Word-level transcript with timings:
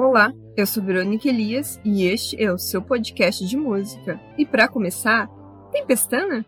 Olá, 0.00 0.32
eu 0.56 0.64
sou 0.64 0.80
Verônica 0.80 1.28
Elias 1.28 1.80
e 1.84 2.04
este 2.06 2.40
é 2.40 2.52
o 2.52 2.56
seu 2.56 2.80
podcast 2.80 3.44
de 3.44 3.56
música. 3.56 4.20
E 4.38 4.46
para 4.46 4.68
começar, 4.68 5.28
tem 5.72 5.84
pestana? 5.84 6.46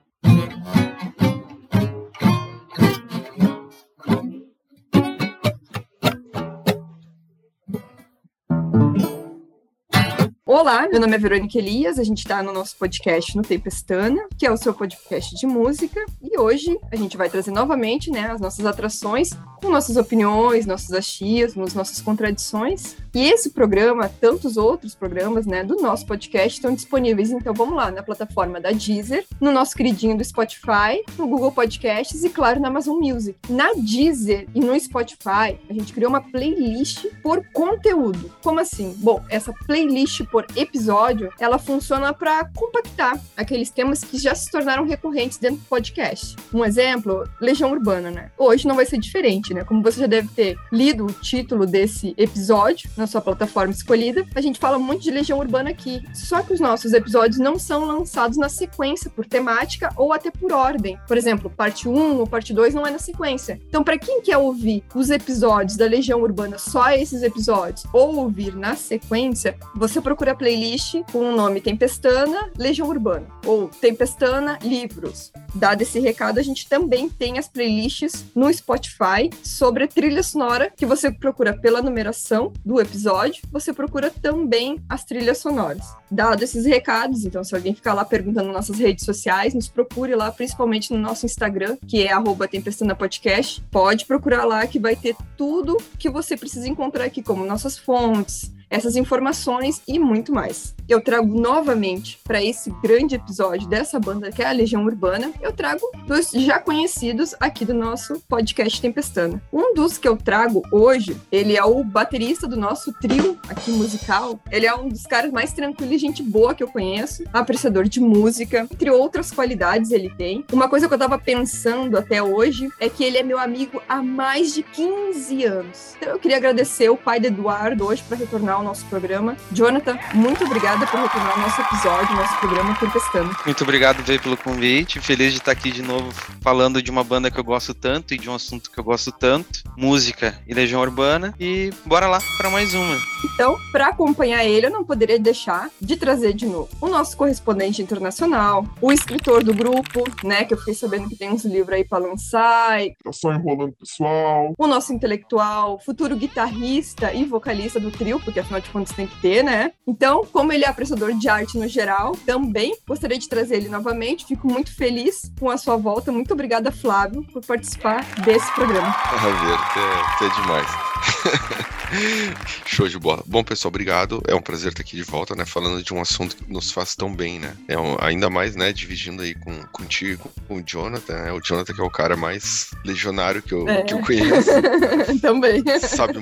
Olá, 10.47 10.89
meu 10.89 11.01
nome 11.01 11.17
é 11.17 11.19
Verônica 11.19 11.59
Elias, 11.59 11.99
a 11.99 12.05
gente 12.05 12.19
está 12.19 12.45
no 12.45 12.53
nosso 12.53 12.77
podcast 12.77 13.37
no 13.37 13.43
Tempestana, 13.43 14.29
que 14.39 14.47
é 14.47 14.53
o 14.53 14.57
seu 14.57 14.73
podcast 14.73 15.35
de 15.35 15.47
música, 15.47 16.01
e 16.23 16.39
hoje 16.39 16.79
a 16.93 16.95
gente 16.95 17.17
vai 17.17 17.29
trazer 17.29 17.51
novamente 17.51 18.13
né, 18.13 18.31
as 18.31 18.41
nossas 18.41 18.65
atrações, 18.65 19.31
com 19.61 19.71
nossas 19.71 19.97
opiniões, 19.97 20.67
nossos 20.67 20.93
achismos, 20.93 21.75
nossas 21.75 22.01
contradições. 22.01 22.97
E 23.15 23.25
esse 23.25 23.51
programa, 23.51 24.09
tantos 24.09 24.57
outros 24.57 24.95
programas 24.95 25.47
né, 25.47 25.65
do 25.65 25.77
nosso 25.77 26.07
podcast 26.07 26.59
estão 26.59 26.75
disponíveis, 26.75 27.31
então 27.31 27.53
vamos 27.53 27.75
lá, 27.75 27.91
na 27.91 28.03
plataforma 28.03 28.61
da 28.61 28.71
Deezer, 28.71 29.27
no 29.41 29.51
nosso 29.51 29.75
queridinho 29.75 30.17
do 30.17 30.25
Spotify, 30.25 31.03
no 31.19 31.27
Google 31.27 31.53
Podcasts 31.53 32.23
e, 32.23 32.31
claro, 32.31 32.61
na 32.61 32.69
Amazon 32.69 32.99
Music. 32.99 33.37
Na 33.49 33.73
Deezer 33.75 34.47
e 34.55 34.61
no 34.61 34.79
Spotify, 34.79 35.59
a 35.69 35.73
gente 35.73 35.93
criou 35.93 36.11
uma 36.11 36.21
playlist 36.21 37.07
por 37.23 37.45
conteúdo. 37.53 38.31
Como 38.43 38.61
assim? 38.61 38.95
Bom, 38.99 39.23
essa 39.29 39.53
playlist 39.67 40.25
por 40.31 40.47
episódio, 40.57 41.33
ela 41.39 41.59
funciona 41.59 42.13
para 42.13 42.45
compactar 42.55 43.21
aqueles 43.37 43.71
temas 43.71 44.05
que 44.05 44.19
já 44.19 44.35
se 44.35 44.51
tornaram 44.51 44.85
recorrentes 44.85 45.39
dentro 45.39 45.59
do 45.59 45.65
podcast. 45.67 46.37
Um 46.55 46.65
exemplo, 46.65 47.29
Legião 47.41 47.73
Urbana, 47.73 48.11
né? 48.11 48.31
Hoje 48.39 48.67
não 48.67 48.77
vai 48.77 48.87
ser 48.87 48.99
diferente, 48.99 49.50
né? 49.55 49.65
Como 49.65 49.83
você 49.83 50.01
já 50.01 50.07
deve 50.07 50.29
ter 50.29 50.59
lido 50.73 51.07
o 51.07 51.13
título 51.13 51.67
desse 51.67 52.15
episódio 52.17 52.91
na 52.97 53.07
sua 53.07 53.21
plataforma 53.21 53.73
escolhida, 53.73 54.27
a 54.35 54.41
gente 54.41 54.59
fala 54.59 54.79
muito 54.79 55.03
de 55.03 55.11
Legião 55.11 55.39
Urbana 55.39 55.71
aqui. 55.71 56.03
Só 56.15 56.43
que 56.43 56.53
os 56.53 56.61
nossos 56.61 56.93
episódios 56.93 57.39
não 57.39 57.59
são 57.59 57.85
lançados 57.85 58.37
na 58.37 58.49
sequência, 58.49 59.11
por 59.11 59.27
temática 59.27 59.93
ou 59.97 60.13
até 60.13 60.31
por 60.31 60.53
ordem. 60.53 60.99
Por 61.07 61.17
exemplo, 61.17 61.51
parte 61.51 61.89
1 61.89 62.19
ou 62.19 62.27
parte 62.27 62.53
2 62.53 62.75
não 62.75 62.87
é 62.87 62.91
na 62.91 62.99
sequência. 62.99 63.61
Então, 63.69 63.83
para 63.83 63.99
quem 63.99 64.23
quer 64.23 64.39
ouvir 64.39 64.83
os 64.95 65.11
episódios 65.11 65.77
da 65.77 65.87
Legião 65.87 66.21
Urbana, 66.21 66.59
só 66.59 66.91
esses 66.91 67.23
episódios, 67.23 67.85
ou 67.93 68.17
ouvir 68.17 68.55
na 68.55 68.77
sequência, 68.77 69.57
você 69.75 70.01
procura 70.01 70.33
a 70.33 70.35
playlist 70.35 70.97
com 71.13 71.19
o 71.19 71.37
nome 71.37 71.61
Tempestana 71.61 72.51
Legião 72.57 72.89
Urbana 72.89 73.27
ou 73.45 73.69
Tempestana 73.69 74.59
Livros. 74.63 75.33
Dado 75.55 75.83
esse 75.83 75.99
recado, 75.99 76.39
a 76.39 76.43
gente 76.43 76.69
também 76.69 77.09
tem 77.09 77.39
as 77.39 77.49
playlists 77.49 78.25
no 78.35 78.53
Spotify 78.53 79.31
sobre 79.43 79.85
a 79.85 79.89
trilha 79.89 80.23
sonora, 80.23 80.71
que 80.75 80.87
você 80.87 81.11
procura 81.11 81.57
pela 81.57 81.83
numeração 81.83 82.53
do 82.65 82.81
episódio, 82.81 83.43
você 83.51 83.73
procura 83.73 84.11
também 84.11 84.81
as 84.89 85.05
trilhas 85.05 85.39
sonoras. 85.39 85.85
Dado 86.11 86.43
esses 86.43 86.65
recados, 86.65 87.25
então 87.25 87.43
se 87.45 87.55
alguém 87.55 87.75
ficar 87.75 87.95
lá 87.95 88.05
perguntando 88.05 88.47
nas 88.47 88.69
nossas 88.69 88.79
redes 88.79 89.05
sociais, 89.05 89.55
nos 89.55 89.69
procure 89.69 90.15
lá, 90.15 90.31
principalmente 90.31 90.93
no 90.93 90.99
nosso 90.99 91.27
Instagram, 91.27 91.77
que 91.87 92.07
é 92.07 92.13
Tempestana 92.51 92.95
Podcast. 92.95 93.63
Pode 93.71 94.05
procurar 94.07 94.45
lá 94.45 94.67
que 94.67 94.79
vai 94.79 94.97
ter 94.97 95.17
tudo 95.37 95.77
que 95.99 96.11
você 96.11 96.37
precisa 96.37 96.69
encontrar 96.69 97.05
aqui, 97.05 97.23
como 97.23 97.45
nossas 97.45 97.79
fontes, 97.79 98.53
essas 98.71 98.97
informações 98.97 99.83
e 99.87 99.99
muito 99.99 100.33
mais. 100.33 100.75
Eu 100.89 101.01
trago 101.01 101.39
novamente 101.39 102.19
para 102.25 102.43
esse 102.43 102.71
grande 102.83 103.17
episódio 103.17 103.69
dessa 103.69 103.99
banda 103.99 104.31
que 104.31 104.43
é 104.43 104.49
a 104.49 104.53
Legião 104.53 104.85
Urbana, 104.85 105.33
eu 105.41 105.53
trago 105.53 105.83
dois 106.07 106.31
já 106.31 106.59
conhecidos 106.59 107.35
aqui 107.41 107.65
do 107.65 107.75
nosso 107.75 108.21
podcast 108.29 108.81
Tempestana. 108.81 109.43
Um 109.53 109.75
dos 109.75 109.99
que 109.99 110.09
eu 110.09 110.17
trago 110.17 110.63
hoje, 110.71 111.21
ele 111.31 111.57
é 111.57 111.65
o 111.65 111.83
baterista 111.83 112.47
do 112.47 112.57
nosso 112.57 112.93
trio 112.95 113.39
aqui 113.49 113.71
musical. 113.73 114.39
Ele 114.51 114.67
é 114.67 114.75
um 114.75 114.89
dos 114.89 115.03
caras 115.03 115.33
mais 115.33 115.53
tranquilos 115.53 115.95
e 115.95 115.99
gente 115.99 116.23
boa 116.23 116.55
que 116.55 116.63
eu 116.63 116.69
conheço, 116.69 117.25
apreciador 117.33 117.89
de 117.89 118.01
música, 118.01 118.69
entre 118.71 118.91
outras 118.91 119.31
qualidades 119.31 119.91
ele 119.91 120.11
tem. 120.11 120.45
Uma 120.53 120.69
coisa 120.69 120.87
que 120.87 120.95
eu 120.95 120.99
tava 120.99 121.19
pensando 121.19 121.99
até 121.99 122.23
hoje 122.23 122.69
é 122.79 122.89
que 122.89 123.03
ele 123.03 123.19
é 123.19 123.23
meu 123.23 123.39
amigo 123.39 123.83
há 123.89 124.03
mais 124.03 124.55
de 124.55 124.63
15 124.63 125.45
anos. 125.45 125.95
Então 125.97 126.11
eu 126.11 126.19
queria 126.19 126.37
agradecer 126.37 126.89
o 126.89 126.97
pai 126.97 127.19
do 127.19 127.27
Eduardo 127.27 127.87
hoje 127.87 128.03
para 128.07 128.17
retornar 128.17 128.60
ao 128.61 128.65
nosso 128.65 128.85
programa. 128.87 129.37
Jonathan, 129.51 129.99
muito 130.15 130.45
obrigada 130.45 130.87
por 130.87 131.01
retornar 131.01 131.33
ao 131.33 131.41
nosso 131.41 131.61
episódio, 131.61 132.17
nosso 132.17 132.39
programa 132.39 132.75
Tempestando. 132.79 133.37
Muito 133.45 133.65
obrigado, 133.65 134.03
Vê, 134.03 134.19
pelo 134.19 134.37
convite. 134.37 135.01
Feliz 135.01 135.33
de 135.33 135.39
estar 135.39 135.53
aqui 135.53 135.71
de 135.71 135.83
novo 135.83 136.13
falando 136.41 136.83
de 136.83 136.91
uma 136.91 137.03
banda 137.03 137.31
que 137.31 137.39
eu 137.39 137.45
gosto 137.45 137.75
tanto 137.75 138.15
e 138.15 138.19
de 138.19 138.29
um 138.29 138.35
assunto 138.35 138.71
que 138.71 138.79
eu 138.79 138.85
gosto 138.85 139.11
tanto, 139.11 139.63
música 139.77 140.39
e 140.47 140.55
Legião 140.55 140.81
Urbana. 140.81 141.35
E 141.41 141.71
bora 141.85 142.07
lá 142.07 142.21
para 142.37 142.51
mais 142.51 142.73
uma. 142.75 142.97
Então, 143.25 143.57
para 143.73 143.89
acompanhar 143.89 144.45
ele, 144.45 144.67
eu 144.67 144.71
não 144.71 144.85
poderia 144.85 145.19
deixar 145.19 145.69
de 145.81 145.97
trazer 145.97 146.33
de 146.33 146.47
novo 146.47 146.69
o 146.81 146.89
nosso 146.89 147.17
correspondente 147.17 147.83
internacional, 147.83 148.67
o 148.81 148.93
escritor 148.93 149.43
do 149.43 149.55
grupo, 149.55 150.05
né, 150.25 150.45
que 150.45 150.55
eu 150.55 150.59
fiquei 150.59 150.75
sabendo 150.75 151.09
que 151.09 151.17
tem 151.17 151.31
uns 151.31 151.45
livros 151.45 151.75
aí 151.75 151.85
para 151.85 151.99
lançar. 151.99 152.83
E... 152.83 152.95
Tá 153.03 153.13
só 153.13 153.33
enrolando 153.33 153.73
pessoal. 153.73 154.55
O 154.59 154.67
nosso 154.67 154.93
intelectual, 154.93 155.79
futuro 155.79 156.17
guitarrista 156.17 157.13
e 157.13 157.25
vocalista 157.25 157.79
do 157.79 157.91
trio, 157.91 158.21
porque 158.21 158.41
afinal 158.51 158.61
de 158.61 158.71
contas 158.71 158.97
tem 158.97 159.07
que 159.07 159.21
ter, 159.21 159.43
né? 159.45 159.73
Então, 159.87 160.27
como 160.33 160.53
ele 160.53 160.65
é 160.65 160.69
apreciador 160.69 161.13
de 161.15 161.29
arte 161.29 161.57
no 161.57 161.69
geral, 161.69 162.17
também 162.27 162.77
gostaria 162.87 163.19
de 163.19 163.29
trazer 163.29 163.57
ele 163.57 163.69
novamente. 163.69 164.27
Fico 164.27 164.49
muito 164.49 164.75
feliz 164.75 165.31
com 165.39 165.49
a 165.49 165.57
sua 165.57 165.77
volta. 165.77 166.11
Muito 166.11 166.33
obrigada, 166.33 166.73
Flávio, 166.73 167.25
por 167.33 167.45
participar 167.45 168.05
desse 168.25 168.51
programa. 168.53 168.95
Ver, 169.21 169.59
é, 169.81 170.27
é 170.27 170.43
demais. 170.43 171.71
Show 172.67 172.89
de 172.89 172.99
bola. 172.99 173.23
Bom, 173.27 173.43
pessoal, 173.43 173.71
obrigado. 173.71 174.23
É 174.27 174.35
um 174.35 174.41
prazer 174.41 174.69
estar 174.69 174.83
aqui 174.83 174.97
de 174.97 175.03
volta, 175.03 175.35
né? 175.35 175.45
Falando 175.45 175.83
de 175.83 175.93
um 175.93 176.01
assunto 176.01 176.37
que 176.37 176.53
nos 176.53 176.71
faz 176.71 176.95
tão 176.95 177.15
bem, 177.15 177.39
né? 177.39 177.57
É 177.69 177.79
um, 177.79 177.97
ainda 178.01 178.31
mais, 178.31 178.57
né? 178.57 178.73
Dividindo 178.73 179.23
aí 179.23 179.35
com, 179.35 179.63
contigo, 179.73 180.31
com 180.47 180.57
o 180.57 180.63
Jonathan, 180.63 181.23
né? 181.23 181.33
O 181.33 181.41
Jonathan 181.41 181.75
que 181.75 181.81
é 181.81 181.85
o 181.85 181.91
cara 181.91 182.17
mais 182.17 182.71
legionário 182.85 183.43
que 183.43 183.53
eu, 183.53 183.69
é. 183.69 183.83
que 183.83 183.95
eu 183.95 184.01
conheço. 184.01 184.51
Também. 185.21 185.63
Sabe, 185.81 186.15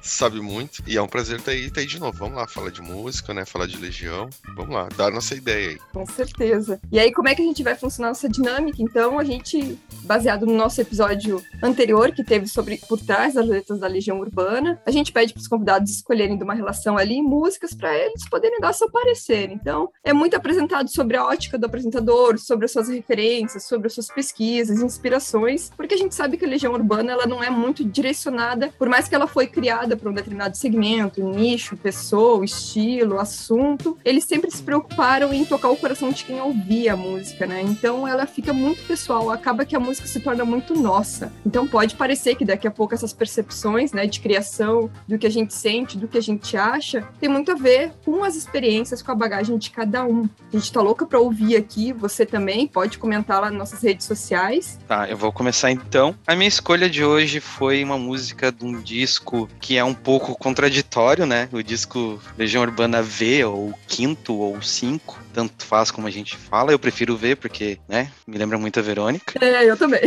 sabe 0.00 0.40
muito. 0.40 0.82
E 0.86 0.96
é 0.96 1.02
um 1.02 1.08
prazer 1.08 1.38
estar 1.38 1.52
aí, 1.52 1.66
estar 1.66 1.80
aí 1.80 1.86
de 1.86 1.98
novo. 1.98 2.16
Vamos 2.16 2.36
lá, 2.36 2.46
falar 2.46 2.70
de 2.70 2.82
música, 2.82 3.34
né? 3.34 3.44
Falar 3.44 3.66
de 3.66 3.76
Legião. 3.76 4.28
Vamos 4.54 4.74
lá, 4.74 4.88
dar 4.96 5.10
nossa 5.10 5.34
ideia 5.34 5.70
aí. 5.70 5.78
Com 5.92 6.06
certeza. 6.06 6.80
E 6.90 6.98
aí, 6.98 7.12
como 7.12 7.28
é 7.28 7.34
que 7.34 7.42
a 7.42 7.44
gente 7.44 7.62
vai 7.62 7.74
funcionar 7.74 8.10
essa 8.10 8.28
dinâmica? 8.28 8.80
Então, 8.80 9.18
a 9.18 9.24
gente, 9.24 9.78
baseado 10.04 10.46
no 10.46 10.54
nosso 10.54 10.80
episódio 10.80 11.42
anterior, 11.62 12.12
que 12.12 12.24
teve 12.24 12.46
sobre 12.46 12.80
por 12.88 13.00
trás 13.00 13.34
das 13.34 13.46
letras 13.46 13.80
da 13.80 13.86
Legião 13.86 14.20
Urbana, 14.20 14.80
a 14.86 14.90
gente 14.90 15.12
pede 15.16 15.32
para 15.32 15.40
os 15.40 15.48
convidados 15.48 15.90
escolherem 15.90 16.36
de 16.36 16.44
uma 16.44 16.52
relação 16.52 16.98
ali 16.98 17.22
músicas 17.22 17.72
para 17.72 17.96
eles 17.96 18.28
poderem 18.28 18.60
dar 18.60 18.74
seu 18.74 18.90
parecer. 18.90 19.50
Então, 19.50 19.88
é 20.04 20.12
muito 20.12 20.36
apresentado 20.36 20.90
sobre 20.90 21.16
a 21.16 21.24
ótica 21.24 21.56
do 21.56 21.64
apresentador, 21.64 22.36
sobre 22.36 22.66
as 22.66 22.72
suas 22.72 22.90
referências, 22.90 23.64
sobre 23.64 23.86
as 23.86 23.94
suas 23.94 24.08
pesquisas, 24.08 24.82
inspirações, 24.82 25.70
porque 25.74 25.94
a 25.94 25.96
gente 25.96 26.14
sabe 26.14 26.36
que 26.36 26.44
a 26.44 26.48
Legião 26.48 26.74
Urbana 26.74 27.12
ela 27.12 27.26
não 27.26 27.42
é 27.42 27.48
muito 27.48 27.82
direcionada, 27.82 28.68
por 28.78 28.90
mais 28.90 29.08
que 29.08 29.14
ela 29.14 29.26
foi 29.26 29.46
criada 29.46 29.96
para 29.96 30.10
um 30.10 30.12
determinado 30.12 30.54
segmento, 30.54 31.24
nicho, 31.24 31.78
pessoa, 31.78 32.44
estilo, 32.44 33.18
assunto, 33.18 33.96
eles 34.04 34.24
sempre 34.24 34.50
se 34.50 34.62
preocuparam 34.62 35.32
em 35.32 35.46
tocar 35.46 35.70
o 35.70 35.76
coração 35.78 36.10
de 36.10 36.26
quem 36.26 36.42
ouvia 36.42 36.92
a 36.92 36.96
música, 36.96 37.46
né? 37.46 37.62
Então 37.62 38.06
ela 38.06 38.26
fica 38.26 38.52
muito 38.52 38.86
pessoal, 38.86 39.30
acaba 39.30 39.64
que 39.64 39.74
a 39.74 39.80
música 39.80 40.06
se 40.06 40.20
torna 40.20 40.44
muito 40.44 40.74
nossa. 40.74 41.32
Então 41.46 41.66
pode 41.66 41.94
parecer 41.94 42.34
que 42.34 42.44
daqui 42.44 42.68
a 42.68 42.70
pouco 42.70 42.92
essas 42.92 43.14
percepções, 43.14 43.92
né, 43.92 44.06
de 44.06 44.20
criação, 44.20 44.90
do 45.06 45.18
que 45.18 45.26
a 45.26 45.30
gente 45.30 45.54
sente, 45.54 45.96
do 45.96 46.08
que 46.08 46.18
a 46.18 46.22
gente 46.22 46.56
acha, 46.56 47.06
tem 47.20 47.28
muito 47.28 47.52
a 47.52 47.54
ver 47.54 47.92
com 48.04 48.24
as 48.24 48.34
experiências, 48.36 49.02
com 49.02 49.12
a 49.12 49.14
bagagem 49.14 49.56
de 49.58 49.70
cada 49.70 50.04
um. 50.04 50.28
A 50.52 50.56
gente 50.56 50.72
tá 50.72 50.80
louca 50.80 51.06
pra 51.06 51.18
ouvir 51.18 51.56
aqui, 51.56 51.92
você 51.92 52.26
também 52.26 52.66
pode 52.66 52.98
comentar 52.98 53.40
lá 53.40 53.50
nas 53.50 53.58
nossas 53.58 53.82
redes 53.82 54.06
sociais. 54.06 54.78
Tá, 54.86 55.08
eu 55.08 55.16
vou 55.16 55.32
começar 55.32 55.70
então. 55.70 56.14
A 56.26 56.34
minha 56.34 56.48
escolha 56.48 56.88
de 56.88 57.04
hoje 57.04 57.40
foi 57.40 57.82
uma 57.82 57.98
música 57.98 58.50
de 58.50 58.64
um 58.64 58.80
disco 58.80 59.48
que 59.60 59.76
é 59.76 59.84
um 59.84 59.94
pouco 59.94 60.36
contraditório, 60.36 61.26
né? 61.26 61.48
O 61.52 61.62
disco 61.62 62.20
Legião 62.36 62.62
Urbana 62.62 63.02
V, 63.02 63.44
ou 63.44 63.74
quinto, 63.86 64.34
ou 64.34 64.60
cinco, 64.62 65.18
tanto 65.36 65.66
faz 65.66 65.90
como 65.90 66.06
a 66.06 66.10
gente 66.10 66.34
fala. 66.34 66.72
Eu 66.72 66.78
prefiro 66.78 67.14
ver 67.14 67.36
porque, 67.36 67.78
né, 67.86 68.10
me 68.26 68.38
lembra 68.38 68.56
muito 68.56 68.80
a 68.80 68.82
Verônica. 68.82 69.34
É, 69.44 69.70
eu 69.70 69.76
também. 69.76 70.00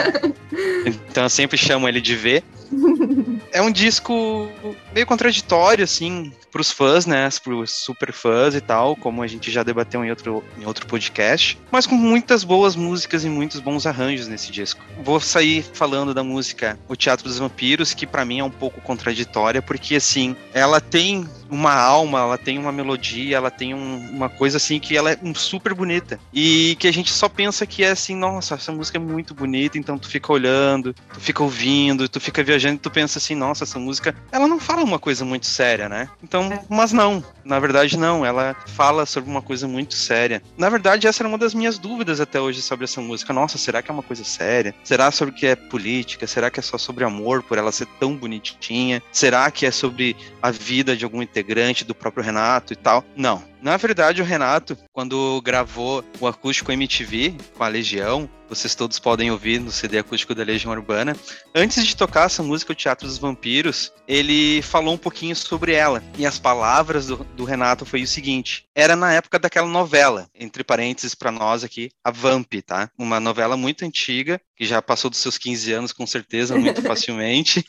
então 0.88 1.24
eu 1.24 1.28
sempre 1.28 1.58
chamo 1.58 1.86
ele 1.86 2.00
de 2.00 2.16
V. 2.16 2.42
é 3.52 3.60
um 3.60 3.70
disco 3.70 4.48
meio 4.94 5.06
contraditório, 5.06 5.84
assim, 5.84 6.32
pros 6.50 6.70
fãs, 6.70 7.06
né? 7.06 7.28
Pros 7.42 7.72
super 7.72 8.12
fãs 8.12 8.54
e 8.54 8.60
tal, 8.60 8.94
como 8.94 9.22
a 9.22 9.26
gente 9.26 9.50
já 9.50 9.62
debateu 9.62 10.04
em 10.04 10.10
outro, 10.10 10.44
em 10.58 10.66
outro 10.66 10.86
podcast, 10.86 11.58
mas 11.70 11.86
com 11.86 11.94
muitas 11.94 12.44
boas 12.44 12.76
músicas 12.76 13.24
e 13.24 13.28
muitos 13.28 13.60
bons 13.60 13.86
arranjos 13.86 14.28
nesse 14.28 14.52
disco. 14.52 14.80
Vou 15.02 15.18
sair 15.18 15.64
falando 15.72 16.12
da 16.12 16.22
música 16.22 16.78
O 16.88 16.94
Teatro 16.94 17.26
dos 17.26 17.38
Vampiros, 17.38 17.94
que 17.94 18.06
para 18.06 18.24
mim 18.24 18.40
é 18.40 18.44
um 18.44 18.50
pouco 18.50 18.80
contraditória, 18.80 19.62
porque 19.62 19.96
assim, 19.96 20.36
ela 20.52 20.80
tem 20.80 21.26
uma 21.52 21.74
alma, 21.74 22.20
ela 22.20 22.38
tem 22.38 22.58
uma 22.58 22.72
melodia, 22.72 23.36
ela 23.36 23.50
tem 23.50 23.74
um, 23.74 24.10
uma 24.10 24.28
coisa 24.28 24.56
assim 24.56 24.78
que 24.78 24.96
ela 24.96 25.10
é 25.10 25.18
super 25.34 25.74
bonita. 25.74 26.18
E 26.32 26.76
que 26.78 26.88
a 26.88 26.92
gente 26.92 27.12
só 27.12 27.28
pensa 27.28 27.66
que 27.66 27.84
é 27.84 27.90
assim, 27.90 28.16
nossa, 28.16 28.54
essa 28.54 28.72
música 28.72 28.96
é 28.96 29.00
muito 29.00 29.34
bonita, 29.34 29.78
então 29.78 29.98
tu 29.98 30.08
fica 30.08 30.32
olhando, 30.32 30.94
tu 31.12 31.20
fica 31.20 31.42
ouvindo, 31.42 32.08
tu 32.08 32.18
fica 32.18 32.42
viajando 32.42 32.76
e 32.76 32.78
tu 32.78 32.90
pensa 32.90 33.18
assim, 33.18 33.34
nossa, 33.34 33.64
essa 33.64 33.78
música, 33.78 34.14
ela 34.30 34.48
não 34.48 34.58
fala 34.58 34.81
uma 34.82 34.98
coisa 34.98 35.24
muito 35.24 35.46
séria, 35.46 35.88
né? 35.88 36.08
Então, 36.22 36.44
é. 36.52 36.62
mas 36.68 36.92
não, 36.92 37.24
na 37.44 37.58
verdade 37.58 37.96
não, 37.96 38.24
ela 38.24 38.54
fala 38.66 39.06
sobre 39.06 39.30
uma 39.30 39.42
coisa 39.42 39.66
muito 39.66 39.94
séria. 39.94 40.42
Na 40.56 40.68
verdade, 40.68 41.06
essa 41.06 41.22
era 41.22 41.28
uma 41.28 41.38
das 41.38 41.54
minhas 41.54 41.78
dúvidas 41.78 42.20
até 42.20 42.40
hoje 42.40 42.62
sobre 42.62 42.84
essa 42.84 43.00
música. 43.00 43.32
Nossa, 43.32 43.58
será 43.58 43.82
que 43.82 43.90
é 43.90 43.94
uma 43.94 44.02
coisa 44.02 44.24
séria? 44.24 44.74
Será 44.84 45.10
sobre 45.10 45.34
o 45.34 45.36
que 45.36 45.46
é 45.46 45.56
política? 45.56 46.26
Será 46.26 46.50
que 46.50 46.60
é 46.60 46.62
só 46.62 46.78
sobre 46.78 47.04
amor 47.04 47.42
por 47.42 47.58
ela 47.58 47.72
ser 47.72 47.86
tão 47.98 48.16
bonitinha? 48.16 49.02
Será 49.12 49.50
que 49.50 49.66
é 49.66 49.70
sobre 49.70 50.16
a 50.40 50.50
vida 50.50 50.96
de 50.96 51.04
algum 51.04 51.22
integrante 51.22 51.84
do 51.84 51.94
próprio 51.94 52.24
Renato 52.24 52.72
e 52.72 52.76
tal? 52.76 53.04
Não. 53.16 53.51
Na 53.62 53.76
verdade, 53.76 54.20
o 54.20 54.24
Renato, 54.24 54.76
quando 54.92 55.40
gravou 55.40 56.04
o 56.18 56.26
acústico 56.26 56.72
MTV 56.72 57.36
com 57.56 57.62
a 57.62 57.68
Legião, 57.68 58.28
vocês 58.54 58.74
todos 58.74 58.98
podem 58.98 59.30
ouvir 59.30 59.58
no 59.58 59.72
CD 59.72 59.98
acústico 59.98 60.34
da 60.34 60.44
Legião 60.44 60.72
Urbana. 60.72 61.16
Antes 61.54 61.86
de 61.86 61.96
tocar 61.96 62.26
essa 62.26 62.42
música, 62.42 62.72
o 62.72 62.74
Teatro 62.74 63.06
dos 63.06 63.16
Vampiros, 63.16 63.90
ele 64.06 64.60
falou 64.60 64.92
um 64.92 64.98
pouquinho 64.98 65.34
sobre 65.34 65.72
ela. 65.72 66.02
E 66.18 66.26
as 66.26 66.38
palavras 66.38 67.06
do, 67.06 67.24
do 67.34 67.44
Renato 67.44 67.86
foi 67.86 68.02
o 68.02 68.06
seguinte: 68.06 68.66
era 68.74 68.94
na 68.94 69.14
época 69.14 69.38
daquela 69.38 69.68
novela, 69.68 70.28
entre 70.34 70.62
parênteses 70.62 71.14
para 71.14 71.32
nós 71.32 71.64
aqui, 71.64 71.90
a 72.04 72.10
Vamp, 72.10 72.52
tá? 72.66 72.90
Uma 72.98 73.18
novela 73.18 73.56
muito 73.56 73.86
antiga, 73.86 74.38
que 74.54 74.66
já 74.66 74.82
passou 74.82 75.10
dos 75.10 75.20
seus 75.20 75.38
15 75.38 75.72
anos 75.72 75.92
com 75.92 76.06
certeza, 76.06 76.58
muito 76.58 76.82
facilmente. 76.82 77.64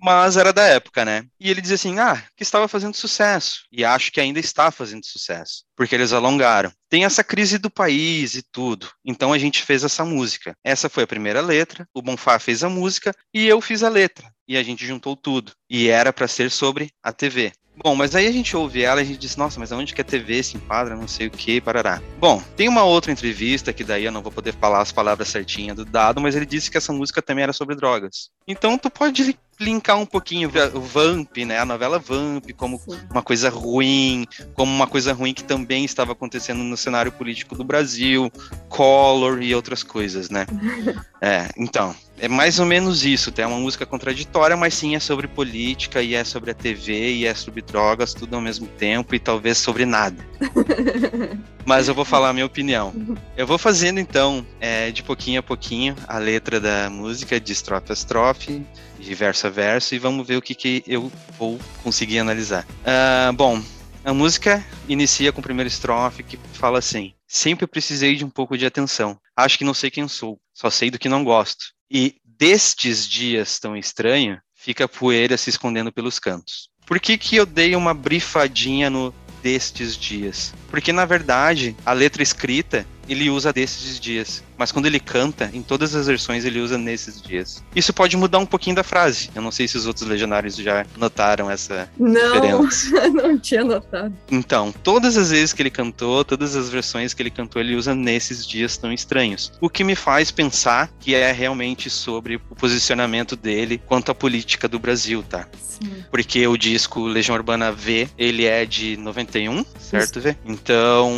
mas 0.00 0.36
era 0.36 0.52
da 0.52 0.66
época, 0.66 1.04
né? 1.04 1.26
E 1.40 1.50
ele 1.50 1.60
dizia 1.60 1.74
assim: 1.74 1.98
ah, 1.98 2.22
que 2.36 2.44
estava 2.44 2.68
fazendo 2.68 2.94
sucesso. 2.94 3.64
E 3.72 3.84
acho 3.84 4.12
que 4.12 4.20
ainda 4.20 4.38
está 4.38 4.70
fazendo 4.74 5.06
sucesso, 5.06 5.64
porque 5.76 5.94
eles 5.94 6.12
alongaram. 6.12 6.72
Tem 6.88 7.04
essa 7.04 7.24
crise 7.24 7.58
do 7.58 7.70
país 7.70 8.34
e 8.34 8.42
tudo. 8.42 8.88
Então 9.04 9.32
a 9.32 9.38
gente 9.38 9.62
fez 9.62 9.84
essa 9.84 10.04
música. 10.04 10.56
Essa 10.62 10.88
foi 10.88 11.04
a 11.04 11.08
primeira 11.08 11.40
letra, 11.40 11.88
o 11.94 12.02
Bonfá 12.02 12.38
fez 12.38 12.62
a 12.62 12.68
música 12.68 13.14
e 13.32 13.46
eu 13.46 13.60
fiz 13.60 13.82
a 13.82 13.88
letra. 13.88 14.30
E 14.46 14.56
a 14.56 14.62
gente 14.62 14.86
juntou 14.86 15.16
tudo. 15.16 15.52
E 15.70 15.88
era 15.88 16.12
para 16.12 16.28
ser 16.28 16.50
sobre 16.50 16.90
a 17.02 17.12
TV. 17.12 17.52
Bom, 17.82 17.96
mas 17.96 18.14
aí 18.14 18.26
a 18.26 18.32
gente 18.32 18.56
ouve 18.56 18.82
ela 18.82 19.00
e 19.00 19.02
a 19.02 19.06
gente 19.06 19.18
diz, 19.18 19.36
nossa, 19.36 19.58
mas 19.58 19.72
aonde 19.72 19.92
que 19.92 20.00
a 20.00 20.04
TV 20.04 20.42
se 20.42 20.56
enquadra, 20.56 20.94
não 20.94 21.08
sei 21.08 21.26
o 21.26 21.30
que, 21.30 21.60
parará. 21.60 22.00
Bom, 22.20 22.40
tem 22.56 22.68
uma 22.68 22.84
outra 22.84 23.10
entrevista 23.10 23.72
que 23.72 23.82
daí 23.82 24.04
eu 24.04 24.12
não 24.12 24.22
vou 24.22 24.30
poder 24.30 24.54
falar 24.54 24.80
as 24.80 24.92
palavras 24.92 25.28
certinhas 25.28 25.76
do 25.76 25.84
dado, 25.84 26.20
mas 26.20 26.36
ele 26.36 26.46
disse 26.46 26.70
que 26.70 26.76
essa 26.76 26.92
música 26.92 27.20
também 27.20 27.42
era 27.42 27.52
sobre 27.52 27.74
drogas. 27.74 28.30
Então 28.46 28.78
tu 28.78 28.88
pode 28.88 29.36
linkar 29.60 29.98
um 29.98 30.06
pouquinho 30.06 30.50
o 30.74 30.80
Vamp, 30.80 31.36
né, 31.38 31.58
a 31.58 31.64
novela 31.64 31.98
Vamp, 31.98 32.50
como 32.56 32.78
Sim. 32.78 32.98
uma 33.10 33.22
coisa 33.22 33.48
ruim, 33.48 34.26
como 34.54 34.72
uma 34.72 34.86
coisa 34.86 35.12
ruim 35.12 35.34
que 35.34 35.44
também 35.44 35.84
estava 35.84 36.12
acontecendo 36.12 36.62
no 36.62 36.76
cenário 36.76 37.12
político 37.12 37.54
do 37.54 37.64
Brasil, 37.64 38.30
Collor 38.68 39.42
e 39.42 39.54
outras 39.54 39.82
coisas, 39.82 40.30
né? 40.30 40.46
é, 41.20 41.48
então, 41.56 41.94
é 42.18 42.28
mais 42.28 42.60
ou 42.60 42.66
menos 42.66 43.04
isso, 43.04 43.32
tem 43.32 43.44
uma 43.44 43.58
música 43.58 43.84
contraditória, 43.84 44.56
mas 44.56 44.74
sim 44.74 44.94
é 44.94 45.00
sobre 45.00 45.26
política 45.26 46.00
e 46.00 46.14
é 46.14 46.22
sobre 46.22 46.52
a 46.52 46.54
TV 46.54 47.12
e 47.12 47.26
é 47.26 47.34
sobre 47.34 47.60
drogas, 47.60 48.14
tudo 48.14 48.36
ao 48.36 48.40
mesmo 48.40 48.66
tempo 48.66 49.14
e 49.14 49.18
talvez 49.18 49.58
sobre 49.58 49.84
nada. 49.84 50.24
mas 51.66 51.88
eu 51.88 51.94
vou 51.94 52.04
falar 52.04 52.30
a 52.30 52.32
minha 52.32 52.46
opinião. 52.46 52.92
Eu 53.36 53.48
vou 53.48 53.58
fazendo 53.58 53.98
então, 53.98 54.46
é, 54.60 54.92
de 54.92 55.02
pouquinho 55.02 55.40
a 55.40 55.42
pouquinho, 55.42 55.96
a 56.06 56.18
letra 56.18 56.60
da 56.60 56.88
música, 56.88 57.40
de 57.40 57.52
estrofe 57.52 57.90
a 57.90 57.92
estrofe, 57.92 58.64
de 59.04 59.14
verso 59.14 59.46
a 59.46 59.50
verso, 59.50 59.94
e 59.94 59.98
vamos 59.98 60.26
ver 60.26 60.36
o 60.36 60.42
que, 60.42 60.54
que 60.54 60.82
eu 60.86 61.10
vou 61.38 61.58
conseguir 61.82 62.18
analisar. 62.18 62.66
Uh, 62.80 63.32
bom, 63.32 63.62
a 64.04 64.12
música 64.12 64.64
inicia 64.88 65.32
com 65.32 65.40
a 65.40 65.42
primeira 65.42 65.68
estrofe 65.68 66.22
que 66.22 66.38
fala 66.52 66.78
assim: 66.78 67.14
Sempre 67.26 67.66
precisei 67.66 68.16
de 68.16 68.24
um 68.24 68.30
pouco 68.30 68.56
de 68.56 68.66
atenção. 68.66 69.18
Acho 69.36 69.58
que 69.58 69.64
não 69.64 69.74
sei 69.74 69.90
quem 69.90 70.06
sou, 70.08 70.38
só 70.52 70.70
sei 70.70 70.90
do 70.90 70.98
que 70.98 71.08
não 71.08 71.24
gosto. 71.24 71.66
E 71.90 72.16
destes 72.24 73.08
dias 73.08 73.58
tão 73.58 73.76
estranhos, 73.76 74.38
fica 74.54 74.84
a 74.84 74.88
poeira 74.88 75.36
se 75.36 75.50
escondendo 75.50 75.92
pelos 75.92 76.18
cantos. 76.18 76.68
Por 76.86 77.00
que, 77.00 77.16
que 77.16 77.36
eu 77.36 77.46
dei 77.46 77.74
uma 77.74 77.94
brifadinha 77.94 78.90
no 78.90 79.14
destes 79.42 79.96
dias? 79.96 80.52
Porque, 80.74 80.92
na 80.92 81.04
verdade, 81.04 81.76
a 81.86 81.92
letra 81.92 82.20
escrita 82.20 82.84
ele 83.08 83.30
usa 83.30 83.52
desses 83.52 84.00
dias. 84.00 84.42
Mas 84.56 84.72
quando 84.72 84.86
ele 84.86 85.00
canta, 85.00 85.50
em 85.52 85.62
todas 85.62 85.94
as 85.94 86.06
versões 86.06 86.44
ele 86.44 86.60
usa 86.60 86.78
nesses 86.78 87.20
dias. 87.20 87.62
Isso 87.74 87.92
pode 87.92 88.16
mudar 88.16 88.38
um 88.38 88.46
pouquinho 88.46 88.76
da 88.76 88.82
frase. 88.82 89.30
Eu 89.34 89.42
não 89.42 89.50
sei 89.50 89.66
se 89.66 89.76
os 89.76 89.86
outros 89.86 90.08
legionários 90.08 90.56
já 90.56 90.86
notaram 90.96 91.50
essa 91.50 91.88
não, 91.98 92.32
diferença. 92.32 93.08
Não, 93.14 93.38
tinha 93.38 93.64
notado. 93.64 94.14
Então, 94.30 94.72
todas 94.82 95.16
as 95.16 95.30
vezes 95.30 95.52
que 95.52 95.62
ele 95.62 95.70
cantou, 95.70 96.24
todas 96.24 96.56
as 96.56 96.70
versões 96.70 97.12
que 97.14 97.22
ele 97.22 97.30
cantou, 97.30 97.60
ele 97.60 97.74
usa 97.74 97.94
nesses 97.94 98.46
dias 98.46 98.76
tão 98.76 98.92
estranhos. 98.92 99.52
O 99.60 99.68
que 99.68 99.84
me 99.84 99.94
faz 99.94 100.30
pensar 100.30 100.90
que 100.98 101.14
é 101.14 101.30
realmente 101.32 101.90
sobre 101.90 102.36
o 102.36 102.54
posicionamento 102.54 103.36
dele 103.36 103.80
quanto 103.86 104.10
à 104.10 104.14
política 104.14 104.68
do 104.68 104.78
Brasil, 104.78 105.22
tá? 105.22 105.46
Sim. 105.74 106.04
Porque 106.10 106.46
o 106.46 106.56
disco 106.56 107.04
Legião 107.04 107.34
Urbana 107.34 107.72
V, 107.72 108.08
ele 108.16 108.44
é 108.44 108.64
de 108.64 108.96
91, 108.96 109.64
certo, 109.78 110.20
V? 110.20 110.36
Então, 110.64 111.12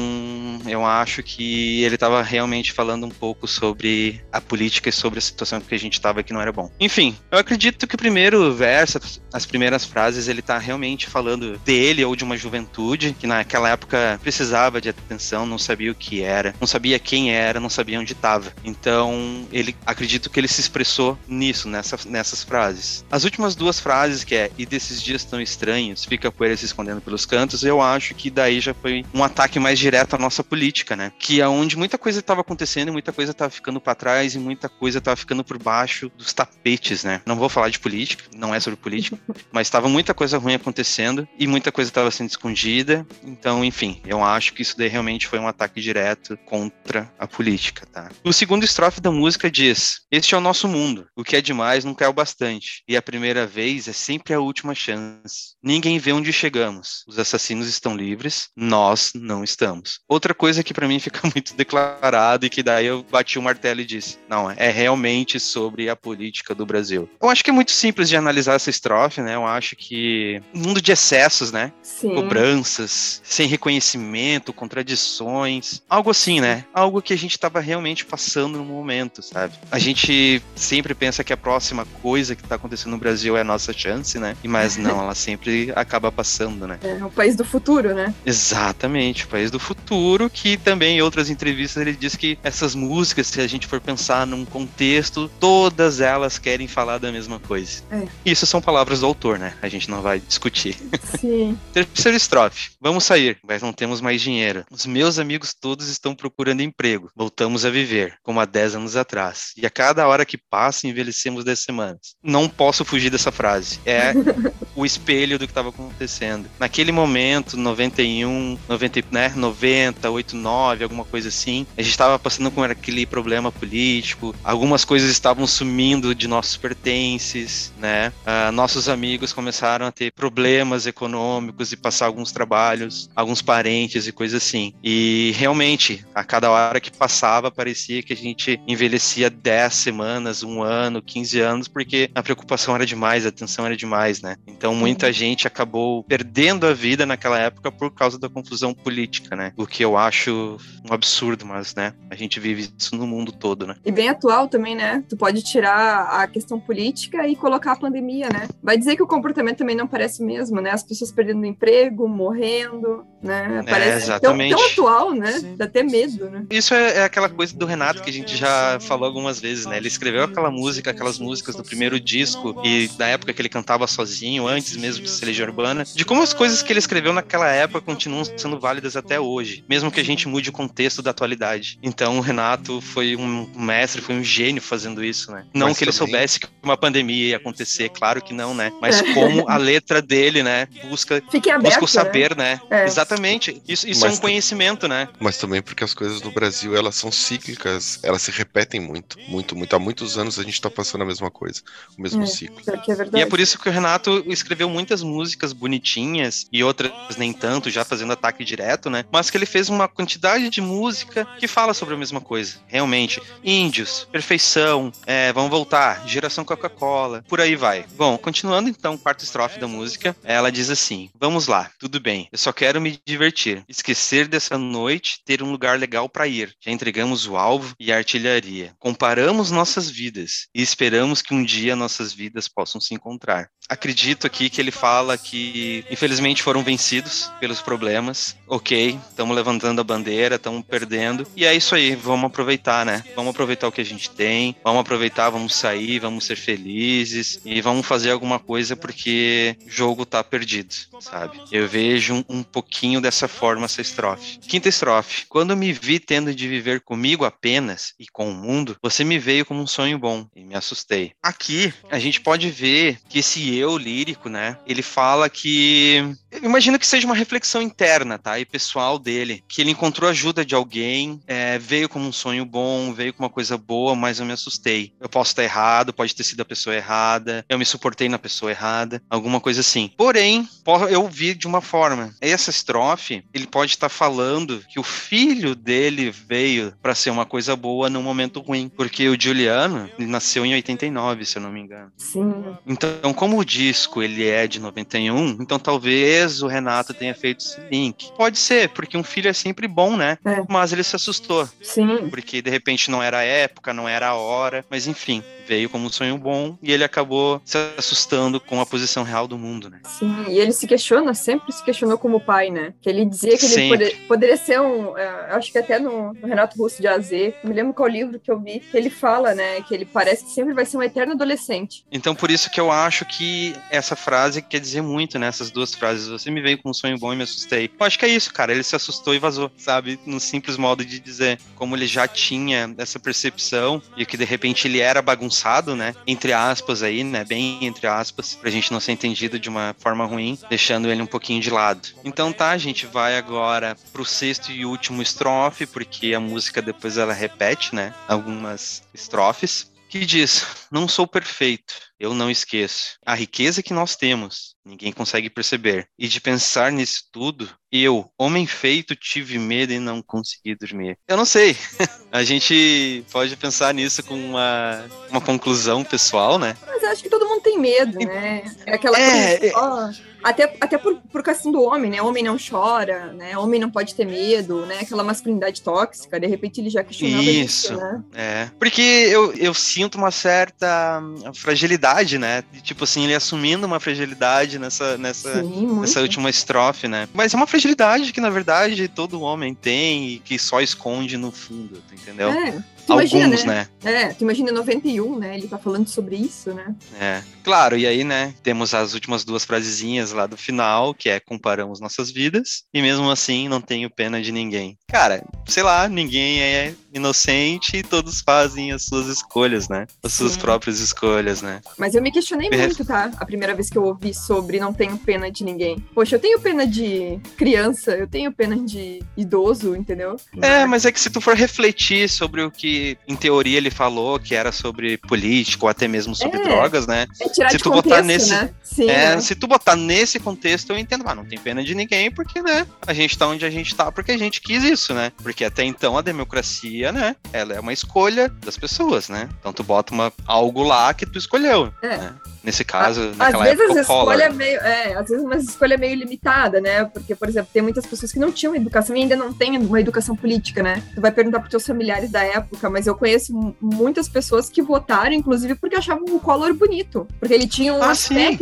eu 0.66 0.84
acho 0.84 1.22
que 1.22 1.84
ele 1.84 1.94
estava 1.94 2.20
realmente 2.20 2.72
falando 2.72 3.06
um 3.06 3.10
pouco 3.10 3.46
sobre 3.46 4.20
a 4.32 4.40
política 4.40 4.88
e 4.88 4.92
sobre 4.92 5.20
a 5.20 5.22
situação 5.22 5.60
que 5.60 5.72
a 5.72 5.78
gente 5.78 5.92
estava 5.92 6.20
que 6.24 6.32
não 6.32 6.40
era 6.40 6.50
bom. 6.50 6.68
Enfim, 6.80 7.16
eu 7.30 7.38
acredito 7.38 7.86
que 7.86 7.94
o 7.94 7.98
primeiro 7.98 8.52
verso, 8.52 8.98
as 9.32 9.46
primeiras 9.46 9.84
frases, 9.84 10.26
ele 10.26 10.40
está 10.40 10.58
realmente 10.58 11.06
falando 11.06 11.58
dele 11.58 12.04
ou 12.04 12.16
de 12.16 12.24
uma 12.24 12.36
juventude 12.36 13.16
que 13.16 13.26
naquela 13.26 13.70
época 13.70 14.18
precisava 14.20 14.80
de 14.80 14.88
atenção, 14.88 15.46
não 15.46 15.58
sabia 15.58 15.92
o 15.92 15.94
que 15.94 16.22
era, 16.22 16.52
não 16.60 16.66
sabia 16.66 16.98
quem 16.98 17.30
era, 17.30 17.60
não 17.60 17.70
sabia 17.70 18.00
onde 18.00 18.14
estava. 18.14 18.52
Então, 18.64 19.46
ele 19.52 19.76
acredito 19.86 20.28
que 20.28 20.40
ele 20.40 20.48
se 20.48 20.60
expressou 20.60 21.16
nisso, 21.28 21.68
nessa, 21.68 21.96
nessas 22.06 22.42
frases. 22.42 23.04
As 23.08 23.22
últimas 23.22 23.54
duas 23.54 23.78
frases, 23.78 24.24
que 24.24 24.34
é 24.34 24.50
e 24.58 24.66
desses 24.66 25.00
dias 25.00 25.22
tão 25.22 25.40
estranhos, 25.40 26.04
fica 26.04 26.26
a 26.26 26.32
poeira 26.32 26.56
se 26.56 26.64
escondendo 26.64 27.00
pelos 27.00 27.24
cantos, 27.24 27.62
eu 27.62 27.80
acho 27.80 28.12
que 28.12 28.28
daí 28.28 28.58
já 28.58 28.74
foi 28.74 29.04
um 29.14 29.22
ataque 29.22 29.35
mais 29.60 29.78
direto 29.78 30.14
à 30.14 30.18
nossa 30.18 30.42
política, 30.42 30.96
né? 30.96 31.12
Que 31.18 31.40
é 31.40 31.48
onde 31.48 31.66
onde 31.66 31.76
muita 31.76 31.98
coisa 31.98 32.20
estava 32.20 32.40
acontecendo 32.40 32.88
e 32.88 32.92
muita 32.92 33.12
coisa 33.12 33.32
estava 33.32 33.50
ficando 33.50 33.80
para 33.80 33.94
trás 33.94 34.34
e 34.34 34.38
muita 34.38 34.68
coisa 34.68 34.98
estava 34.98 35.16
ficando 35.16 35.44
por 35.44 35.58
baixo 35.58 36.10
dos 36.16 36.32
tapetes, 36.32 37.04
né? 37.04 37.20
Não 37.26 37.36
vou 37.36 37.48
falar 37.48 37.68
de 37.68 37.78
política, 37.78 38.24
não 38.34 38.54
é 38.54 38.60
sobre 38.60 38.78
política, 38.78 39.18
mas 39.52 39.66
estava 39.66 39.88
muita 39.88 40.14
coisa 40.14 40.38
ruim 40.38 40.54
acontecendo 40.54 41.28
e 41.38 41.46
muita 41.46 41.70
coisa 41.70 41.90
estava 41.90 42.10
sendo 42.10 42.30
escondida. 42.30 43.06
Então, 43.22 43.64
enfim, 43.64 44.00
eu 44.06 44.24
acho 44.24 44.54
que 44.54 44.62
isso 44.62 44.78
daí 44.78 44.88
realmente 44.88 45.26
foi 45.26 45.38
um 45.38 45.48
ataque 45.48 45.80
direto 45.80 46.38
contra 46.46 47.12
a 47.18 47.26
política, 47.26 47.86
tá? 47.86 48.10
O 48.24 48.32
segundo 48.32 48.64
estrofe 48.64 49.00
da 49.00 49.10
música 49.10 49.50
diz: 49.50 50.00
Este 50.10 50.34
é 50.34 50.38
o 50.38 50.40
nosso 50.40 50.68
mundo. 50.68 51.06
O 51.14 51.24
que 51.24 51.36
é 51.36 51.40
demais 51.40 51.84
nunca 51.84 52.04
é 52.04 52.08
o 52.08 52.12
bastante. 52.12 52.82
E 52.88 52.96
a 52.96 53.02
primeira 53.02 53.46
vez 53.46 53.88
é 53.88 53.92
sempre 53.92 54.32
a 54.32 54.40
última 54.40 54.74
chance. 54.74 55.56
Ninguém 55.62 55.98
vê 55.98 56.12
onde 56.12 56.32
chegamos. 56.32 57.04
Os 57.06 57.18
assassinos 57.18 57.68
estão 57.68 57.96
livres, 57.96 58.48
nós 58.56 59.12
não 59.20 59.42
estamos. 59.42 60.00
Outra 60.08 60.34
coisa 60.34 60.62
que 60.62 60.74
para 60.74 60.88
mim 60.88 60.98
fica 60.98 61.20
muito 61.34 61.54
declarado 61.54 62.46
e 62.46 62.50
que 62.50 62.62
daí 62.62 62.86
eu 62.86 63.04
bati 63.10 63.38
o 63.38 63.42
martelo 63.42 63.80
e 63.80 63.84
disse: 63.84 64.18
não, 64.28 64.50
é 64.50 64.70
realmente 64.70 65.38
sobre 65.40 65.88
a 65.88 65.96
política 65.96 66.54
do 66.54 66.66
Brasil. 66.66 67.08
Eu 67.20 67.28
acho 67.28 67.42
que 67.42 67.50
é 67.50 67.52
muito 67.52 67.70
simples 67.70 68.08
de 68.08 68.16
analisar 68.16 68.54
essa 68.54 68.70
estrofe, 68.70 69.20
né? 69.20 69.34
Eu 69.34 69.46
acho 69.46 69.76
que 69.76 70.40
mundo 70.52 70.80
de 70.80 70.92
excessos, 70.92 71.52
né? 71.52 71.72
Sim. 71.82 72.14
Cobranças, 72.14 73.20
sem 73.24 73.48
reconhecimento, 73.48 74.52
contradições, 74.52 75.82
algo 75.88 76.10
assim, 76.10 76.40
né? 76.40 76.64
Algo 76.72 77.02
que 77.02 77.12
a 77.12 77.18
gente 77.18 77.32
estava 77.32 77.60
realmente 77.60 78.04
passando 78.04 78.58
no 78.58 78.64
momento, 78.64 79.22
sabe? 79.22 79.54
A 79.70 79.78
gente 79.78 80.42
sempre 80.54 80.94
pensa 80.94 81.24
que 81.24 81.32
a 81.32 81.36
próxima 81.36 81.84
coisa 82.02 82.34
que 82.34 82.42
está 82.42 82.56
acontecendo 82.56 82.92
no 82.92 82.98
Brasil 82.98 83.36
é 83.36 83.40
a 83.40 83.44
nossa 83.44 83.72
chance, 83.72 84.18
né? 84.18 84.36
Mas 84.44 84.76
não, 84.76 85.00
ela 85.02 85.14
sempre 85.14 85.72
acaba 85.74 86.10
passando, 86.10 86.66
né? 86.66 86.78
É 86.82 87.04
o 87.04 87.10
país 87.10 87.36
do 87.36 87.44
futuro, 87.44 87.94
né? 87.94 88.14
Exatamente, 88.24 89.05
o 89.24 89.28
país 89.28 89.50
do 89.50 89.58
futuro 89.58 90.30
que 90.30 90.56
também 90.56 90.98
em 90.98 91.02
outras 91.02 91.30
entrevistas 91.30 91.56
entrevistas 91.56 91.76
ele 91.76 91.92
diz 91.92 92.16
que 92.16 92.38
essas 92.42 92.74
músicas, 92.74 93.26
se 93.26 93.40
a 93.40 93.46
gente 93.46 93.66
for 93.66 93.80
pensar 93.80 94.26
num 94.26 94.44
contexto, 94.44 95.30
todas 95.40 96.00
elas 96.00 96.38
querem 96.38 96.68
falar 96.68 96.98
da 96.98 97.10
mesma 97.10 97.38
coisa. 97.40 97.82
É. 97.90 98.06
Isso 98.24 98.46
são 98.46 98.60
palavras 98.60 99.00
do 99.00 99.06
autor, 99.06 99.38
né? 99.38 99.54
A 99.62 99.68
gente 99.68 99.90
não 99.90 100.02
vai 100.02 100.20
discutir. 100.20 100.76
Sim. 101.20 101.58
Terceira 101.72 102.16
estrofe. 102.16 102.70
Vamos 102.80 103.04
sair, 103.04 103.38
mas 103.46 103.62
não 103.62 103.72
temos 103.72 104.00
mais 104.00 104.20
dinheiro. 104.20 104.64
Os 104.70 104.86
meus 104.86 105.18
amigos 105.18 105.54
todos 105.54 105.88
estão 105.88 106.14
procurando 106.14 106.62
emprego. 106.62 107.10
Voltamos 107.14 107.64
a 107.64 107.70
viver, 107.70 108.18
como 108.22 108.40
há 108.40 108.44
10 108.44 108.76
anos 108.76 108.96
atrás. 108.96 109.52
E 109.56 109.64
a 109.64 109.70
cada 109.70 110.06
hora 110.06 110.24
que 110.24 110.38
passa, 110.38 110.86
envelhecemos 110.86 111.44
10 111.44 111.58
semanas. 111.58 111.98
Não 112.22 112.48
posso 112.48 112.84
fugir 112.84 113.10
dessa 113.10 113.32
frase. 113.32 113.80
É 113.86 114.12
o 114.76 114.84
espelho 114.84 115.38
do 115.38 115.46
que 115.46 115.50
estava 115.50 115.70
acontecendo. 115.70 116.48
Naquele 116.60 116.92
momento, 116.92 117.56
91, 117.56 118.58
90, 118.68 119.04
né, 119.10 119.32
90, 119.34 120.10
89, 120.10 120.84
alguma 120.84 121.04
coisa 121.04 121.28
assim, 121.28 121.66
a 121.76 121.82
gente 121.82 121.90
estava 121.90 122.18
passando 122.18 122.50
com 122.50 122.62
aquele 122.62 123.06
problema 123.06 123.50
político, 123.50 124.34
algumas 124.44 124.84
coisas 124.84 125.10
estavam 125.10 125.46
sumindo 125.46 126.14
de 126.14 126.28
nossos 126.28 126.56
pertences, 126.56 127.72
né? 127.78 128.12
Uh, 128.26 128.52
nossos 128.52 128.88
amigos 128.88 129.32
começaram 129.32 129.86
a 129.86 129.92
ter 129.92 130.12
problemas 130.12 130.86
econômicos 130.86 131.72
e 131.72 131.76
passar 131.76 132.06
alguns 132.06 132.32
trabalhos, 132.32 133.08
alguns 133.14 133.40
parentes 133.40 134.06
e 134.06 134.12
coisas 134.12 134.42
assim. 134.42 134.74
E 134.82 135.32
realmente, 135.36 136.04
a 136.14 136.22
cada 136.22 136.50
hora 136.50 136.80
que 136.80 136.90
passava, 136.90 137.50
parecia 137.50 138.02
que 138.02 138.12
a 138.12 138.16
gente 138.16 138.60
envelhecia 138.66 139.30
10 139.30 139.74
semanas, 139.74 140.42
um 140.42 140.62
ano, 140.62 141.00
15 141.00 141.40
anos, 141.40 141.68
porque 141.68 142.10
a 142.14 142.22
preocupação 142.22 142.74
era 142.74 142.84
demais, 142.84 143.24
a 143.24 143.28
atenção 143.28 143.64
era 143.64 143.76
demais, 143.76 144.20
né? 144.20 144.36
Então 144.46 144.65
muita 144.74 145.12
gente 145.12 145.46
acabou 145.46 146.02
perdendo 146.04 146.66
a 146.66 146.72
vida 146.72 147.06
naquela 147.06 147.38
época 147.38 147.70
por 147.70 147.90
causa 147.92 148.18
da 148.18 148.28
confusão 148.28 148.74
política, 148.74 149.34
né? 149.36 149.52
O 149.56 149.66
que 149.66 149.84
eu 149.84 149.96
acho 149.96 150.56
um 150.88 150.92
absurdo, 150.92 151.44
mas, 151.44 151.74
né? 151.74 151.92
A 152.10 152.14
gente 152.14 152.38
vive 152.38 152.68
isso 152.78 152.94
no 152.96 153.06
mundo 153.06 153.32
todo, 153.32 153.66
né? 153.66 153.76
E 153.84 153.90
bem 153.90 154.08
atual 154.08 154.48
também, 154.48 154.74
né? 154.74 155.02
Tu 155.08 155.16
pode 155.16 155.42
tirar 155.42 156.08
a 156.22 156.26
questão 156.26 156.58
política 156.60 157.26
e 157.26 157.36
colocar 157.36 157.72
a 157.72 157.76
pandemia, 157.76 158.28
né? 158.28 158.48
Vai 158.62 158.76
dizer 158.78 158.96
que 158.96 159.02
o 159.02 159.06
comportamento 159.06 159.58
também 159.58 159.76
não 159.76 159.86
parece 159.86 160.22
o 160.22 160.26
mesmo, 160.26 160.60
né? 160.60 160.70
As 160.70 160.82
pessoas 160.82 161.10
perdendo 161.12 161.44
emprego, 161.44 162.08
morrendo, 162.08 163.04
né? 163.22 163.62
É, 163.66 163.70
parece 163.70 164.04
exatamente. 164.06 164.54
Tão, 164.54 164.58
tão 164.58 164.70
atual, 164.70 165.14
né? 165.14 165.32
Sim. 165.32 165.56
Dá 165.56 165.64
até 165.64 165.82
medo, 165.82 166.30
né? 166.30 166.46
Isso 166.50 166.74
é, 166.74 166.98
é, 166.98 167.04
aquela 167.04 167.28
coisa 167.28 167.56
do 167.56 167.66
Renato 167.66 168.02
que 168.02 168.10
a 168.10 168.12
gente 168.12 168.36
já 168.36 168.78
falou 168.80 169.06
algumas 169.06 169.40
vezes, 169.40 169.66
né? 169.66 169.76
Ele 169.76 169.88
escreveu 169.88 170.24
aquela 170.24 170.50
música, 170.50 170.90
aquelas 170.90 171.18
músicas 171.18 171.54
do 171.54 171.62
primeiro 171.62 171.98
disco 171.98 172.60
e 172.64 172.88
da 172.96 173.06
época 173.06 173.32
que 173.32 173.40
ele 173.40 173.48
cantava 173.48 173.86
sozinho, 173.86 174.48
antes 174.56 174.76
mesmo 174.76 175.04
de 175.04 175.10
ser 175.10 175.26
Legião 175.26 175.46
Urbana, 175.46 175.84
de 175.84 176.04
como 176.04 176.22
as 176.22 176.32
coisas 176.32 176.62
que 176.62 176.72
ele 176.72 176.78
escreveu 176.78 177.12
naquela 177.12 177.48
época 177.48 177.80
continuam 177.80 178.24
sendo 178.24 178.58
válidas 178.58 178.96
até 178.96 179.20
hoje, 179.20 179.64
mesmo 179.68 179.90
que 179.90 180.00
a 180.00 180.04
gente 180.04 180.26
mude 180.26 180.50
o 180.50 180.52
contexto 180.52 181.02
da 181.02 181.10
atualidade. 181.10 181.78
Então 181.82 182.18
o 182.18 182.20
Renato 182.20 182.80
foi 182.80 183.16
um 183.16 183.46
mestre, 183.54 184.00
foi 184.00 184.14
um 184.14 184.24
gênio 184.24 184.62
fazendo 184.62 185.04
isso, 185.04 185.30
né? 185.30 185.46
Não 185.54 185.68
Mas 185.68 185.78
que 185.78 185.84
ele 185.84 185.92
também... 185.92 186.06
soubesse 186.06 186.40
que 186.40 186.48
uma 186.62 186.76
pandemia 186.76 187.30
ia 187.30 187.36
acontecer, 187.36 187.90
claro 187.90 188.22
que 188.22 188.32
não, 188.32 188.54
né? 188.54 188.72
Mas 188.80 189.02
como 189.12 189.48
a 189.48 189.56
letra 189.56 190.00
dele, 190.00 190.42
né, 190.42 190.66
busca, 190.88 191.16
aberto, 191.28 191.62
busca 191.62 191.84
o 191.84 191.88
saber, 191.88 192.36
né? 192.36 192.46
né? 192.46 192.60
É. 192.70 192.84
Exatamente. 192.84 193.60
Isso, 193.66 193.88
isso 193.88 194.06
é 194.06 194.10
um 194.10 194.16
conhecimento, 194.16 194.86
né? 194.86 195.08
Mas 195.18 195.38
também 195.38 195.60
porque 195.60 195.82
as 195.82 195.92
coisas 195.92 196.22
no 196.22 196.30
Brasil, 196.30 196.76
elas 196.76 196.94
são 196.94 197.10
cíclicas, 197.10 197.98
elas 198.02 198.22
se 198.22 198.30
repetem 198.30 198.80
muito, 198.80 199.18
muito, 199.28 199.56
muito. 199.56 199.74
Há 199.74 199.78
muitos 199.78 200.16
anos 200.16 200.38
a 200.38 200.42
gente 200.42 200.60
tá 200.60 200.70
passando 200.70 201.02
a 201.02 201.04
mesma 201.04 201.30
coisa, 201.30 201.62
o 201.98 202.02
mesmo 202.02 202.22
é, 202.22 202.26
ciclo. 202.26 202.60
É 202.66 203.18
e 203.18 203.22
é 203.22 203.26
por 203.26 203.40
isso 203.40 203.58
que 203.58 203.68
o 203.68 203.72
Renato 203.72 204.24
escreveu 204.46 204.70
muitas 204.70 205.02
músicas 205.02 205.52
bonitinhas 205.52 206.46
e 206.52 206.62
outras 206.62 206.92
nem 207.18 207.32
tanto, 207.32 207.68
já 207.68 207.84
fazendo 207.84 208.12
ataque 208.12 208.44
direto, 208.44 208.88
né? 208.88 209.04
Mas 209.10 209.28
que 209.28 209.36
ele 209.36 209.44
fez 209.44 209.68
uma 209.68 209.88
quantidade 209.88 210.48
de 210.48 210.60
música 210.60 211.26
que 211.38 211.48
fala 211.48 211.74
sobre 211.74 211.94
a 211.94 211.98
mesma 211.98 212.20
coisa, 212.20 212.58
realmente. 212.68 213.20
Índios, 213.42 214.06
perfeição, 214.12 214.92
é, 215.04 215.32
vamos 215.32 215.50
voltar, 215.50 216.06
geração 216.06 216.44
Coca-Cola, 216.44 217.24
por 217.28 217.40
aí 217.40 217.56
vai. 217.56 217.84
Bom, 217.96 218.16
continuando 218.16 218.68
então, 218.68 218.96
quarta 218.96 219.24
estrofe 219.24 219.58
da 219.58 219.66
música, 219.66 220.16
ela 220.22 220.52
diz 220.52 220.70
assim: 220.70 221.10
Vamos 221.18 221.48
lá, 221.48 221.70
tudo 221.80 221.98
bem, 221.98 222.28
eu 222.30 222.38
só 222.38 222.52
quero 222.52 222.80
me 222.80 223.00
divertir, 223.04 223.64
esquecer 223.68 224.28
dessa 224.28 224.56
noite, 224.56 225.20
ter 225.24 225.42
um 225.42 225.50
lugar 225.50 225.78
legal 225.78 226.08
para 226.08 226.28
ir. 226.28 226.54
Já 226.64 226.70
entregamos 226.70 227.26
o 227.26 227.36
alvo 227.36 227.74
e 227.80 227.90
a 227.90 227.96
artilharia. 227.96 228.74
Comparamos 228.78 229.50
nossas 229.50 229.90
vidas 229.90 230.46
e 230.54 230.62
esperamos 230.62 231.20
que 231.20 231.34
um 231.34 231.44
dia 231.44 231.74
nossas 231.74 232.12
vidas 232.12 232.46
possam 232.48 232.80
se 232.80 232.94
encontrar. 232.94 233.48
Acredito 233.68 234.26
aqui 234.36 234.50
que 234.50 234.60
ele 234.60 234.70
fala 234.70 235.16
que 235.16 235.82
infelizmente 235.90 236.42
foram 236.42 236.62
vencidos 236.62 237.32
pelos 237.40 237.62
problemas. 237.62 238.36
Ok, 238.46 238.98
estamos 239.08 239.34
levantando 239.34 239.80
a 239.80 239.84
bandeira, 239.84 240.36
estamos 240.36 240.62
perdendo. 240.62 241.26
E 241.34 241.46
é 241.46 241.54
isso 241.54 241.74
aí, 241.74 241.94
vamos 241.94 242.26
aproveitar, 242.26 242.84
né? 242.84 243.02
Vamos 243.14 243.30
aproveitar 243.30 243.66
o 243.66 243.72
que 243.72 243.80
a 243.80 243.84
gente 243.84 244.10
tem, 244.10 244.54
vamos 244.62 244.82
aproveitar, 244.82 245.30
vamos 245.30 245.54
sair, 245.54 245.98
vamos 245.98 246.26
ser 246.26 246.36
felizes 246.36 247.40
e 247.44 247.62
vamos 247.62 247.86
fazer 247.86 248.10
alguma 248.10 248.38
coisa 248.38 248.76
porque 248.76 249.56
o 249.66 249.70
jogo 249.70 250.04
tá 250.04 250.22
perdido, 250.22 250.74
sabe? 251.00 251.40
Eu 251.50 251.66
vejo 251.66 252.14
um, 252.14 252.24
um 252.28 252.42
pouquinho 252.42 253.00
dessa 253.00 253.26
forma 253.26 253.64
essa 253.64 253.80
estrofe. 253.80 254.38
Quinta 254.40 254.68
estrofe. 254.68 255.24
Quando 255.28 255.56
me 255.56 255.72
vi 255.72 255.98
tendo 255.98 256.34
de 256.34 256.46
viver 256.46 256.82
comigo 256.82 257.24
apenas 257.24 257.94
e 257.98 258.06
com 258.06 258.28
o 258.28 258.34
mundo, 258.34 258.76
você 258.82 259.02
me 259.02 259.18
veio 259.18 259.46
como 259.46 259.62
um 259.62 259.66
sonho 259.66 259.98
bom 259.98 260.26
e 260.36 260.44
me 260.44 260.54
assustei. 260.54 261.12
Aqui 261.22 261.72
a 261.90 261.98
gente 261.98 262.20
pode 262.20 262.50
ver 262.50 262.98
que 263.08 263.20
esse 263.20 263.56
eu 263.56 263.78
lírico, 263.78 264.15
né? 264.28 264.58
Ele 264.66 264.82
fala 264.82 265.28
que 265.28 266.16
imagino 266.42 266.78
que 266.78 266.86
seja 266.86 267.06
uma 267.06 267.14
reflexão 267.14 267.62
interna, 267.62 268.18
tá? 268.18 268.38
E 268.38 268.44
pessoal 268.44 268.98
dele, 268.98 269.42
que 269.48 269.60
ele 269.60 269.70
encontrou 269.70 270.08
ajuda 270.08 270.44
de 270.44 270.54
alguém, 270.54 271.20
é, 271.26 271.58
veio 271.58 271.88
como 271.88 272.08
um 272.08 272.12
sonho 272.12 272.44
bom, 272.44 272.92
veio 272.92 273.12
com 273.12 273.22
uma 273.22 273.30
coisa 273.30 273.56
boa, 273.56 273.94
mas 273.94 274.18
eu 274.18 274.26
me 274.26 274.32
assustei. 274.32 274.92
Eu 275.00 275.08
posso 275.08 275.32
estar 275.32 275.42
errado, 275.42 275.92
pode 275.92 276.14
ter 276.14 276.24
sido 276.24 276.40
a 276.40 276.44
pessoa 276.44 276.76
errada, 276.76 277.44
eu 277.48 277.58
me 277.58 277.64
suportei 277.64 278.08
na 278.08 278.18
pessoa 278.18 278.50
errada, 278.50 279.02
alguma 279.08 279.40
coisa 279.40 279.60
assim. 279.60 279.90
Porém, 279.96 280.48
eu 280.90 281.06
vi 281.08 281.34
de 281.34 281.46
uma 281.46 281.60
forma. 281.60 282.14
Essa 282.20 282.50
estrofe, 282.50 283.24
ele 283.32 283.46
pode 283.46 283.72
estar 283.72 283.88
falando 283.88 284.62
que 284.68 284.80
o 284.80 284.82
filho 284.82 285.54
dele 285.54 286.10
veio 286.10 286.72
para 286.82 286.94
ser 286.94 287.10
uma 287.10 287.24
coisa 287.24 287.54
boa 287.56 287.88
num 287.88 288.02
momento 288.02 288.40
ruim, 288.40 288.68
porque 288.68 289.08
o 289.08 289.20
Juliano 289.20 289.90
nasceu 289.98 290.44
em 290.44 290.54
89, 290.54 291.24
se 291.24 291.38
eu 291.38 291.42
não 291.42 291.52
me 291.52 291.60
engano. 291.60 291.92
Sim. 291.96 292.32
Então, 292.66 293.12
como 293.14 293.38
o 293.38 293.44
disco 293.44 294.02
ele 294.06 294.26
é 294.26 294.46
de 294.46 294.60
91, 294.60 295.38
então 295.40 295.58
talvez 295.58 296.42
o 296.42 296.46
Renato 296.46 296.94
tenha 296.94 297.14
feito 297.14 297.44
esse 297.44 297.60
link. 297.70 298.10
Pode 298.16 298.38
ser, 298.38 298.70
porque 298.70 298.96
um 298.96 299.04
filho 299.04 299.28
é 299.28 299.32
sempre 299.32 299.68
bom, 299.68 299.96
né? 299.96 300.18
É. 300.24 300.42
Mas 300.48 300.72
ele 300.72 300.82
se 300.82 300.96
assustou. 300.96 301.48
Sim. 301.62 302.08
Porque 302.08 302.40
de 302.40 302.50
repente 302.50 302.90
não 302.90 303.02
era 303.02 303.18
a 303.18 303.24
época, 303.24 303.72
não 303.72 303.88
era 303.88 304.08
a 304.08 304.14
hora, 304.14 304.64
mas 304.70 304.86
enfim, 304.86 305.22
veio 305.46 305.70
como 305.70 305.86
um 305.86 305.90
sonho 305.90 306.18
bom 306.18 306.58
e 306.62 306.72
ele 306.72 306.84
acabou 306.84 307.40
se 307.44 307.56
assustando 307.78 308.40
com 308.40 308.60
a 308.60 308.66
posição 308.66 309.02
real 309.02 309.28
do 309.28 309.38
mundo, 309.38 309.70
né? 309.70 309.80
Sim, 309.84 310.24
e 310.28 310.38
ele 310.38 310.52
se 310.52 310.66
questiona, 310.66 311.14
sempre 311.14 311.52
se 311.52 311.64
questionou 311.64 311.96
como 311.96 312.20
pai, 312.20 312.50
né? 312.50 312.74
Que 312.80 312.88
ele 312.88 313.04
dizia 313.04 313.36
que 313.38 313.46
ele 313.46 313.68
poder, 313.68 313.96
poderia 314.08 314.36
ser 314.36 314.60
um. 314.60 314.90
Uh, 314.90 314.96
acho 315.30 315.52
que 315.52 315.58
até 315.58 315.78
no, 315.78 316.12
no, 316.12 316.26
Renato 316.26 316.58
Russo 316.58 316.80
de 316.80 316.88
AZ, 316.88 317.10
me 317.10 317.52
lembro 317.52 317.72
qual 317.72 317.88
livro 317.88 318.18
que 318.18 318.30
eu 318.30 318.40
vi, 318.40 318.60
que 318.60 318.76
ele 318.76 318.90
fala, 318.90 319.34
né? 319.34 319.60
Que 319.62 319.74
ele 319.74 319.84
parece 319.84 320.24
que 320.24 320.30
sempre 320.30 320.52
vai 320.52 320.64
ser 320.64 320.76
um 320.76 320.82
eterno 320.82 321.12
adolescente. 321.12 321.84
Então, 321.90 322.14
por 322.14 322.30
isso 322.30 322.50
que 322.50 322.60
eu 322.60 322.70
acho 322.70 323.04
que 323.04 323.54
essa 323.70 323.95
frase 323.96 324.42
quer 324.42 324.60
dizer 324.60 324.82
muito, 324.82 325.18
né? 325.18 325.26
Essas 325.26 325.50
duas 325.50 325.74
frases. 325.74 326.08
Você 326.08 326.30
me 326.30 326.40
veio 326.40 326.58
com 326.58 326.70
um 326.70 326.74
sonho 326.74 326.98
bom 326.98 327.12
e 327.12 327.16
me 327.16 327.22
assustei. 327.22 327.70
Eu 327.78 327.86
acho 327.86 327.98
que 327.98 328.04
é 328.04 328.08
isso, 328.08 328.32
cara. 328.32 328.52
Ele 328.52 328.62
se 328.62 328.76
assustou 328.76 329.14
e 329.14 329.18
vazou, 329.18 329.50
sabe? 329.56 329.98
No 330.06 330.20
simples 330.20 330.56
modo 330.56 330.84
de 330.84 331.00
dizer. 331.00 331.38
Como 331.54 331.76
ele 331.76 331.86
já 331.86 332.06
tinha 332.06 332.74
essa 332.78 332.98
percepção 332.98 333.82
e 333.96 334.04
que 334.04 334.16
de 334.16 334.24
repente 334.24 334.68
ele 334.68 334.80
era 334.80 335.02
bagunçado, 335.02 335.74
né? 335.74 335.94
Entre 336.06 336.32
aspas 336.32 336.82
aí, 336.82 337.02
né? 337.02 337.24
Bem 337.24 337.64
entre 337.64 337.86
aspas, 337.86 338.34
pra 338.34 338.50
gente 338.50 338.72
não 338.72 338.80
ser 338.80 338.92
entendido 338.92 339.38
de 339.38 339.48
uma 339.48 339.74
forma 339.78 340.04
ruim, 340.04 340.38
deixando 340.48 340.88
ele 340.90 341.02
um 341.02 341.06
pouquinho 341.06 341.40
de 341.40 341.50
lado. 341.50 341.88
Então 342.04 342.32
tá, 342.32 342.50
a 342.50 342.58
gente 342.58 342.86
vai 342.86 343.16
agora 343.16 343.76
pro 343.92 344.04
sexto 344.04 344.52
e 344.52 344.64
último 344.64 345.02
estrofe, 345.02 345.66
porque 345.66 346.14
a 346.14 346.20
música 346.20 346.60
depois 346.62 346.98
ela 346.98 347.12
repete, 347.12 347.74
né? 347.74 347.94
Algumas 348.08 348.82
estrofes 348.94 349.70
que 349.98 350.06
diz: 350.06 350.44
Não 350.70 350.88
sou 350.88 351.06
perfeito, 351.06 351.74
eu 351.98 352.14
não 352.14 352.30
esqueço. 352.30 352.98
A 353.04 353.14
riqueza 353.14 353.62
que 353.62 353.72
nós 353.72 353.96
temos, 353.96 354.54
ninguém 354.64 354.92
consegue 354.92 355.30
perceber. 355.30 355.88
E 355.98 356.08
de 356.08 356.20
pensar 356.20 356.70
nisso 356.70 357.04
tudo, 357.12 357.48
eu, 357.70 358.10
homem 358.18 358.46
feito, 358.46 358.94
tive 358.94 359.38
medo 359.38 359.72
e 359.72 359.78
não 359.78 360.02
consegui 360.02 360.54
dormir. 360.54 360.98
Eu 361.08 361.16
não 361.16 361.24
sei. 361.24 361.56
A 362.12 362.22
gente 362.22 363.04
pode 363.10 363.36
pensar 363.36 363.74
nisso 363.74 364.02
com 364.02 364.14
uma, 364.14 364.86
uma 365.10 365.20
conclusão 365.20 365.84
pessoal, 365.84 366.38
né? 366.38 366.56
Mas 366.66 366.84
acho 366.84 367.02
que 367.02 367.10
todo 367.10 367.25
tem 367.56 367.60
medo, 367.60 367.98
né? 367.98 368.42
É 368.64 368.74
aquela 368.74 368.98
é, 368.98 369.38
coisa. 369.38 370.02
É... 370.02 370.16
Até, 370.22 370.56
até 370.60 370.76
por, 370.76 370.96
por 371.12 371.22
questão 371.22 371.52
do 371.52 371.62
homem, 371.62 371.88
né? 371.88 372.02
Homem 372.02 372.24
não 372.24 372.36
chora, 372.36 373.12
né? 373.12 373.38
Homem 373.38 373.60
não 373.60 373.70
pode 373.70 373.94
ter 373.94 374.04
medo, 374.04 374.66
né? 374.66 374.80
Aquela 374.80 375.04
masculinidade 375.04 375.62
tóxica, 375.62 376.18
de 376.18 376.26
repente 376.26 376.60
ele 376.60 376.68
já 376.68 376.82
questionava 376.82 377.22
isso, 377.22 377.72
isso 377.72 377.76
né? 377.76 378.02
É. 378.12 378.50
Porque 378.58 378.82
eu, 378.82 379.32
eu 379.34 379.54
sinto 379.54 379.96
uma 379.96 380.10
certa 380.10 381.00
fragilidade, 381.32 382.18
né? 382.18 382.42
Tipo 382.62 382.84
assim, 382.84 383.04
ele 383.04 383.14
assumindo 383.14 383.66
uma 383.66 383.78
fragilidade 383.78 384.58
nessa, 384.58 384.98
nessa, 384.98 385.42
Sim, 385.42 385.80
nessa 385.80 386.00
última 386.00 386.28
estrofe, 386.28 386.88
né? 386.88 387.08
Mas 387.14 387.32
é 387.32 387.36
uma 387.36 387.46
fragilidade 387.46 388.12
que, 388.12 388.20
na 388.20 388.30
verdade, 388.30 388.88
todo 388.88 389.20
homem 389.20 389.54
tem 389.54 390.08
e 390.08 390.18
que 390.18 390.38
só 390.40 390.60
esconde 390.60 391.16
no 391.16 391.30
fundo, 391.30 391.80
entendeu? 391.92 392.30
É. 392.30 392.64
Imagina, 392.92 393.24
alguns, 393.24 393.44
né? 393.44 393.68
É, 393.84 394.08
tu 394.08 394.22
imagina 394.22 394.52
91, 394.52 395.18
né? 395.18 395.36
Ele 395.36 395.48
tá 395.48 395.58
falando 395.58 395.88
sobre 395.88 396.16
isso, 396.16 396.52
né? 396.52 396.74
É, 397.00 397.22
claro, 397.42 397.76
e 397.76 397.86
aí, 397.86 398.04
né, 398.04 398.34
temos 398.42 398.74
as 398.74 398.94
últimas 398.94 399.24
duas 399.24 399.44
frasezinhas 399.44 400.12
lá 400.12 400.26
do 400.26 400.36
final, 400.36 400.94
que 400.94 401.08
é 401.08 401.20
comparamos 401.20 401.80
nossas 401.80 402.10
vidas, 402.10 402.64
e 402.72 402.80
mesmo 402.80 403.10
assim 403.10 403.48
não 403.48 403.60
tenho 403.60 403.90
pena 403.90 404.20
de 404.20 404.32
ninguém. 404.32 404.76
Cara, 404.88 405.24
sei 405.46 405.62
lá, 405.62 405.88
ninguém 405.88 406.40
é 406.40 406.74
inocente 406.96 407.76
e 407.78 407.82
todos 407.82 408.20
fazem 408.20 408.72
as 408.72 408.84
suas 408.84 409.06
escolhas, 409.06 409.68
né? 409.68 409.86
As 410.02 410.12
suas 410.12 410.32
Sim. 410.32 410.40
próprias 410.40 410.80
escolhas, 410.80 411.42
né? 411.42 411.60
Mas 411.78 411.94
eu 411.94 412.02
me 412.02 412.10
questionei 412.10 412.50
muito, 412.50 412.84
tá? 412.84 413.10
A 413.16 413.24
primeira 413.24 413.54
vez 413.54 413.70
que 413.70 413.78
eu 413.78 413.84
ouvi 413.84 414.12
sobre 414.14 414.58
não 414.58 414.72
tenho 414.72 414.96
pena 414.98 415.30
de 415.30 415.44
ninguém. 415.44 415.78
Poxa, 415.94 416.16
eu 416.16 416.20
tenho 416.20 416.40
pena 416.40 416.66
de 416.66 417.18
criança, 417.36 417.92
eu 417.92 418.06
tenho 418.06 418.32
pena 418.32 418.56
de 418.56 419.00
idoso, 419.16 419.76
entendeu? 419.76 420.16
É, 420.40 420.64
mas 420.66 420.84
é 420.84 420.92
que 420.92 421.00
se 421.00 421.10
tu 421.10 421.20
for 421.20 421.36
refletir 421.36 422.08
sobre 422.08 422.42
o 422.42 422.50
que, 422.50 422.96
em 423.06 423.14
teoria, 423.16 423.58
ele 423.58 423.70
falou, 423.70 424.18
que 424.18 424.34
era 424.34 424.50
sobre 424.52 424.96
político, 424.98 425.68
até 425.68 425.86
mesmo 425.86 426.14
sobre 426.14 426.38
É. 426.38 426.42
drogas, 426.42 426.86
né? 426.86 427.06
É 427.20 427.28
tirar 427.28 427.50
se 427.50 427.56
de 427.58 427.62
tu 427.62 427.70
botar 427.70 428.00
contexto, 428.02 428.06
nesse- 428.06 428.30
né? 428.30 428.50
Sim, 428.62 428.88
É, 428.90 429.14
né? 429.16 429.20
se 429.20 429.34
tu 429.34 429.46
botar 429.46 429.76
nesse 429.76 430.18
contexto, 430.18 430.70
eu 430.70 430.78
entendo, 430.78 431.04
ah, 431.06 431.14
não 431.14 431.24
tem 431.24 431.38
pena 431.38 431.62
de 431.62 431.74
ninguém, 431.74 432.10
porque, 432.10 432.40
né, 432.42 432.66
a 432.86 432.92
gente 432.92 433.16
tá 433.16 433.26
onde 433.26 433.44
a 433.44 433.50
gente 433.50 433.74
tá 433.74 433.90
porque 433.92 434.12
a 434.12 434.18
gente 434.18 434.40
quis 434.40 434.64
isso, 434.64 434.92
né? 434.94 435.12
Porque 435.22 435.44
até 435.44 435.64
então 435.64 435.96
a 435.96 436.02
democracia, 436.02 436.85
né, 436.92 437.16
ela 437.32 437.54
é 437.54 437.60
uma 437.60 437.72
escolha 437.72 438.28
das 438.44 438.56
pessoas, 438.56 439.08
né? 439.08 439.28
Então 439.40 439.52
tu 439.52 439.62
bota 439.62 439.92
uma, 439.92 440.12
algo 440.26 440.62
lá 440.62 440.92
que 440.94 441.06
tu 441.06 441.18
escolheu. 441.18 441.72
É. 441.82 441.96
né? 441.96 442.14
Nesse 442.44 442.64
caso, 442.64 443.00
Às 443.10 443.16
naquela 443.16 443.42
vezes 443.44 443.60
época, 443.60 443.80
a 443.80 443.82
o 443.82 443.86
Collor. 443.86 444.02
escolha 444.14 444.22
é 444.22 444.32
meio. 444.32 444.60
É, 444.60 444.94
às 444.94 445.08
vezes 445.08 445.24
uma 445.24 445.34
escolha 445.34 445.76
meio 445.76 445.96
limitada, 445.96 446.60
né? 446.60 446.84
Porque, 446.84 447.12
por 447.12 447.28
exemplo, 447.28 447.50
tem 447.52 447.60
muitas 447.60 447.84
pessoas 447.84 448.12
que 448.12 448.20
não 448.20 448.30
tinham 448.30 448.54
educação 448.54 448.94
e 448.94 449.00
ainda 449.02 449.16
não 449.16 449.32
têm 449.32 449.58
uma 449.58 449.80
educação 449.80 450.14
política, 450.14 450.62
né? 450.62 450.80
Tu 450.94 451.00
vai 451.00 451.10
perguntar 451.10 451.40
pros 451.40 451.50
teus 451.50 451.66
familiares 451.66 452.08
da 452.08 452.22
época, 452.22 452.70
mas 452.70 452.86
eu 452.86 452.94
conheço 452.94 453.32
mu- 453.34 453.56
muitas 453.60 454.08
pessoas 454.08 454.48
que 454.48 454.62
votaram, 454.62 455.12
inclusive, 455.12 455.56
porque 455.56 455.74
achavam 455.74 456.04
o 456.14 456.20
Collor 456.20 456.54
bonito. 456.54 457.08
Porque 457.18 457.34
ele 457.34 457.48
tinha 457.48 457.74
um 457.74 457.82
Ah, 457.82 457.96
sim. 457.96 458.38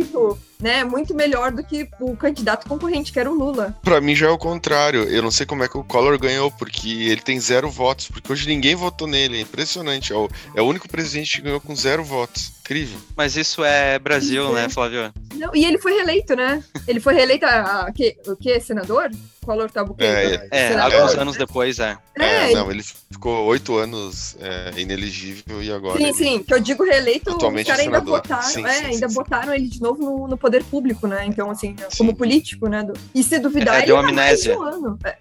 Né, 0.59 0.83
muito 0.83 1.13
melhor 1.13 1.51
do 1.51 1.63
que 1.63 1.89
o 1.99 2.15
candidato 2.15 2.67
concorrente, 2.67 3.11
que 3.11 3.19
era 3.19 3.29
o 3.29 3.35
Lula. 3.35 3.77
Pra 3.83 4.01
mim 4.01 4.15
já 4.15 4.27
é 4.27 4.29
o 4.29 4.37
contrário. 4.37 5.03
Eu 5.03 5.21
não 5.21 5.31
sei 5.31 5.45
como 5.45 5.63
é 5.63 5.67
que 5.67 5.77
o 5.77 5.83
Collor 5.83 6.17
ganhou, 6.17 6.51
porque 6.51 6.89
ele 6.89 7.21
tem 7.21 7.39
zero 7.39 7.69
votos. 7.69 8.07
Porque 8.07 8.31
hoje 8.31 8.47
ninguém 8.47 8.75
votou 8.75 9.07
nele. 9.07 9.37
É 9.37 9.41
impressionante. 9.41 10.13
É 10.13 10.15
o, 10.15 10.29
é 10.55 10.61
o 10.61 10.65
único 10.65 10.87
presidente 10.87 11.37
que 11.37 11.41
ganhou 11.41 11.61
com 11.61 11.75
zero 11.75 12.03
votos. 12.03 12.54
Incrível. 12.65 12.97
Mas 13.15 13.37
isso 13.37 13.63
é 13.63 13.99
Brasil, 13.99 14.43
Pois 14.47 14.57
é. 14.57 14.61
né, 14.63 14.69
Flávio? 14.69 15.13
Não, 15.35 15.55
e 15.55 15.65
ele 15.65 15.77
foi 15.77 15.93
reeleito, 15.93 16.35
né? 16.35 16.63
Ele 16.87 16.99
foi 16.99 17.13
reeleito 17.13 17.45
a, 17.45 17.81
a, 17.81 17.91
que, 17.91 18.17
o 18.25 18.35
quê? 18.35 18.59
Senador? 18.59 19.11
Collor 19.45 19.69
tá 19.69 19.81
Albuquerque. 19.81 20.47
É, 20.51 20.57
É, 20.65 20.67
Senador. 20.71 20.99
alguns 21.01 21.15
anos 21.19 21.37
depois, 21.37 21.77
é. 21.77 21.95
É, 22.17 22.51
É, 22.51 22.53
não, 22.55 22.71
ele 22.71 22.81
ficou 23.11 23.45
oito 23.45 23.77
anos 23.77 24.35
é, 24.39 24.71
inelegível 24.81 25.61
e 25.61 25.71
agora. 25.71 25.97
Sim, 25.99 26.03
ele- 26.05 26.13
sim, 26.15 26.41
que 26.43 26.51
eu 26.51 26.59
digo 26.59 26.83
reeleito, 26.83 27.29
Atualmente 27.29 27.69
os 27.69 27.77
caras 27.77 27.85
ainda 27.85 27.99
senador. 27.99 28.21
votaram, 28.23 28.41
Sim, 28.49 28.65
é, 28.65 28.71
sim, 28.73 28.85
ainda 28.85 29.07
sim, 29.09 29.13
botaram 29.13 29.53
ele 29.53 29.67
de 29.67 29.79
novo 29.81 30.01
no, 30.01 30.27
no 30.29 30.35
poder 30.37 30.63
público, 30.63 31.05
né? 31.05 31.25
Então, 31.27 31.51
assim, 31.51 31.75
Sim. 31.77 31.97
como 31.99 32.15
político, 32.15 32.67
né? 32.67 32.81
do- 32.81 32.93
E 33.13 33.21
se 33.21 33.37
duvidar, 33.37 33.75
É, 33.75 33.77
ele 33.79 33.85
deu 33.87 33.97
de 34.01 34.03
amnésia. 34.09 34.57
um 34.57 34.63
ano. 34.63 34.97
É, 35.03 35.15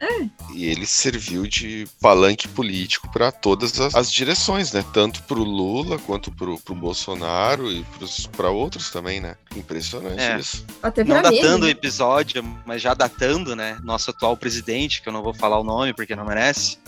E 0.54 0.64
ele 0.64 0.86
serviu 0.86 1.46
de 1.46 1.86
palanque 2.00 2.48
político 2.48 3.10
para 3.12 3.30
todas 3.30 3.78
as, 3.78 3.94
as 3.94 4.10
direções, 4.10 4.72
né? 4.72 4.82
Tanto 4.94 5.22
pro 5.24 5.42
Lula 5.44 5.98
quanto 5.98 6.30
pro, 6.32 6.58
pro 6.60 6.74
Bolsonaro 6.74 7.33
e 7.70 7.84
para 8.36 8.50
outros 8.50 8.90
também, 8.90 9.20
né? 9.20 9.36
Impressionante 9.56 10.20
É. 10.20 10.38
isso. 10.38 10.64
até 10.82 11.02
Não 11.04 11.20
datando 11.22 11.64
o 11.64 11.66
né? 11.66 11.70
episódio, 11.70 12.42
mas 12.66 12.80
já 12.82 12.94
datando, 12.94 13.54
né? 13.56 13.78
Nosso 13.82 14.10
atual 14.10 14.36
presidente, 14.36 15.02
que 15.02 15.08
eu 15.08 15.12
não 15.12 15.22
vou 15.22 15.34
falar 15.34 15.58
o 15.58 15.64
nome 15.64 15.92
porque 15.92 16.14
não 16.16 16.24
merece. 16.24 16.78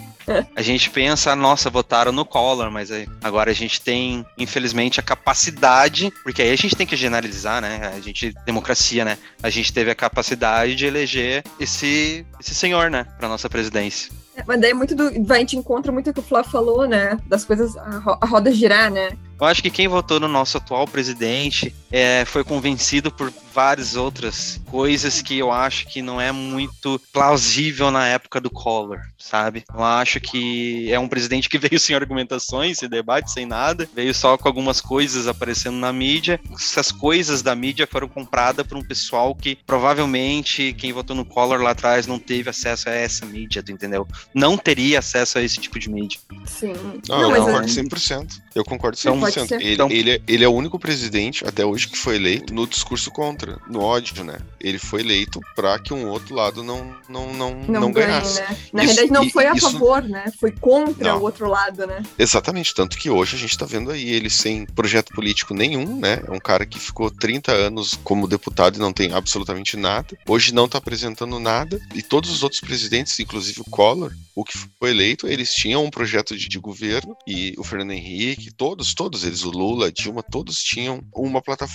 A 0.57 0.63
gente 0.63 0.91
pensa, 0.91 1.37
nossa, 1.37 1.71
votaram 1.71 2.11
no 2.11 2.25
Collor, 2.25 2.69
mas 2.71 2.91
aí- 2.91 3.09
agora 3.23 3.53
a 3.53 3.55
gente 3.55 3.81
tem, 3.81 4.27
infelizmente, 4.37 4.99
a 4.99 5.03
capacidade, 5.03 6.13
porque 6.25 6.43
aí 6.43 6.51
a 6.51 6.57
gente 6.57 6.75
tem 6.75 6.87
que 6.87 6.97
generalizar, 6.97 7.61
né? 7.63 7.93
A 7.97 8.01
gente, 8.01 8.35
democracia, 8.45 9.05
né? 9.05 9.19
A 9.43 9.51
gente 9.51 9.73
teve 9.73 9.89
a 9.91 9.95
capacidade 9.95 10.75
de 10.75 10.85
eleger 10.85 11.45
esse, 11.61 12.27
esse 12.41 12.55
senhor, 12.57 12.91
né? 12.91 13.05
Pra 13.19 13.29
nossa 13.29 13.49
presidência. 13.49 14.11
É, 14.37 14.43
Mas 14.47 14.61
daí 14.61 14.71
é 14.73 14.75
muito 14.75 14.95
do. 14.97 15.25
Vai, 15.25 15.39
a 15.39 15.41
gente 15.41 15.57
encontra 15.57 15.93
muito 15.93 16.11
o 16.11 16.13
que 16.13 16.21
o 16.21 16.23
Flávio 16.23 16.51
falou, 16.51 16.87
né? 16.89 17.17
Das 17.27 17.45
coisas, 17.45 17.77
a, 17.77 17.99
ro- 17.99 18.19
a 18.21 18.27
roda 18.27 18.53
girar, 18.53 18.91
né? 18.91 19.11
Eu 19.39 19.47
acho 19.47 19.63
que 19.63 19.71
quem 19.71 19.87
votou 19.87 20.19
no 20.19 20.29
nosso 20.29 20.57
atual 20.57 20.87
presidente 20.87 21.75
é, 21.97 22.25
foi 22.27 22.45
convencido 22.45 23.11
por 23.11 23.33
várias 23.55 23.97
outras 23.97 24.61
coisas 24.67 25.23
que 25.23 25.39
eu 25.39 25.51
acho 25.51 25.87
que 25.87 26.03
não 26.03 26.21
é 26.21 26.31
muito 26.31 27.01
plausível 27.11 27.91
na 27.91 28.07
época 28.07 28.39
do 28.39 28.51
Collor, 28.51 28.99
sabe? 29.19 29.65
Eu 29.75 29.83
acho 29.83 30.21
que 30.21 30.93
é 30.93 30.99
um 30.99 31.09
presidente 31.09 31.49
que 31.49 31.57
veio 31.59 31.81
sem 31.81 31.97
argumentações, 31.97 32.77
sem 32.77 32.87
debate, 32.89 33.31
sem 33.33 33.47
nada, 33.47 33.89
veio 33.95 34.13
só 34.13 34.37
com 34.37 34.47
algumas 34.47 34.79
coisas 34.79 35.27
aparecendo 35.27 35.79
na 35.79 35.91
mídia. 35.91 36.39
Essas 36.55 36.93
coisas 36.93 37.41
da 37.41 37.55
mídia 37.57 37.89
foram 37.91 38.09
compradas 38.09 38.67
por 38.67 38.77
um 38.77 38.83
pessoal 38.85 39.35
que 39.35 39.57
provavelmente 39.67 40.75
quem 40.75 40.93
votou 40.93 41.17
no 41.17 41.25
Collor 41.25 41.63
lá 41.63 41.71
atrás 41.71 42.07
não 42.07 42.19
teve 42.19 42.51
acesso 42.51 42.91
a 42.91 42.93
essa 42.93 43.25
mídia, 43.25 43.63
tu 43.63 43.73
entendeu? 43.73 44.07
Não 44.35 44.59
teria 44.59 44.99
acesso 44.99 45.39
a 45.39 45.43
esse 45.43 45.59
tipo 45.59 45.79
de 45.79 45.89
mídia. 45.89 46.21
Sim. 46.45 46.75
Não, 47.09 47.23
eu 47.23 47.31
mas 47.31 47.39
concordo 47.43 47.67
é- 47.69 47.73
100%. 47.73 48.43
Eu 48.55 48.65
concordo 48.65 48.99
Então, 49.01 49.15
100%. 49.17 49.21
pode 49.21 49.49
ser. 49.49 49.63
ele, 49.63 49.83
ele, 49.95 50.11
é- 50.11 50.21
ele 50.29 50.45
é 50.45 50.49
o 50.49 50.53
único 50.53 50.79
presidente 50.79 51.47
até 51.47 51.65
hoje 51.65 51.86
que 51.91 51.99
foi 51.99 52.17
eleito 52.17 52.53
no 52.55 52.67
discurso 52.67 53.11
contra, 53.11 53.59
no 53.69 53.81
ódio, 53.81 54.25
né? 54.25 54.39
Ele 54.61 54.79
foi 54.79 55.01
eleito 55.01 55.41
para 55.55 55.79
que 55.79 55.93
um 55.95 56.09
outro 56.09 56.35
lado 56.35 56.63
não, 56.63 56.95
não, 57.09 57.33
não, 57.33 57.55
Não, 57.63 57.81
não, 57.83 57.93
ganha, 57.93 58.07
ganhasse. 58.09 58.41
né? 58.41 58.47
Na 58.73 58.85
Isso- 58.85 58.95
realidade, 58.95 59.11
não 59.13 59.31
foi 59.31 59.47
a 59.47 59.53
isso- 59.55 59.71
favor, 59.73 60.03
né? 60.03 60.33
Foi 60.39 60.51
contra 60.53 61.13
Não. 61.13 61.19
o 61.19 61.23
outro 61.23 61.49
lado, 61.49 61.87
né? 61.87 62.03
Exatamente, 62.19 62.75
tanto 62.75 62.97
que 62.99 63.09
hoje 63.11 63.37
a 63.37 63.39
gente 63.39 63.57
tá 63.57 63.65
vendo 63.67 63.91
aí 63.91 64.09
ele 64.09 64.31
sem 64.31 64.67
projeto 64.67 65.13
político 65.15 65.55
nenhum, 65.55 65.99
né? 65.99 66.23
É 66.27 66.31
um 66.31 66.39
cara 66.41 66.65
que 66.67 66.79
ficou 66.79 67.11
30 67.11 67.53
anos 67.53 67.99
como 68.03 68.27
deputado 68.29 68.77
e 68.77 68.81
não 68.81 68.93
tem 68.93 69.13
absolutamente 69.13 69.77
nada. 69.77 70.17
Hoje 70.27 70.53
não 70.55 70.69
tá 70.69 70.79
apresentando 70.79 71.39
nada. 71.39 71.81
E 71.95 72.03
todos 72.03 72.31
os 72.31 72.43
outros 72.43 72.61
presidentes, 72.61 73.19
inclusive 73.21 73.61
o 73.61 73.71
Collor, 73.71 74.13
o 74.35 74.45
que 74.45 74.57
foi 74.79 74.91
eleito, 74.91 75.27
eles 75.29 75.55
tinham 75.55 75.85
um 75.85 75.91
projeto 75.91 76.37
de, 76.37 76.49
de 76.49 76.59
governo 76.59 77.17
e 77.27 77.55
o 77.59 77.65
Fernando 77.65 77.93
Henrique, 77.93 78.51
todos, 78.53 78.95
todos 78.95 79.25
eles, 79.25 79.43
o 79.45 79.51
Lula, 79.51 79.87
a 79.87 79.91
Dilma, 79.91 80.23
todos 80.23 80.59
tinham 80.59 81.03
uma 81.15 81.41
plataforma 81.41 81.66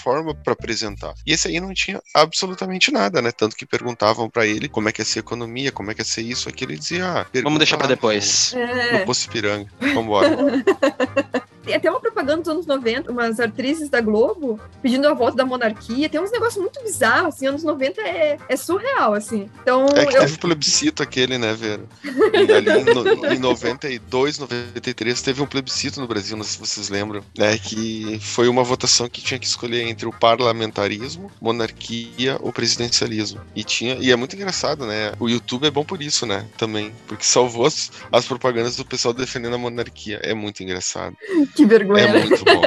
para 0.44 0.54
apresentar. 0.54 1.14
E 1.26 1.34
esse 1.34 1.48
aí 1.48 1.60
não 1.60 1.74
tinha 1.74 2.02
absolutamente 2.14 2.92
nada, 2.92 3.22
né? 3.22 3.32
Tanto 3.32 3.56
que 3.56 3.66
perguntavam 3.66 4.30
para 4.30 4.46
ele 4.46 4.68
como 4.68 4.90
é 4.90 4.92
que 4.92 5.02
ia 5.02 5.06
ser 5.06 5.20
a 5.20 5.22
economia, 5.22 5.72
como 5.72 5.92
é 5.92 5.94
que 5.94 6.02
ia 6.02 6.06
ser 6.06 6.22
isso, 6.22 6.50
aquilo, 6.50 6.72
ele 6.72 6.80
dizia, 6.80 7.06
ah, 7.06 7.26
Vamos 7.44 7.60
deixar 7.60 7.78
lá 7.80 7.88
depois. 7.88 8.54
No, 8.54 8.60
É. 8.62 9.00
no 9.00 9.06
Poço 9.06 9.28
Ipiranga. 9.28 9.70
Vambora. 9.94 10.30
Tem 11.64 11.76
até 11.76 11.90
uma 11.90 12.00
propaganda 12.00 12.38
dos 12.38 12.50
anos 12.50 12.66
90, 12.66 13.12
umas 13.12 13.40
atrizes 13.40 13.90
da 13.90 14.02
Globo 14.02 14.60
pedindo 14.82 15.08
a 15.08 15.14
volta 15.14 15.38
da 15.38 15.46
monarquia. 15.46 16.10
Tem 16.10 16.20
uns 16.20 16.32
negócios 16.32 16.62
muito 16.62 16.82
bizarros, 16.84 17.36
assim, 17.36 17.48
anos 17.48 17.64
90 17.64 18.02
é, 18.02 18.38
é 18.48 18.56
surreal, 18.56 19.14
assim. 19.14 19.50
Então, 19.62 19.86
É 19.96 20.06
que 20.06 20.18
eu, 20.18 20.22
teve 20.22 20.38
plebiscito 20.38 21.04
aquele, 21.04 21.38
né, 21.38 21.54
Vera? 21.54 21.84
E 22.04 22.52
ali 22.52 22.70
em, 22.72 22.84
no, 22.84 23.34
em 23.34 23.40
92, 23.40 24.40
93, 24.40 25.22
teve 25.22 25.42
um 25.42 25.46
plebiscito 25.46 26.00
no 26.00 26.08
Brasil, 26.08 26.36
não 26.36 26.44
sei 26.44 26.54
se 26.54 26.60
vocês 26.60 26.90
lembram, 26.90 27.24
né? 27.38 27.58
Que 27.58 28.20
foi 28.22 28.48
uma 28.48 28.64
votação 28.64 29.08
que 29.08 29.22
tinha 29.22 29.40
que 29.40 29.46
escolher 29.46 29.88
entre 29.88 30.08
o 30.08 30.12
parlamentarismo, 30.12 31.32
monarquia 31.42 32.38
ou 32.42 32.52
presidencialismo. 32.52 33.42
E 33.56 33.64
tinha. 33.64 33.96
E 33.96 34.12
é 34.12 34.16
muito 34.16 34.36
engraçado, 34.36 34.86
né? 34.86 35.14
O 35.20 35.30
YouTube 35.30 35.68
é 35.68 35.72
bom 35.72 35.84
por 35.84 36.02
isso, 36.02 36.26
né? 36.26 36.48
Também. 36.58 36.92
Porque 37.08 37.24
salvou 37.24 37.66
as, 37.66 37.92
as 38.12 38.26
propagandas 38.26 38.76
do 38.76 38.86
pessoal 38.86 39.14
defendendo 39.14 39.56
a 39.56 39.58
monarquia. 39.58 40.20
É 40.24 40.34
muito 40.34 40.64
engraçado. 40.64 41.16
Que 41.56 41.66
vergonha, 41.66 42.06
É 42.06 42.12
né? 42.14 42.20
muito 42.26 42.44
bom. 42.46 42.62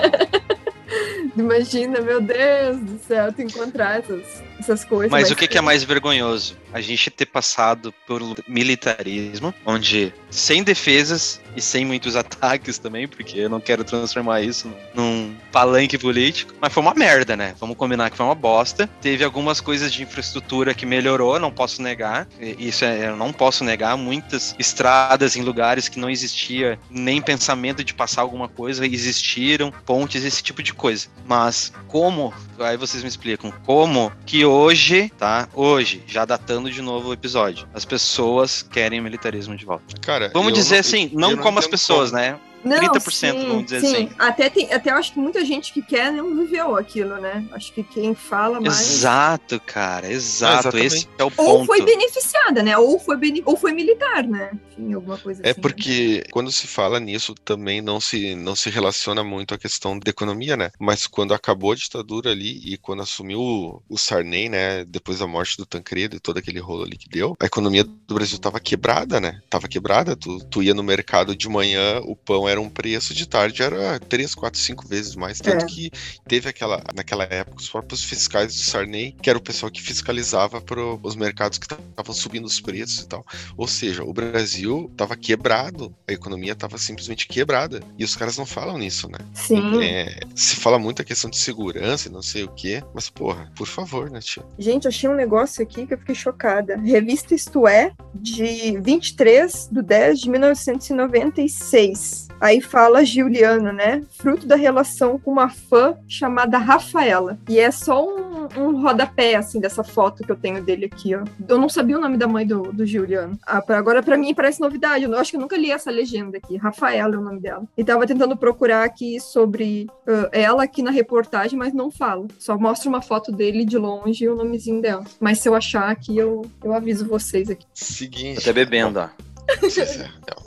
Imagina, 1.37 2.01
meu 2.01 2.21
Deus 2.21 2.79
do 2.79 2.99
céu, 3.07 3.33
tu 3.33 3.43
encontrar 3.43 3.99
essas, 3.99 4.43
essas 4.65 4.85
coisas. 4.85 5.11
Mas 5.11 5.31
o 5.31 5.37
que, 5.37 5.47
que 5.47 5.59
é 5.59 5.61
mais 5.61 5.85
vergonhoso? 5.85 6.57
A 6.73 6.81
gente 6.81 7.11
ter 7.11 7.27
passado 7.27 7.95
por 8.07 8.21
militarismo, 8.49 9.55
onde 9.65 10.13
sem 10.31 10.63
defesas 10.63 11.41
e 11.57 11.61
sem 11.61 11.85
muitos 11.85 12.17
ataques 12.17 12.79
também, 12.79 13.07
porque 13.07 13.39
eu 13.39 13.49
não 13.49 13.61
quero 13.61 13.85
transformar 13.85 14.43
isso 14.43 14.73
num 14.95 15.35
palanque 15.53 15.97
político, 15.97 16.55
mas 16.61 16.73
foi 16.73 16.83
uma 16.83 16.95
merda, 16.95 17.37
né? 17.37 17.55
Vamos 17.61 17.77
combinar 17.77 18.11
que 18.11 18.17
foi 18.17 18.27
uma 18.27 18.35
bosta. 18.35 18.89
Teve 19.01 19.23
algumas 19.25 19.61
coisas 19.61 19.93
de 19.93 20.03
infraestrutura 20.03 20.75
que 20.75 20.87
melhorou, 20.87 21.39
não 21.39 21.51
posso 21.51 21.81
negar. 21.81 22.27
Isso 22.41 22.85
é, 22.85 23.09
eu 23.09 23.17
não 23.17 23.33
posso 23.33 23.63
negar. 23.63 23.97
Muitas 23.97 24.55
estradas 24.59 25.37
em 25.37 25.43
lugares 25.43 25.89
que 25.89 25.99
não 25.99 26.11
existia 26.11 26.79
nem 26.91 27.21
pensamento 27.21 27.85
de 27.85 27.95
passar 27.95 28.23
alguma 28.23 28.49
coisa, 28.49 28.87
existiram 28.87 29.73
pontes, 29.85 30.25
esse 30.25 30.43
tipo 30.43 30.63
de 30.63 30.73
coisa. 30.75 31.07
Mas 31.27 31.73
como, 31.89 32.33
aí 32.59 32.77
vocês 32.77 33.03
me 33.03 33.09
explicam, 33.09 33.53
como 33.65 34.13
que 34.27 34.45
hoje, 34.55 35.11
tá? 35.19 35.49
Hoje, 35.55 36.03
já 36.07 36.25
datando 36.25 36.71
de 36.71 36.81
novo 36.81 37.09
o 37.09 37.13
episódio, 37.13 37.67
as 37.75 37.85
pessoas 37.85 38.63
querem 38.63 39.01
o 39.01 39.03
militarismo 39.03 39.57
de 39.57 39.65
volta. 39.65 39.85
Cara, 40.01 40.31
Vamos 40.33 40.53
dizer 40.53 40.75
não- 40.77 40.81
assim, 40.81 41.11
não, 41.13 41.37
como 41.37 41.59
as 41.59 41.67
pessoas, 41.67 42.11
como. 42.11 42.23
né? 42.23 42.39
Não, 42.65 42.79
30%, 42.79 43.11
sim, 43.11 43.49
vamos 43.49 43.65
dizer 43.65 43.81
sim. 43.81 43.87
assim. 43.87 44.11
Até, 44.19 44.49
tem, 44.49 44.73
até 44.73 44.91
acho 44.91 45.13
que 45.13 45.19
muita 45.19 45.45
gente 45.45 45.73
que 45.73 45.83
quer 45.83 46.11
não 46.13 46.35
viveu 46.35 46.77
aquilo, 46.77 47.17
né? 47.17 47.45
Acho 47.53 47.73
que 47.73 47.83
quem 47.83 48.15
fala 48.15 48.61
mais. 48.61 48.81
Exato, 48.81 49.61
cara, 49.61 50.11
exato. 50.11 50.77
É, 50.77 50.85
Esse 50.85 51.09
é 51.19 51.25
o 51.25 51.31
ponto. 51.31 51.51
Ou 51.51 51.65
foi 51.65 51.83
beneficiada, 51.83 52.63
né? 52.63 52.77
Ou 52.79 52.99
foi, 52.99 53.17
bene... 53.17 53.43
ou 53.45 53.57
foi 53.57 53.73
militar, 53.73 54.25
né? 54.25 54.53
Enfim, 54.73 54.93
alguma 54.95 55.19
coisa 55.19 55.43
é 55.43 55.51
assim. 55.51 55.61
É 55.61 55.63
porque 55.63 56.23
né? 56.25 56.31
quando 56.31 56.51
se 56.51 56.67
fala 56.67 56.99
nisso 56.99 57.35
também 57.35 57.81
não 57.81 58.01
se, 58.01 58.35
não 58.35 58.57
se 58.57 58.71
relaciona 58.71 59.23
muito 59.23 59.55
a 59.55 59.59
questão 59.59 59.99
da 59.99 60.11
economia, 60.11 60.57
né? 60.57 60.71
Mas 60.79 61.07
quando 61.07 61.35
acabou 61.35 61.73
a 61.73 61.77
ditadura 61.77 62.31
ali 62.31 62.61
e 62.65 62.79
quando 62.79 63.03
assumiu 63.03 63.41
o, 63.41 63.83
o 63.89 63.99
Sarney, 63.99 64.49
né? 64.49 64.85
Depois 64.85 65.19
da 65.19 65.27
morte 65.27 65.57
do 65.57 65.67
Tancredo 65.67 66.17
e 66.17 66.21
todo 66.21 66.39
aquele 66.39 66.61
rolo 66.61 66.85
ali 66.85 66.97
que 66.97 67.09
deu, 67.09 67.37
a 67.41 67.47
economia 67.47 67.85
do 67.85 68.15
Brasil 68.15 68.39
tava 68.39 68.59
quebrada, 68.59 69.21
né? 69.21 69.41
Tava 69.51 69.69
quebrada. 69.69 70.17
Tu, 70.17 70.39
tu 70.47 70.63
ia 70.63 70.75
no 70.75 70.83
mercado 70.83 71.37
de 71.37 71.49
manhã, 71.49 72.01
o 72.05 72.17
pão 72.17 72.49
era 72.49 72.54
um 72.61 72.69
preço, 72.69 73.15
de 73.15 73.29
tarde 73.29 73.63
era 73.63 73.99
três, 73.99 74.35
quatro, 74.35 74.59
cinco 74.59 74.87
vezes 74.87 75.15
mais. 75.15 75.41
Tanto 75.41 75.65
é. 75.65 75.67
que 75.67 75.91
teve 76.27 76.49
aquela, 76.49 76.83
naquela 76.95 77.25
época, 77.25 77.59
os 77.61 77.69
próprios 77.69 78.03
fiscais 78.05 78.55
do 78.55 78.61
Sarney, 78.61 79.17
que 79.21 79.29
era 79.29 79.39
o 79.39 79.43
pessoal 79.43 79.71
que 79.71 79.83
fiscalizava 79.83 80.61
para 80.61 80.81
os 80.81 81.17
mercados 81.17 81.59
que 81.59 81.67
estavam 81.73 82.15
subindo 82.15 82.45
os 82.45 82.61
preços 82.61 83.01
e 83.01 83.09
tal. 83.09 83.25
Ou 83.57 83.67
seja, 83.67 84.05
o 84.05 84.13
Brasil 84.13 84.91
tava 84.97 85.17
quebrado, 85.17 85.95
a 86.09 86.13
economia 86.13 86.55
tava 86.55 86.79
simplesmente 86.79 87.27
quebrada. 87.27 87.81
E 87.99 88.05
os 88.05 88.17
caras 88.17 88.37
não 88.37 88.47
falam 88.47 88.79
nisso, 88.79 89.09
né? 89.11 89.19
Sim. 89.35 89.83
É, 89.83 90.21
se 90.35 90.57
fala 90.57 90.79
muito 90.79 91.03
a 91.03 91.05
questão 91.05 91.31
de 91.31 91.37
segurança 91.37 92.09
e 92.09 92.13
não 92.13 92.23
sei 92.23 92.45
o 92.45 92.49
quê, 92.49 92.83
mas 92.95 93.09
porra, 93.11 93.51
por 93.57 93.67
favor, 93.67 94.11
né, 94.11 94.21
tia? 94.21 94.45
Gente, 94.59 94.89
achei 94.89 95.09
um 95.09 95.15
negócio 95.15 95.63
aqui 95.63 95.87
que 95.87 95.95
eu 95.95 95.99
fiquei 95.99 96.15
chocada. 96.15 96.77
Revista 96.77 97.35
Isto 97.35 97.67
É, 97.67 97.93
de 98.15 98.79
23 98.81 99.69
de 99.71 99.83
10 99.83 100.21
de 100.21 100.31
1996. 100.31 102.29
Aí 102.45 102.61
fala 102.61 103.03
Giuliano, 103.03 103.73
né? 103.73 104.05
Fruto 104.19 104.47
da 104.47 104.55
relação 104.55 105.19
com 105.19 105.31
uma 105.31 105.49
fã 105.49 105.97
chamada 106.07 106.59
Rafaela. 106.59 107.39
E 107.49 107.59
é 107.59 107.71
só 107.71 108.07
um, 108.07 108.47
um 108.55 108.83
rodapé, 108.83 109.35
assim, 109.35 109.59
dessa 109.59 109.83
foto 109.83 110.23
que 110.23 110.31
eu 110.31 110.37
tenho 110.37 110.63
dele 110.63 110.85
aqui, 110.85 111.15
ó. 111.15 111.25
Eu 111.49 111.57
não 111.57 111.71
sabia 111.71 111.97
o 111.97 112.01
nome 112.03 112.19
da 112.19 112.29
mãe 112.29 112.47
do, 112.47 112.71
do 112.71 112.85
Giuliano. 112.85 113.39
Ah, 113.47 113.65
agora, 113.69 114.03
para 114.03 114.19
mim, 114.19 114.35
parece 114.35 114.61
novidade. 114.61 115.05
Eu 115.05 115.19
acho 115.19 115.31
que 115.31 115.39
eu 115.39 115.41
nunca 115.41 115.57
li 115.57 115.71
essa 115.71 115.91
legenda 115.91 116.37
aqui. 116.37 116.59
Rafaela 116.59 117.15
é 117.15 117.19
o 117.19 117.23
nome 117.23 117.41
dela. 117.41 117.65
E 117.79 117.83
tava 117.83 118.07
tentando 118.07 118.37
procurar 118.37 118.85
aqui 118.85 119.19
sobre 119.19 119.87
uh, 120.07 120.29
ela 120.31 120.65
aqui 120.65 120.83
na 120.83 120.91
reportagem, 120.91 121.59
mas 121.59 121.73
não 121.73 121.91
falo. 121.91 122.29
Só 122.39 122.59
mostra 122.59 122.91
uma 122.91 123.01
foto 123.01 123.33
dele 123.33 123.65
de 123.65 123.79
longe 123.79 124.23
e 124.23 124.29
o 124.29 124.37
nomezinho 124.37 124.83
dela. 124.83 125.03
Mas 125.19 125.39
se 125.39 125.49
eu 125.49 125.55
achar 125.55 125.89
aqui, 125.89 126.19
eu, 126.19 126.45
eu 126.63 126.75
aviso 126.75 127.09
vocês 127.09 127.49
aqui. 127.49 127.65
Seguinte. 127.73 128.41
Até 128.41 128.53
bebendo, 128.53 129.01
ó. 129.01 129.09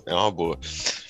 É, 0.07 0.11
é 0.11 0.13
uma 0.13 0.31
boa. 0.31 0.59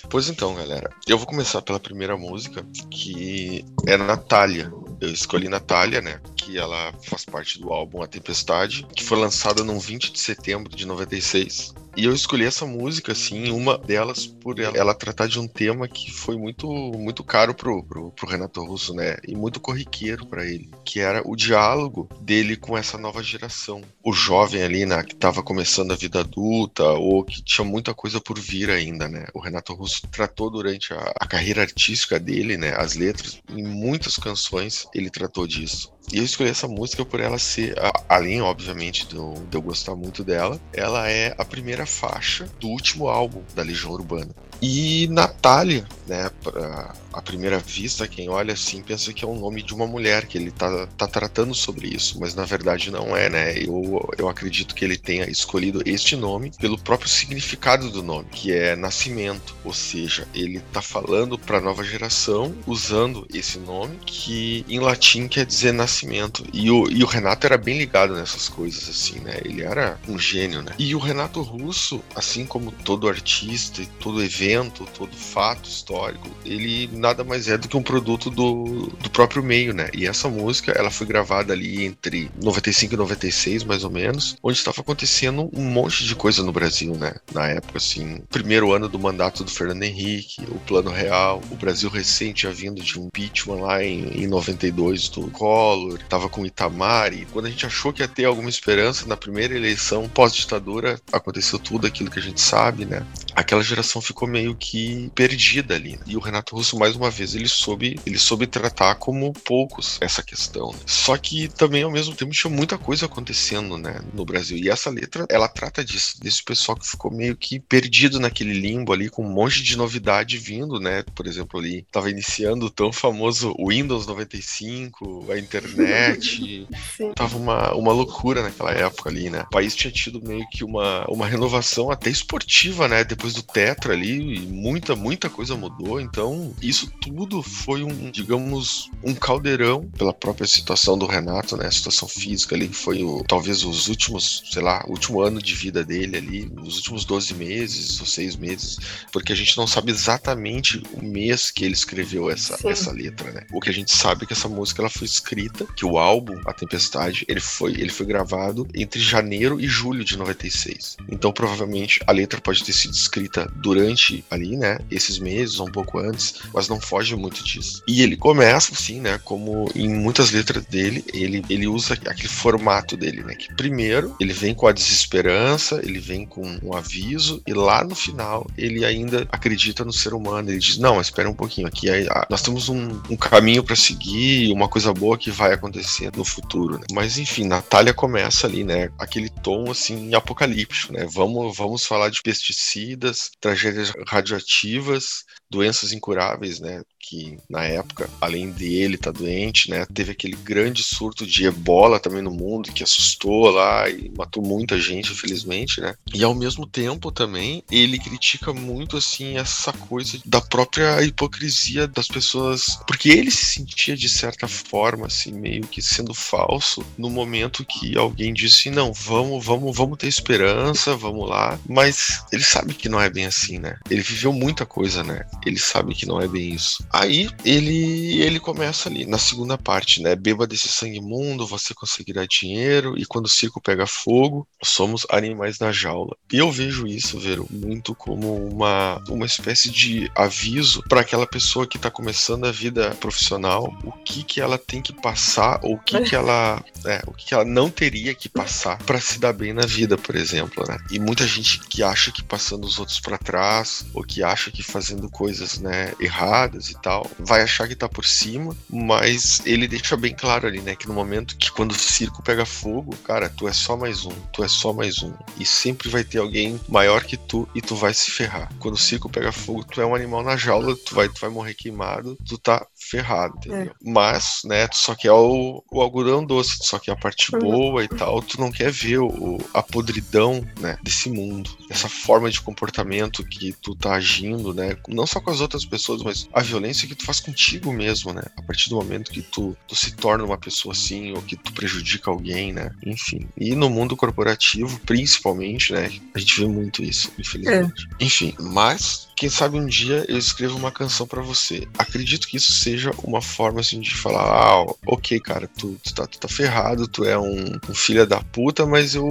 Pois 0.10 0.30
então, 0.30 0.56
galera, 0.56 0.90
eu 1.06 1.18
vou 1.18 1.28
começar 1.28 1.62
pela 1.62 1.80
primeira 1.80 2.16
música, 2.16 2.66
que 2.90 3.66
é 3.86 3.98
Natália. 3.98 4.72
Eu 5.02 5.10
escolhi 5.10 5.50
Natália, 5.50 6.02
né? 6.02 6.22
Que 6.36 6.58
ela 6.58 6.94
faz 7.04 7.26
parte 7.26 7.60
do 7.60 7.74
álbum 7.74 8.02
A 8.02 8.08
Tempestade, 8.08 8.88
que 8.96 9.04
foi 9.04 9.18
lançada 9.18 9.64
no 9.64 9.78
20 9.78 10.14
de 10.14 10.20
setembro 10.20 10.74
de 10.74 10.86
96. 10.86 11.74
E 11.98 12.06
eu 12.06 12.14
escolhi 12.14 12.46
essa 12.46 12.64
música, 12.64 13.12
assim, 13.12 13.50
uma 13.50 13.76
delas 13.76 14.28
por 14.28 14.60
ela, 14.60 14.78
ela 14.78 14.94
tratar 14.94 15.28
de 15.28 15.40
um 15.40 15.48
tema 15.48 15.88
que 15.88 16.12
foi 16.12 16.38
muito 16.38 16.68
muito 16.68 17.24
caro 17.24 17.56
pro, 17.56 17.84
pro, 17.84 18.12
pro 18.12 18.30
Renato 18.30 18.64
Russo, 18.64 18.94
né? 18.94 19.18
E 19.28 19.36
muito 19.36 19.60
corriqueiro 19.60 20.24
para 20.28 20.46
ele, 20.46 20.70
que 20.86 21.00
era 21.00 21.28
o 21.28 21.36
diálogo 21.36 22.08
dele 22.22 22.56
com 22.56 22.78
essa 22.78 23.00
nova 23.00 23.24
geração. 23.24 23.82
O 24.04 24.14
jovem 24.14 24.62
ali, 24.62 24.86
né, 24.86 25.04
que 25.04 25.16
tava 25.16 25.42
começando 25.42 25.92
a 25.92 25.96
vida 25.96 26.20
adulta 26.20 26.84
ou 26.84 27.24
que 27.24 27.42
tinha 27.42 27.66
muita 27.66 27.96
coisa 27.96 28.22
por 28.22 28.40
vir 28.40 28.70
ainda, 28.70 29.08
né? 29.08 29.26
O 29.34 29.40
Renato 29.40 29.74
Russo 29.74 30.08
tratou 30.12 30.52
durante 30.52 30.94
a, 30.94 31.14
a 31.20 31.26
carreira 31.26 31.64
artística 31.64 32.20
dele, 32.20 32.58
né? 32.58 32.76
As 32.78 32.94
letras, 32.94 33.42
em 33.50 33.64
muitas 33.64 34.18
canções 34.18 34.86
ele 34.94 35.10
tratou 35.10 35.48
disso. 35.48 35.92
E 36.12 36.20
eu 36.20 36.24
escolhi 36.24 36.50
essa 36.50 36.70
música 36.70 37.04
por 37.04 37.20
ela 37.20 37.38
ser, 37.38 37.76
além, 38.08 38.42
obviamente, 38.42 39.06
de 39.08 39.16
eu, 39.16 39.46
eu 39.52 39.62
gostar 39.62 39.94
muito 39.94 40.24
dela, 40.24 40.60
ela 40.72 41.10
é 41.10 41.36
a 41.38 41.44
primeira 41.44 41.86
faixa 41.88 42.48
do 42.60 42.68
último 42.68 43.08
álbum 43.08 43.42
da 43.56 43.64
Legião 43.64 43.92
Urbana. 43.92 44.30
E 44.62 45.08
Natália, 45.10 45.86
né, 46.08 46.30
pra, 46.44 46.94
à 47.18 47.22
primeira 47.22 47.58
vista, 47.58 48.08
quem 48.08 48.30
olha 48.30 48.54
assim 48.54 48.84
pensa 48.84 49.12
que 49.12 49.26
é 49.26 49.28
um 49.28 49.40
nome 49.40 49.64
de 49.64 49.74
uma 49.74 49.88
mulher, 49.88 50.28
que 50.28 50.38
ele 50.38 50.52
tá, 50.52 50.88
tá 50.96 51.08
tratando 51.08 51.56
sobre 51.56 51.88
isso, 51.88 52.20
mas 52.20 52.36
na 52.36 52.46
verdade 52.46 52.92
não 52.92 53.18
é, 53.18 53.28
né? 53.28 53.58
Eu, 53.58 54.08
eu 54.18 54.30
acredito 54.30 54.76
que 54.76 54.86
ele 54.86 54.98
tenha 54.98 55.28
escolhido 55.28 55.82
este 55.84 56.16
nome 56.16 56.52
pelo 56.60 56.78
próprio 56.78 57.10
significado 57.10 57.90
do 57.90 58.04
nome, 58.04 58.28
que 58.32 58.54
é 58.54 58.76
nascimento, 58.76 59.56
ou 59.66 59.74
seja, 59.74 60.28
ele 60.34 60.60
tá 60.72 60.82
falando 60.82 61.40
para 61.40 61.58
a 61.58 61.62
nova 61.62 61.84
geração 61.84 62.56
usando 62.68 63.28
esse 63.34 63.58
nome 63.58 63.98
que 64.06 64.64
em 64.70 64.80
latim 64.80 65.28
quer 65.28 65.46
dizer 65.46 65.72
nascimento. 65.72 66.46
E 66.54 66.70
o, 66.70 66.88
e 66.90 67.04
o 67.04 67.08
Renato 67.08 67.48
era 67.48 67.58
bem 67.58 67.80
ligado 67.80 68.14
nessas 68.14 68.48
coisas, 68.48 68.88
assim, 68.88 69.20
né? 69.20 69.40
Ele 69.44 69.64
era 69.64 70.00
um 70.08 70.20
gênio, 70.20 70.62
né? 70.62 70.74
E 70.78 70.94
o 70.94 71.00
Renato 71.00 71.42
Russo, 71.42 72.04
assim 72.16 72.46
como 72.46 72.72
todo 72.72 73.10
artista 73.10 73.82
e 73.82 73.88
todo 73.88 74.24
evento, 74.24 74.88
todo 74.96 75.16
fato 75.16 75.68
histórico, 75.68 76.30
ele 76.46 76.88
nada 77.08 77.24
mais 77.24 77.48
é 77.48 77.58
do 77.58 77.68
que 77.68 77.78
um 77.78 77.84
produto 77.84 78.30
do, 78.30 78.88
do 79.02 79.10
próprio 79.10 79.44
meio, 79.44 79.74
né? 79.74 79.90
E 79.94 80.06
essa 80.06 80.30
música, 80.30 80.72
ela 80.72 80.92
foi 80.92 81.08
gravada 81.08 81.54
ali 81.54 81.86
entre 81.86 82.30
95 82.42 82.94
e 82.94 82.98
96, 82.98 83.64
mais 83.64 83.84
ou 83.84 83.90
menos, 83.90 84.36
onde 84.44 84.58
estava 84.58 84.82
acontecendo 84.82 85.50
um 85.54 85.64
monte 85.64 86.04
de 86.04 86.16
coisa 86.16 86.44
no 86.44 86.52
Brasil, 86.52 86.94
né? 86.96 87.16
Na 87.34 87.48
época, 87.48 87.78
assim, 87.78 88.22
primeiro 88.30 88.74
ano 88.74 88.90
do 88.90 89.00
mandato 89.00 89.44
do 89.44 89.52
Fernando 89.52 89.84
Henrique, 89.84 90.44
o 90.50 90.60
Plano 90.60 90.92
Real, 90.92 91.42
o 91.50 91.56
Brasil 91.56 91.90
recente 91.90 92.38
tinha 92.38 92.52
vindo 92.52 92.82
de 92.82 93.00
um 93.00 93.06
impeachment 93.06 93.62
lá 93.62 93.84
em, 93.84 94.24
em 94.24 94.28
92 94.28 95.10
do 95.10 95.30
Collor, 95.32 96.00
tava 96.10 96.30
com 96.30 96.46
Itamar, 96.46 97.14
e 97.14 97.26
quando 97.26 97.46
a 97.46 97.50
gente 97.50 97.66
achou 97.66 97.94
que 97.94 98.02
ia 98.02 98.08
ter 98.08 98.26
alguma 98.26 98.50
esperança 98.50 99.08
na 99.08 99.16
primeira 99.16 99.56
eleição 99.56 100.10
pós-ditadura, 100.10 101.00
aconteceu 101.12 101.58
tudo 101.58 101.88
aquilo 101.88 102.12
que 102.12 102.20
a 102.20 102.22
gente 102.22 102.42
sabe, 102.42 102.86
né? 102.86 103.06
Aquela 103.36 103.64
geração 103.64 104.02
ficou 104.02 104.28
meio 104.28 104.56
que 104.56 105.10
perdida 105.16 105.76
ali. 105.76 105.94
Né? 105.94 106.00
E 106.08 106.18
o 106.18 106.20
Renato 106.20 106.56
Russo, 106.56 106.78
mais 106.78 106.96
uma 106.98 107.10
vez 107.10 107.36
ele 107.36 107.48
soube, 107.48 108.00
ele 108.06 108.20
soube 108.20 108.48
tratar 108.48 108.96
como 108.96 109.32
poucos 109.34 109.98
essa 110.02 110.22
questão. 110.22 110.72
Né? 110.72 110.80
Só 110.86 111.18
que 111.18 111.48
também 111.48 111.84
ao 111.84 111.92
mesmo 111.92 112.16
tempo 112.16 112.32
tinha 112.32 112.52
muita 112.52 112.78
coisa 112.78 113.06
acontecendo, 113.06 113.78
né, 113.78 114.02
no 114.14 114.26
Brasil. 114.26 114.58
E 114.58 114.70
essa 114.70 114.90
letra, 114.90 115.26
ela 115.30 115.48
trata 115.48 115.84
disso, 115.84 116.20
desse 116.22 116.44
pessoal 116.44 116.78
que 116.78 116.88
ficou 116.88 117.12
meio 117.12 117.36
que 117.36 117.60
perdido 117.60 118.20
naquele 118.20 118.54
limbo 118.54 118.92
ali, 118.94 119.10
com 119.10 119.26
um 119.26 119.32
monte 119.32 119.64
de 119.64 119.78
novidade 119.78 120.38
vindo, 120.38 120.80
né? 120.80 121.04
Por 121.16 121.28
exemplo, 121.28 121.60
ali 121.60 121.86
tava 121.92 122.10
iniciando 122.10 122.66
o 122.66 122.70
tão 122.70 122.92
famoso 122.92 123.56
Windows 123.60 124.06
95, 124.06 125.28
a 125.32 125.38
internet. 125.38 126.68
tava 127.16 127.38
uma, 127.38 127.74
uma 127.74 127.94
loucura 127.94 128.44
naquela 128.44 128.72
época 128.72 129.10
ali, 129.10 129.30
né? 129.30 129.42
O 129.42 129.50
país 129.50 129.76
tinha 129.76 129.92
tido 129.92 130.22
meio 130.22 130.48
que 130.50 130.64
uma, 130.64 131.06
uma 131.10 131.28
renovação 131.28 131.92
até 131.92 132.10
esportiva, 132.10 132.88
né? 132.88 133.04
Depois 133.04 133.34
do 133.34 133.44
Tetra 133.44 133.94
ali, 133.94 134.36
e 134.36 134.40
muita, 134.40 134.96
muita 134.96 135.30
coisa 135.30 135.56
mudou. 135.56 136.00
Então, 136.00 136.54
isso 136.62 136.77
tudo 136.86 137.42
foi 137.42 137.84
um, 137.84 138.12
digamos, 138.12 138.92
um 139.04 139.16
caldeirão 139.16 139.90
pela 139.98 140.14
própria 140.14 140.46
situação 140.46 140.98
do 140.98 141.08
Renato, 141.08 141.58
né? 141.58 141.66
A 141.66 141.72
situação 141.72 142.08
física 142.08 142.56
ali, 142.56 142.68
foi 142.68 143.04
o, 143.04 143.24
talvez 143.24 143.64
os 143.64 143.88
últimos, 143.88 144.44
sei 144.52 144.62
lá, 144.62 144.84
último 144.88 145.22
ano 145.22 145.42
de 145.42 145.56
vida 145.56 145.84
dele 145.84 146.18
ali, 146.18 146.52
os 146.62 146.78
últimos 146.78 147.06
12 147.06 147.34
meses 147.34 148.00
ou 148.00 148.06
6 148.06 148.36
meses, 148.36 148.78
porque 149.12 149.34
a 149.34 149.36
gente 149.36 149.58
não 149.58 149.66
sabe 149.66 149.92
exatamente 149.92 150.84
o 150.94 151.04
mês 151.04 151.50
que 151.50 151.66
ele 151.66 151.74
escreveu 151.74 152.30
essa, 152.30 152.58
essa 152.68 152.92
letra, 152.92 153.32
né? 153.32 153.48
O 153.52 153.60
que 153.60 153.70
a 153.70 153.74
gente 153.74 153.92
sabe 153.92 154.24
é 154.24 154.28
que 154.28 154.34
essa 154.34 154.50
música 154.50 154.82
ela 154.82 154.90
foi 154.90 155.06
escrita, 155.06 155.66
que 155.76 155.86
o 155.86 155.98
álbum 155.98 156.40
A 156.46 156.54
Tempestade, 156.54 157.26
ele 157.28 157.40
foi, 157.40 157.74
ele 157.74 157.90
foi 157.90 158.06
gravado 158.06 158.68
entre 158.74 159.00
janeiro 159.00 159.60
e 159.60 159.68
julho 159.68 160.04
de 160.04 160.18
96. 160.18 160.98
Então, 161.10 161.32
provavelmente 161.32 162.00
a 162.06 162.12
letra 162.12 162.42
pode 162.42 162.64
ter 162.64 162.74
sido 162.74 162.94
escrita 162.94 163.52
durante 163.56 164.24
ali, 164.30 164.58
né, 164.58 164.80
esses 164.92 165.20
meses 165.20 165.60
ou 165.60 165.68
um 165.68 165.72
pouco 165.72 166.00
antes, 166.00 166.36
mas 166.54 166.67
não 166.70 166.78
não 166.78 166.82
foge 166.82 167.16
muito 167.16 167.44
disso. 167.44 167.82
E 167.88 168.02
ele 168.02 168.16
começa, 168.16 168.74
assim, 168.74 169.02
né? 169.02 169.20
Como 169.24 169.70
em 169.76 169.90
muitas 169.90 170.32
letras 170.32 170.64
dele, 170.66 171.04
ele, 171.12 171.44
ele 171.50 171.68
usa 171.68 171.96
aquele 171.96 172.28
formato 172.30 172.96
dele, 172.96 173.24
né? 173.24 173.36
Que 173.36 173.54
primeiro 173.56 174.16
ele 174.20 174.32
vem 174.32 174.54
com 174.54 174.68
a 174.68 174.72
desesperança, 174.72 175.82
ele 175.84 176.00
vem 176.00 176.26
com 176.26 176.60
um 176.64 176.76
aviso, 176.76 177.42
e 177.46 177.54
lá 177.54 177.84
no 177.84 177.96
final 177.96 178.48
ele 178.58 178.86
ainda 178.86 179.28
acredita 179.32 179.84
no 179.84 179.92
ser 179.92 180.14
humano. 180.14 180.50
Ele 180.50 180.60
diz: 180.60 180.78
Não, 180.78 181.02
espera 181.02 181.30
um 181.30 181.34
pouquinho, 181.34 181.68
aqui 181.68 181.88
nós 182.30 182.42
temos 182.42 182.70
um, 182.70 183.02
um 183.10 183.18
caminho 183.18 183.64
para 183.64 183.76
seguir, 183.76 184.52
uma 184.52 184.68
coisa 184.68 184.94
boa 184.94 185.18
que 185.18 185.32
vai 185.32 185.54
acontecer 185.54 186.12
no 186.16 186.24
futuro. 186.24 186.78
Né? 186.78 186.86
Mas 186.92 187.18
enfim, 187.18 187.46
Natália 187.46 187.94
começa 187.94 188.46
ali, 188.46 188.64
né? 188.64 188.90
Aquele 189.00 189.30
tom 189.30 189.72
assim 189.72 190.14
apocalíptico, 190.14 190.94
né? 190.94 191.08
Vamos, 191.12 191.58
vamos 191.58 191.86
falar 191.86 192.10
de 192.10 192.22
pesticidas, 192.22 193.32
tragédias 193.42 193.94
radioativas, 194.08 195.24
doenças 195.50 195.92
incuráveis, 195.94 196.60
né? 196.60 196.82
Que 197.08 197.38
na 197.50 197.64
época, 197.64 198.10
além 198.20 198.52
dele 198.52 198.98
tá 198.98 199.12
doente, 199.12 199.70
né, 199.70 199.86
teve 199.94 200.12
aquele 200.12 200.36
grande 200.36 200.84
surto 200.84 201.26
de 201.26 201.46
ebola 201.46 202.00
também 202.00 202.22
no 202.22 202.32
mundo 202.32 202.72
que 202.72 202.84
assustou 202.84 203.50
lá 203.50 203.90
e 203.90 204.12
matou 204.18 204.44
muita 204.44 204.80
gente, 204.80 205.12
infelizmente, 205.14 205.80
né? 205.80 205.96
E 206.14 206.24
ao 206.24 206.36
mesmo 206.36 206.66
tempo 206.66 207.12
também 207.12 207.64
ele 207.72 207.98
critica 207.98 208.54
muito 208.54 208.98
assim 208.98 209.38
essa 209.38 209.72
coisa 209.72 210.20
da 210.26 210.42
própria 210.42 211.02
hipocrisia 211.04 211.88
das 211.88 212.08
pessoas, 212.08 212.78
porque 212.86 213.10
ele 213.10 213.32
se 213.32 213.46
sentia 213.46 213.96
de 213.96 214.10
certa 214.10 214.48
forma 214.48 215.08
assim 215.08 215.32
meio 215.32 215.66
que 215.68 215.82
sendo 215.82 216.14
falso 216.14 216.86
no 216.98 217.10
momento 217.10 217.66
que 217.66 217.98
alguém 217.98 218.34
disse 218.34 218.70
não, 218.70 218.92
vamos, 218.92 219.46
vamos, 219.46 219.76
vamos 219.76 219.98
ter 219.98 220.08
esperança, 220.08 220.96
vamos 220.96 221.30
lá, 221.30 221.58
mas 221.68 222.24
ele 222.32 222.44
sabe 222.44 222.74
que 222.74 222.90
não 222.90 223.00
é 223.00 223.10
bem 223.10 223.26
assim, 223.26 223.60
né? 223.60 223.78
Ele 223.90 224.02
viveu 224.02 224.34
muita 224.34 224.66
coisa, 224.66 225.04
né? 225.04 225.26
Ele 225.46 225.60
sabe 225.60 225.96
que 225.96 226.06
não 226.06 226.20
é 226.20 226.28
bem 226.28 226.54
isso. 226.54 226.86
Aí 227.00 227.30
ele 227.46 228.22
ele 228.22 228.40
começa 228.40 228.90
ali 228.90 229.06
na 229.06 229.20
segunda 229.20 229.58
parte, 229.58 230.02
né? 230.02 230.16
Beba 230.16 230.48
desse 230.48 230.68
sangue 230.68 230.98
imundo, 230.98 231.46
você 231.46 231.74
conseguirá 231.74 232.26
dinheiro 232.26 232.98
e 232.98 233.06
quando 233.06 233.26
o 233.26 233.30
circo 233.30 233.62
pega 233.62 233.86
fogo, 233.86 234.48
somos 234.64 235.06
animais 235.10 235.60
na 235.60 235.72
jaula. 235.72 236.16
E 236.32 236.38
eu 236.38 236.52
vejo 236.52 236.88
isso, 236.88 237.20
Vero, 237.20 237.48
muito 237.52 237.94
como 237.94 238.36
uma 238.48 239.02
uma 239.10 239.26
espécie 239.26 239.70
de 239.70 240.12
aviso 240.16 240.82
para 240.90 241.02
aquela 241.02 241.28
pessoa 241.28 241.68
que 241.68 241.78
está 241.78 241.92
começando 241.92 242.46
a 242.46 242.52
vida 242.52 242.96
profissional, 243.00 243.76
o 243.84 243.92
que 243.92 244.24
que 244.24 244.42
ela 244.42 244.58
tem 244.58 244.82
que 244.82 244.94
passar 244.94 245.60
ou 245.64 245.76
o 245.76 245.80
que 245.80 246.02
que 246.02 246.16
ela, 246.16 246.64
é, 246.86 247.02
o 247.06 247.12
que, 247.12 247.28
que 247.28 247.34
ela 247.34 247.46
não 247.46 247.70
teria 247.70 248.16
que 248.16 248.30
passar 248.30 248.78
para 248.80 249.00
se 249.00 249.20
dar 249.20 249.34
bem 249.34 249.54
na 249.54 249.66
vida, 249.66 249.98
por 249.98 250.16
exemplo, 250.16 250.64
né? 250.68 250.78
E 250.90 251.00
muita 251.00 251.28
gente 251.28 251.60
que 251.60 251.84
acha 251.84 252.12
que 252.12 252.24
passando 252.24 252.66
os 252.66 252.80
outros 252.80 253.00
para 253.00 253.18
trás 253.18 253.86
ou 253.94 254.04
que 254.04 254.24
acha 254.24 254.52
que 254.52 254.64
fazendo 254.64 255.10
coisas, 255.10 255.60
né, 255.60 255.94
erradas 256.00 256.70
e 256.70 256.77
tal, 256.82 257.10
vai 257.20 257.42
achar 257.42 257.68
que 257.68 257.76
tá 257.76 257.88
por 257.88 258.06
cima, 258.06 258.56
mas 258.70 259.42
ele 259.46 259.68
deixa 259.68 259.98
bem 259.98 260.14
claro 260.14 260.48
ali, 260.48 260.62
né, 260.62 260.76
que 260.76 260.88
no 260.88 260.94
momento 260.94 261.38
que 261.38 261.52
quando 261.52 261.72
o 261.72 261.76
circo 261.76 262.24
pega 262.24 262.46
fogo, 262.46 262.96
cara, 262.98 263.30
tu 263.30 263.48
é 263.48 263.54
só 263.54 263.76
mais 263.76 264.06
um, 264.06 264.14
tu 264.32 264.44
é 264.44 264.48
só 264.48 264.74
mais 264.74 265.02
um. 265.02 265.14
E 265.40 265.46
sempre 265.46 265.90
vai 265.90 266.04
ter 266.04 266.20
alguém 266.20 266.60
maior 266.68 267.04
que 267.04 267.18
tu 267.18 267.48
e 267.54 267.62
tu 267.62 267.76
vai 267.76 267.94
se 267.94 268.12
ferrar. 268.12 268.50
Quando 268.60 268.76
o 268.76 268.80
circo 268.80 269.10
pega 269.10 269.32
fogo, 269.32 269.64
tu 269.64 269.82
é 269.82 269.86
um 269.86 269.96
animal 269.96 270.24
na 270.24 270.38
jaula, 270.38 270.76
tu 270.76 270.96
vai, 270.96 271.10
tu 271.10 271.20
vai 271.20 271.30
morrer 271.30 271.54
queimado, 271.54 272.18
tu 272.26 272.38
tá 272.38 272.66
ferrado, 272.90 273.38
entendeu? 273.38 273.72
É. 273.72 273.76
Mas, 273.84 274.42
né, 274.46 274.68
tu 274.68 274.78
só 274.78 274.96
quer 274.96 275.12
o, 275.12 275.64
o 275.72 275.82
algodão 275.82 276.26
doce, 276.26 276.60
tu 276.60 276.66
só 276.66 276.80
quer 276.80 276.92
a 276.92 276.96
parte 276.96 277.34
uhum. 277.34 277.40
boa 277.40 277.84
e 277.84 277.88
tal, 277.88 278.22
tu 278.22 278.40
não 278.40 278.52
quer 278.52 278.72
ver 278.72 279.00
o, 279.00 279.38
a 279.54 279.62
podridão, 279.62 280.46
né, 280.60 280.78
desse 280.82 281.10
mundo, 281.10 281.50
essa 281.70 281.90
forma 281.90 282.30
de 282.30 282.42
comportamento 282.42 283.24
que 283.24 283.54
tu 283.54 283.76
tá 283.76 283.94
agindo, 283.94 284.54
né, 284.54 284.78
não 284.88 285.06
só 285.06 285.20
com 285.20 285.32
as 285.32 285.42
outras 285.42 285.66
pessoas, 285.66 286.02
mas 286.02 286.30
a 286.34 286.42
violência 286.42 286.88
que 286.88 286.96
tu 286.96 287.06
faz 287.06 287.20
contigo 287.20 287.72
mesmo, 287.72 288.14
né, 288.14 288.24
a 288.36 288.42
partir 288.42 288.70
do 288.70 288.78
momento 288.78 289.12
que 289.12 289.22
tu, 289.22 289.56
tu 289.68 289.76
se 289.76 289.96
torna 289.96 290.24
uma 290.24 290.38
pessoa 290.38 290.74
assim, 290.74 291.12
ou 291.14 291.22
que 291.22 291.36
tu 291.36 291.52
prejudica 291.54 292.10
alguém, 292.10 292.54
né, 292.54 292.72
enfim. 292.86 293.28
E 293.38 293.56
no 293.56 293.70
mundo 293.70 293.96
corporativo, 293.96 294.80
principalmente, 294.82 295.74
né, 295.74 295.92
a 296.14 296.20
gente 296.20 296.40
vê 296.40 296.48
muito 296.48 296.84
isso, 296.84 297.12
infelizmente. 297.18 297.88
É. 298.00 298.06
Enfim, 298.06 298.34
mas 298.40 299.07
quem 299.18 299.30
sabe 299.30 299.58
um 299.58 299.66
dia 299.66 300.06
eu 300.08 300.18
escrevo 300.18 300.56
uma 300.56 300.72
canção 300.72 301.08
para 301.08 301.24
você. 301.24 301.68
Acredito 301.78 302.28
que 302.28 302.38
isso 302.38 302.54
seja 302.54 302.92
uma 303.04 303.20
forma 303.20 303.62
assim 303.62 303.80
de 303.80 303.96
falar, 303.96 304.22
ah, 304.22 304.66
ok, 304.86 305.20
cara, 305.20 305.50
tu, 305.58 305.76
tu, 305.84 305.94
tá, 305.96 306.06
tu 306.06 306.20
tá 306.20 306.28
ferrado, 306.28 306.88
tu 306.88 307.04
é 307.04 307.18
um, 307.18 307.60
um 307.68 307.74
filho 307.74 308.06
da 308.06 308.22
puta, 308.22 308.66
mas 308.66 308.94
eu 308.94 309.08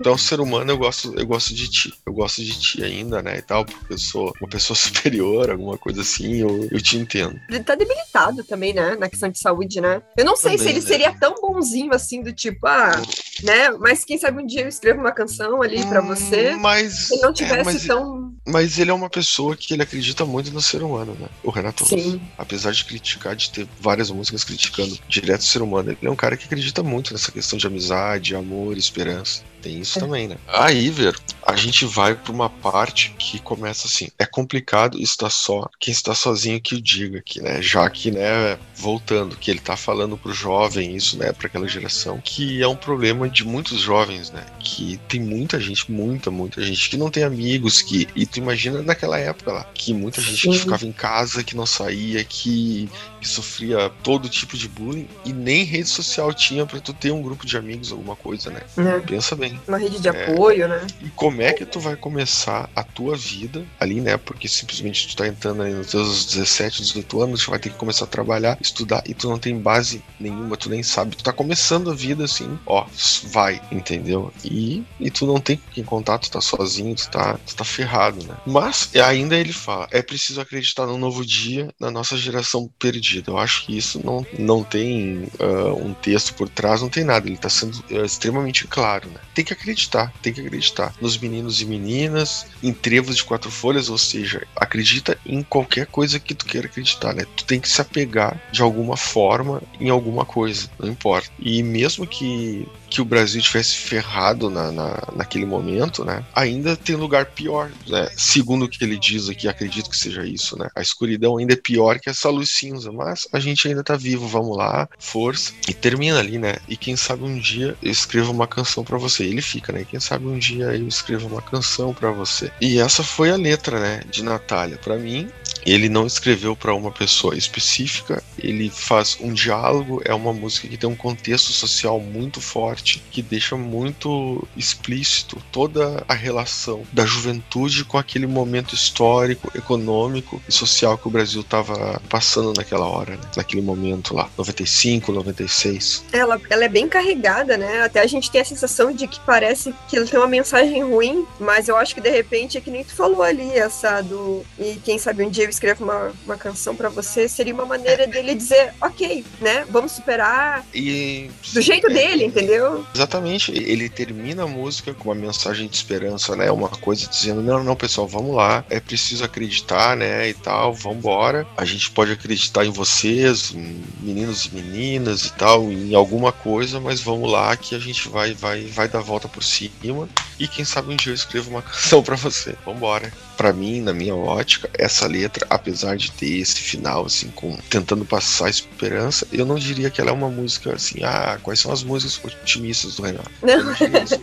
tu 0.00 0.08
é 0.08 0.12
um 0.12 0.18
ser 0.18 0.40
humano, 0.40 0.70
eu 0.70 0.78
gosto, 0.78 1.12
eu 1.18 1.26
gosto 1.26 1.52
de 1.52 1.68
ti. 1.68 1.92
Eu 2.06 2.12
gosto 2.12 2.44
de 2.44 2.58
ti 2.58 2.84
ainda, 2.84 3.20
né, 3.20 3.38
e 3.38 3.42
tal, 3.42 3.64
porque 3.64 3.94
eu 3.94 3.98
sou 3.98 4.32
uma 4.40 4.48
pessoa 4.48 4.76
superior, 4.78 5.50
alguma 5.50 5.76
coisa 5.76 6.02
assim, 6.02 6.36
eu, 6.36 6.68
eu 6.70 6.80
te 6.80 6.96
entendo. 6.96 7.38
Ele 7.48 7.64
tá 7.64 7.74
debilitado 7.74 8.44
também, 8.44 8.72
né, 8.72 8.94
na 8.94 9.08
questão 9.08 9.28
de 9.28 9.40
saúde, 9.40 9.80
né? 9.80 10.00
Eu 10.16 10.24
não 10.24 10.36
sei 10.36 10.52
também, 10.52 10.58
se 10.58 10.68
ele 10.68 10.80
né? 10.80 10.86
seria 10.86 11.18
tão 11.18 11.34
bonzinho 11.40 11.92
assim, 11.92 12.22
do 12.22 12.32
tipo, 12.32 12.68
ah, 12.68 13.02
né, 13.42 13.70
mas 13.80 14.04
quem 14.04 14.16
sabe 14.16 14.40
um 14.40 14.46
dia 14.46 14.62
eu 14.62 14.68
escrevo 14.68 15.00
uma 15.00 15.12
canção 15.12 15.60
ali 15.60 15.84
para 15.86 16.00
você. 16.00 16.54
Mas. 16.54 17.08
Se 17.08 17.20
não 17.20 17.30
é, 17.30 17.32
tivesse 17.32 17.60
é, 17.60 17.64
mas, 17.64 17.86
tão. 17.86 18.32
Mas 18.46 18.78
ele 18.78 18.90
é 18.90 18.94
uma 18.94 19.08
pessoa 19.08 19.56
que 19.56 19.72
ele 19.72 19.82
acredita 19.82 20.24
muito 20.26 20.50
no 20.50 20.60
ser 20.60 20.82
humano, 20.82 21.16
né? 21.18 21.28
O 21.42 21.50
Renato 21.50 21.86
Sim. 21.86 22.20
Apesar 22.36 22.72
de 22.72 22.84
criticar, 22.84 23.34
de 23.34 23.50
ter 23.50 23.66
várias 23.80 24.10
músicas 24.10 24.44
criticando 24.44 24.98
direto 25.08 25.40
o 25.40 25.44
ser 25.44 25.62
humano, 25.62 25.90
ele 25.92 25.98
é 26.02 26.10
um 26.10 26.16
cara 26.16 26.36
que 26.36 26.44
acredita 26.44 26.82
muito 26.82 27.12
nessa 27.12 27.32
questão 27.32 27.58
de 27.58 27.66
amizade, 27.66 28.36
amor, 28.36 28.76
esperança. 28.76 29.42
Tem 29.64 29.80
isso 29.80 29.98
é. 29.98 30.02
também, 30.02 30.28
né? 30.28 30.36
Aí, 30.46 30.90
ver, 30.90 31.18
a 31.46 31.56
gente 31.56 31.86
vai 31.86 32.14
para 32.14 32.30
uma 32.30 32.50
parte 32.50 33.14
que 33.18 33.38
começa 33.38 33.86
assim: 33.86 34.08
é 34.18 34.26
complicado 34.26 35.00
estar 35.00 35.30
só, 35.30 35.70
quem 35.80 35.90
está 35.90 36.14
sozinho 36.14 36.60
que 36.60 36.74
o 36.74 36.82
diga 36.82 37.20
aqui, 37.20 37.40
né? 37.40 37.62
Já 37.62 37.88
que, 37.88 38.10
né, 38.10 38.58
voltando, 38.76 39.36
que 39.36 39.50
ele 39.50 39.60
tá 39.60 39.74
falando 39.74 40.18
pro 40.18 40.34
jovem 40.34 40.94
isso, 40.94 41.16
né, 41.16 41.32
para 41.32 41.46
aquela 41.46 41.66
geração, 41.66 42.20
que 42.22 42.62
é 42.62 42.68
um 42.68 42.76
problema 42.76 43.26
de 43.26 43.42
muitos 43.42 43.80
jovens, 43.80 44.30
né? 44.30 44.44
Que 44.60 44.98
tem 45.08 45.18
muita 45.18 45.58
gente, 45.58 45.90
muita, 45.90 46.30
muita 46.30 46.62
gente 46.62 46.90
que 46.90 46.98
não 46.98 47.10
tem 47.10 47.22
amigos, 47.22 47.80
que 47.80 48.06
e 48.14 48.26
tu 48.26 48.38
imagina 48.38 48.82
naquela 48.82 49.18
época 49.18 49.50
lá, 49.50 49.64
que 49.72 49.94
muita 49.94 50.20
gente 50.20 50.42
Sim. 50.42 50.50
que 50.50 50.58
ficava 50.58 50.84
em 50.84 50.92
casa, 50.92 51.42
que 51.42 51.56
não 51.56 51.64
saía, 51.64 52.22
que, 52.22 52.86
que 53.18 53.26
sofria 53.26 53.90
todo 54.02 54.28
tipo 54.28 54.58
de 54.58 54.68
bullying 54.68 55.08
e 55.24 55.32
nem 55.32 55.64
rede 55.64 55.88
social 55.88 56.34
tinha 56.34 56.66
para 56.66 56.80
tu 56.80 56.92
ter 56.92 57.12
um 57.12 57.22
grupo 57.22 57.46
de 57.46 57.56
amigos, 57.56 57.90
alguma 57.90 58.14
coisa, 58.14 58.50
né? 58.50 58.60
É. 58.76 59.00
Pensa 59.00 59.34
bem. 59.34 59.53
Uma 59.66 59.78
rede 59.78 60.00
de 60.00 60.08
é, 60.08 60.10
apoio, 60.10 60.68
né? 60.68 60.86
E 61.00 61.08
como 61.10 61.42
é 61.42 61.52
que 61.52 61.64
tu 61.64 61.80
vai 61.80 61.96
começar 61.96 62.68
a 62.74 62.82
tua 62.82 63.16
vida 63.16 63.64
ali, 63.78 64.00
né? 64.00 64.16
Porque 64.16 64.48
simplesmente 64.48 65.08
tu 65.08 65.16
tá 65.16 65.26
entrando 65.26 65.62
aí 65.62 65.72
nos 65.72 65.88
teus 65.88 66.26
17, 66.26 66.82
18 66.82 67.22
anos, 67.22 67.44
tu 67.44 67.50
vai 67.50 67.58
ter 67.58 67.70
que 67.70 67.76
começar 67.76 68.04
a 68.04 68.08
trabalhar, 68.08 68.58
estudar, 68.60 69.02
e 69.06 69.14
tu 69.14 69.28
não 69.28 69.38
tem 69.38 69.58
base 69.58 70.02
nenhuma, 70.18 70.56
tu 70.56 70.68
nem 70.68 70.82
sabe. 70.82 71.16
Tu 71.16 71.24
tá 71.24 71.32
começando 71.32 71.90
a 71.90 71.94
vida 71.94 72.24
assim, 72.24 72.58
ó, 72.66 72.86
vai, 73.24 73.60
entendeu? 73.70 74.32
E, 74.44 74.84
e 75.00 75.10
tu 75.10 75.26
não 75.26 75.40
tem 75.40 75.56
com 75.56 75.70
quem 75.70 75.84
contar, 75.84 76.18
tu 76.18 76.30
tá 76.30 76.40
sozinho, 76.40 76.94
tu 76.94 77.10
tá, 77.10 77.38
tu 77.46 77.54
tá 77.54 77.64
ferrado, 77.64 78.24
né? 78.24 78.36
Mas 78.46 78.90
ainda 78.96 79.36
ele 79.36 79.52
fala, 79.52 79.88
é 79.90 80.02
preciso 80.02 80.40
acreditar 80.40 80.86
no 80.86 80.98
novo 80.98 81.24
dia, 81.24 81.72
na 81.78 81.90
nossa 81.90 82.16
geração 82.16 82.70
perdida. 82.78 83.30
Eu 83.30 83.38
acho 83.38 83.66
que 83.66 83.76
isso 83.76 84.00
não, 84.04 84.26
não 84.38 84.62
tem 84.62 85.28
uh, 85.40 85.74
um 85.84 85.94
texto 85.94 86.34
por 86.34 86.48
trás, 86.48 86.82
não 86.82 86.88
tem 86.88 87.04
nada. 87.04 87.26
Ele 87.26 87.36
tá 87.36 87.48
sendo 87.48 87.82
uh, 87.90 88.04
extremamente 88.04 88.66
claro, 88.66 89.08
né? 89.08 89.20
Tem 89.34 89.43
que 89.44 89.52
acreditar, 89.52 90.12
tem 90.22 90.32
que 90.32 90.40
acreditar 90.40 90.94
nos 91.00 91.18
meninos 91.18 91.60
e 91.60 91.66
meninas, 91.66 92.46
em 92.62 92.72
trevos 92.72 93.16
de 93.16 93.24
quatro 93.24 93.50
folhas, 93.50 93.88
ou 93.88 93.98
seja, 93.98 94.46
acredita 94.56 95.18
em 95.26 95.42
qualquer 95.42 95.86
coisa 95.86 96.18
que 96.18 96.34
tu 96.34 96.46
queira 96.46 96.66
acreditar, 96.66 97.14
né? 97.14 97.24
Tu 97.36 97.44
tem 97.44 97.60
que 97.60 97.68
se 97.68 97.80
apegar 97.80 98.40
de 98.50 98.62
alguma 98.62 98.96
forma 98.96 99.62
em 99.80 99.90
alguma 99.90 100.24
coisa, 100.24 100.68
não 100.78 100.88
importa. 100.88 101.28
E 101.38 101.62
mesmo 101.62 102.06
que 102.06 102.66
que 102.94 103.02
o 103.02 103.04
Brasil 103.04 103.42
tivesse 103.42 103.74
ferrado 103.74 104.48
na, 104.48 104.70
na, 104.70 105.02
naquele 105.16 105.44
momento, 105.44 106.04
né? 106.04 106.24
Ainda 106.32 106.76
tem 106.76 106.94
lugar 106.94 107.26
pior, 107.26 107.68
né? 107.88 108.08
Segundo 108.16 108.66
o 108.66 108.68
que 108.68 108.84
ele 108.84 108.96
diz 108.96 109.28
aqui, 109.28 109.48
acredito 109.48 109.90
que 109.90 109.96
seja 109.96 110.24
isso, 110.24 110.56
né? 110.56 110.68
A 110.76 110.80
escuridão 110.80 111.36
ainda 111.36 111.54
é 111.54 111.56
pior 111.56 111.98
que 111.98 112.08
essa 112.08 112.30
luz 112.30 112.50
cinza, 112.50 112.92
mas 112.92 113.26
a 113.32 113.40
gente 113.40 113.66
ainda 113.66 113.82
tá 113.82 113.96
vivo, 113.96 114.28
vamos 114.28 114.56
lá, 114.56 114.88
força. 114.96 115.52
E 115.68 115.74
termina 115.74 116.20
ali, 116.20 116.38
né? 116.38 116.54
E 116.68 116.76
quem 116.76 116.94
sabe 116.94 117.24
um 117.24 117.36
dia 117.36 117.76
eu 117.82 117.90
escrevo 117.90 118.30
uma 118.30 118.46
canção 118.46 118.84
para 118.84 118.96
você. 118.96 119.24
Ele 119.24 119.42
fica, 119.42 119.72
né? 119.72 119.84
Quem 119.84 119.98
sabe 119.98 120.26
um 120.26 120.38
dia 120.38 120.66
eu 120.66 120.86
escrevo 120.86 121.26
uma 121.26 121.42
canção 121.42 121.92
para 121.92 122.12
você. 122.12 122.52
E 122.60 122.78
essa 122.78 123.02
foi 123.02 123.32
a 123.32 123.36
letra, 123.36 123.80
né? 123.80 124.02
De 124.08 124.22
Natália. 124.22 124.78
Para 124.78 124.96
mim, 124.96 125.28
ele 125.64 125.88
não 125.88 126.06
escreveu 126.06 126.54
para 126.54 126.74
uma 126.74 126.90
pessoa 126.90 127.36
específica, 127.36 128.22
ele 128.38 128.70
faz 128.70 129.16
um 129.20 129.32
diálogo, 129.32 130.02
é 130.04 130.14
uma 130.14 130.32
música 130.32 130.68
que 130.68 130.76
tem 130.76 130.88
um 130.88 130.96
contexto 130.96 131.52
social 131.52 131.98
muito 132.00 132.40
forte, 132.40 133.02
que 133.10 133.22
deixa 133.22 133.56
muito 133.56 134.46
explícito 134.56 135.42
toda 135.50 136.04
a 136.08 136.14
relação 136.14 136.82
da 136.92 137.06
juventude 137.06 137.84
com 137.84 137.98
aquele 137.98 138.26
momento 138.26 138.74
histórico, 138.74 139.50
econômico 139.56 140.42
e 140.48 140.52
social 140.52 140.98
que 140.98 141.08
o 141.08 141.10
Brasil 141.10 141.40
estava 141.40 142.00
passando 142.08 142.52
naquela 142.56 142.86
hora, 142.86 143.16
né? 143.16 143.22
naquele 143.36 143.62
momento 143.62 144.14
lá, 144.14 144.28
95, 144.36 145.12
96. 145.12 146.04
Ela, 146.12 146.40
ela 146.50 146.64
é 146.64 146.68
bem 146.68 146.88
carregada, 146.88 147.56
né? 147.56 147.82
Até 147.82 148.00
a 148.00 148.06
gente 148.06 148.30
tem 148.30 148.40
a 148.40 148.44
sensação 148.44 148.92
de 148.92 149.06
que 149.06 149.20
parece 149.20 149.74
que 149.88 149.96
ela 149.96 150.06
tem 150.06 150.18
uma 150.18 150.28
mensagem 150.28 150.82
ruim, 150.82 151.26
mas 151.38 151.68
eu 151.68 151.76
acho 151.76 151.94
que 151.94 152.00
de 152.00 152.10
repente 152.10 152.58
é 152.58 152.60
que 152.60 152.70
nem 152.70 152.84
tu 152.84 152.94
falou 152.94 153.22
ali, 153.22 153.50
essa 153.52 154.00
do. 154.02 154.44
E 154.58 154.76
quem 154.84 154.98
sabe 154.98 155.24
um 155.24 155.30
dia 155.30 155.44
eu 155.44 155.53
escrevo 155.54 155.84
uma, 155.84 156.12
uma 156.24 156.36
canção 156.36 156.74
para 156.74 156.88
você, 156.88 157.28
seria 157.28 157.54
uma 157.54 157.64
maneira 157.64 158.06
dele 158.06 158.34
dizer, 158.34 158.74
ok, 158.80 159.24
né? 159.40 159.64
Vamos 159.70 159.92
superar. 159.92 160.64
E. 160.74 161.30
Do 161.52 161.60
jeito 161.60 161.86
é, 161.88 161.94
dele, 161.94 162.24
entendeu? 162.24 162.84
Exatamente. 162.94 163.52
Ele 163.52 163.88
termina 163.88 164.44
a 164.44 164.46
música 164.46 164.92
com 164.92 165.08
uma 165.08 165.14
mensagem 165.14 165.68
de 165.68 165.76
esperança, 165.76 166.36
né? 166.36 166.50
Uma 166.50 166.68
coisa 166.68 167.06
dizendo, 167.08 167.42
não, 167.42 167.62
não, 167.62 167.76
pessoal, 167.76 168.06
vamos 168.06 168.34
lá. 168.34 168.64
É 168.68 168.80
preciso 168.80 169.24
acreditar, 169.24 169.96
né? 169.96 170.28
E 170.28 170.34
tal, 170.34 170.72
vambora. 170.72 171.46
A 171.56 171.64
gente 171.64 171.90
pode 171.90 172.12
acreditar 172.12 172.64
em 172.64 172.70
vocês, 172.70 173.52
meninos 174.00 174.46
e 174.46 174.54
meninas 174.54 175.26
e 175.26 175.32
tal, 175.32 175.70
em 175.70 175.94
alguma 175.94 176.32
coisa, 176.32 176.80
mas 176.80 177.00
vamos 177.00 177.30
lá 177.30 177.56
que 177.56 177.74
a 177.74 177.78
gente 177.78 178.08
vai, 178.08 178.34
vai, 178.34 178.64
vai 178.66 178.88
dar 178.88 178.98
a 178.98 179.02
volta 179.02 179.28
por 179.28 179.42
cima. 179.42 180.08
E 180.38 180.48
quem 180.48 180.64
sabe 180.64 180.92
um 180.92 180.96
dia 180.96 181.12
eu 181.12 181.14
escrevo 181.14 181.50
uma 181.50 181.62
canção 181.84 182.02
para 182.02 182.16
você. 182.16 182.56
Vambora. 182.64 183.12
Para 183.36 183.52
mim, 183.52 183.80
na 183.80 183.92
minha 183.92 184.14
ótica, 184.14 184.70
essa 184.74 185.06
letra 185.06 185.43
apesar 185.48 185.96
de 185.96 186.10
ter 186.12 186.38
esse 186.38 186.60
final, 186.60 187.06
assim, 187.06 187.28
com 187.34 187.56
tentando 187.68 188.04
passar 188.04 188.48
esperança, 188.48 189.26
eu 189.32 189.44
não 189.44 189.56
diria 189.56 189.90
que 189.90 190.00
ela 190.00 190.10
é 190.10 190.12
uma 190.12 190.30
música 190.30 190.74
assim, 190.74 191.02
ah, 191.02 191.38
quais 191.42 191.60
são 191.60 191.72
as 191.72 191.82
músicas 191.82 192.32
otimistas 192.42 192.96
do 192.96 193.02
Renato? 193.02 193.30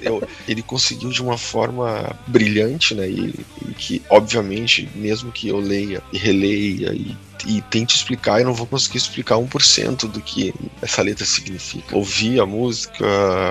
Eu, 0.02 0.20
eu, 0.20 0.30
ele 0.48 0.62
conseguiu 0.62 1.10
de 1.10 1.22
uma 1.22 1.38
forma 1.38 2.16
brilhante, 2.28 2.94
né? 2.94 3.10
E, 3.10 3.34
e 3.68 3.74
que, 3.74 4.02
obviamente, 4.10 4.90
mesmo 4.96 5.32
que 5.32 5.48
eu 5.48 5.60
leia 5.60 6.02
e 6.12 6.18
releia 6.18 6.94
e 6.94 7.16
e 7.48 7.62
tente 7.62 7.96
explicar, 7.96 8.40
eu 8.40 8.46
não 8.46 8.54
vou 8.54 8.68
conseguir 8.68 8.98
explicar 8.98 9.36
1% 9.36 10.08
do 10.08 10.22
que 10.22 10.54
essa 10.82 11.02
letra 11.02 11.26
significa. 11.26 11.96
Ouvi 11.96 12.40
a 12.40 12.46
música 12.46 13.06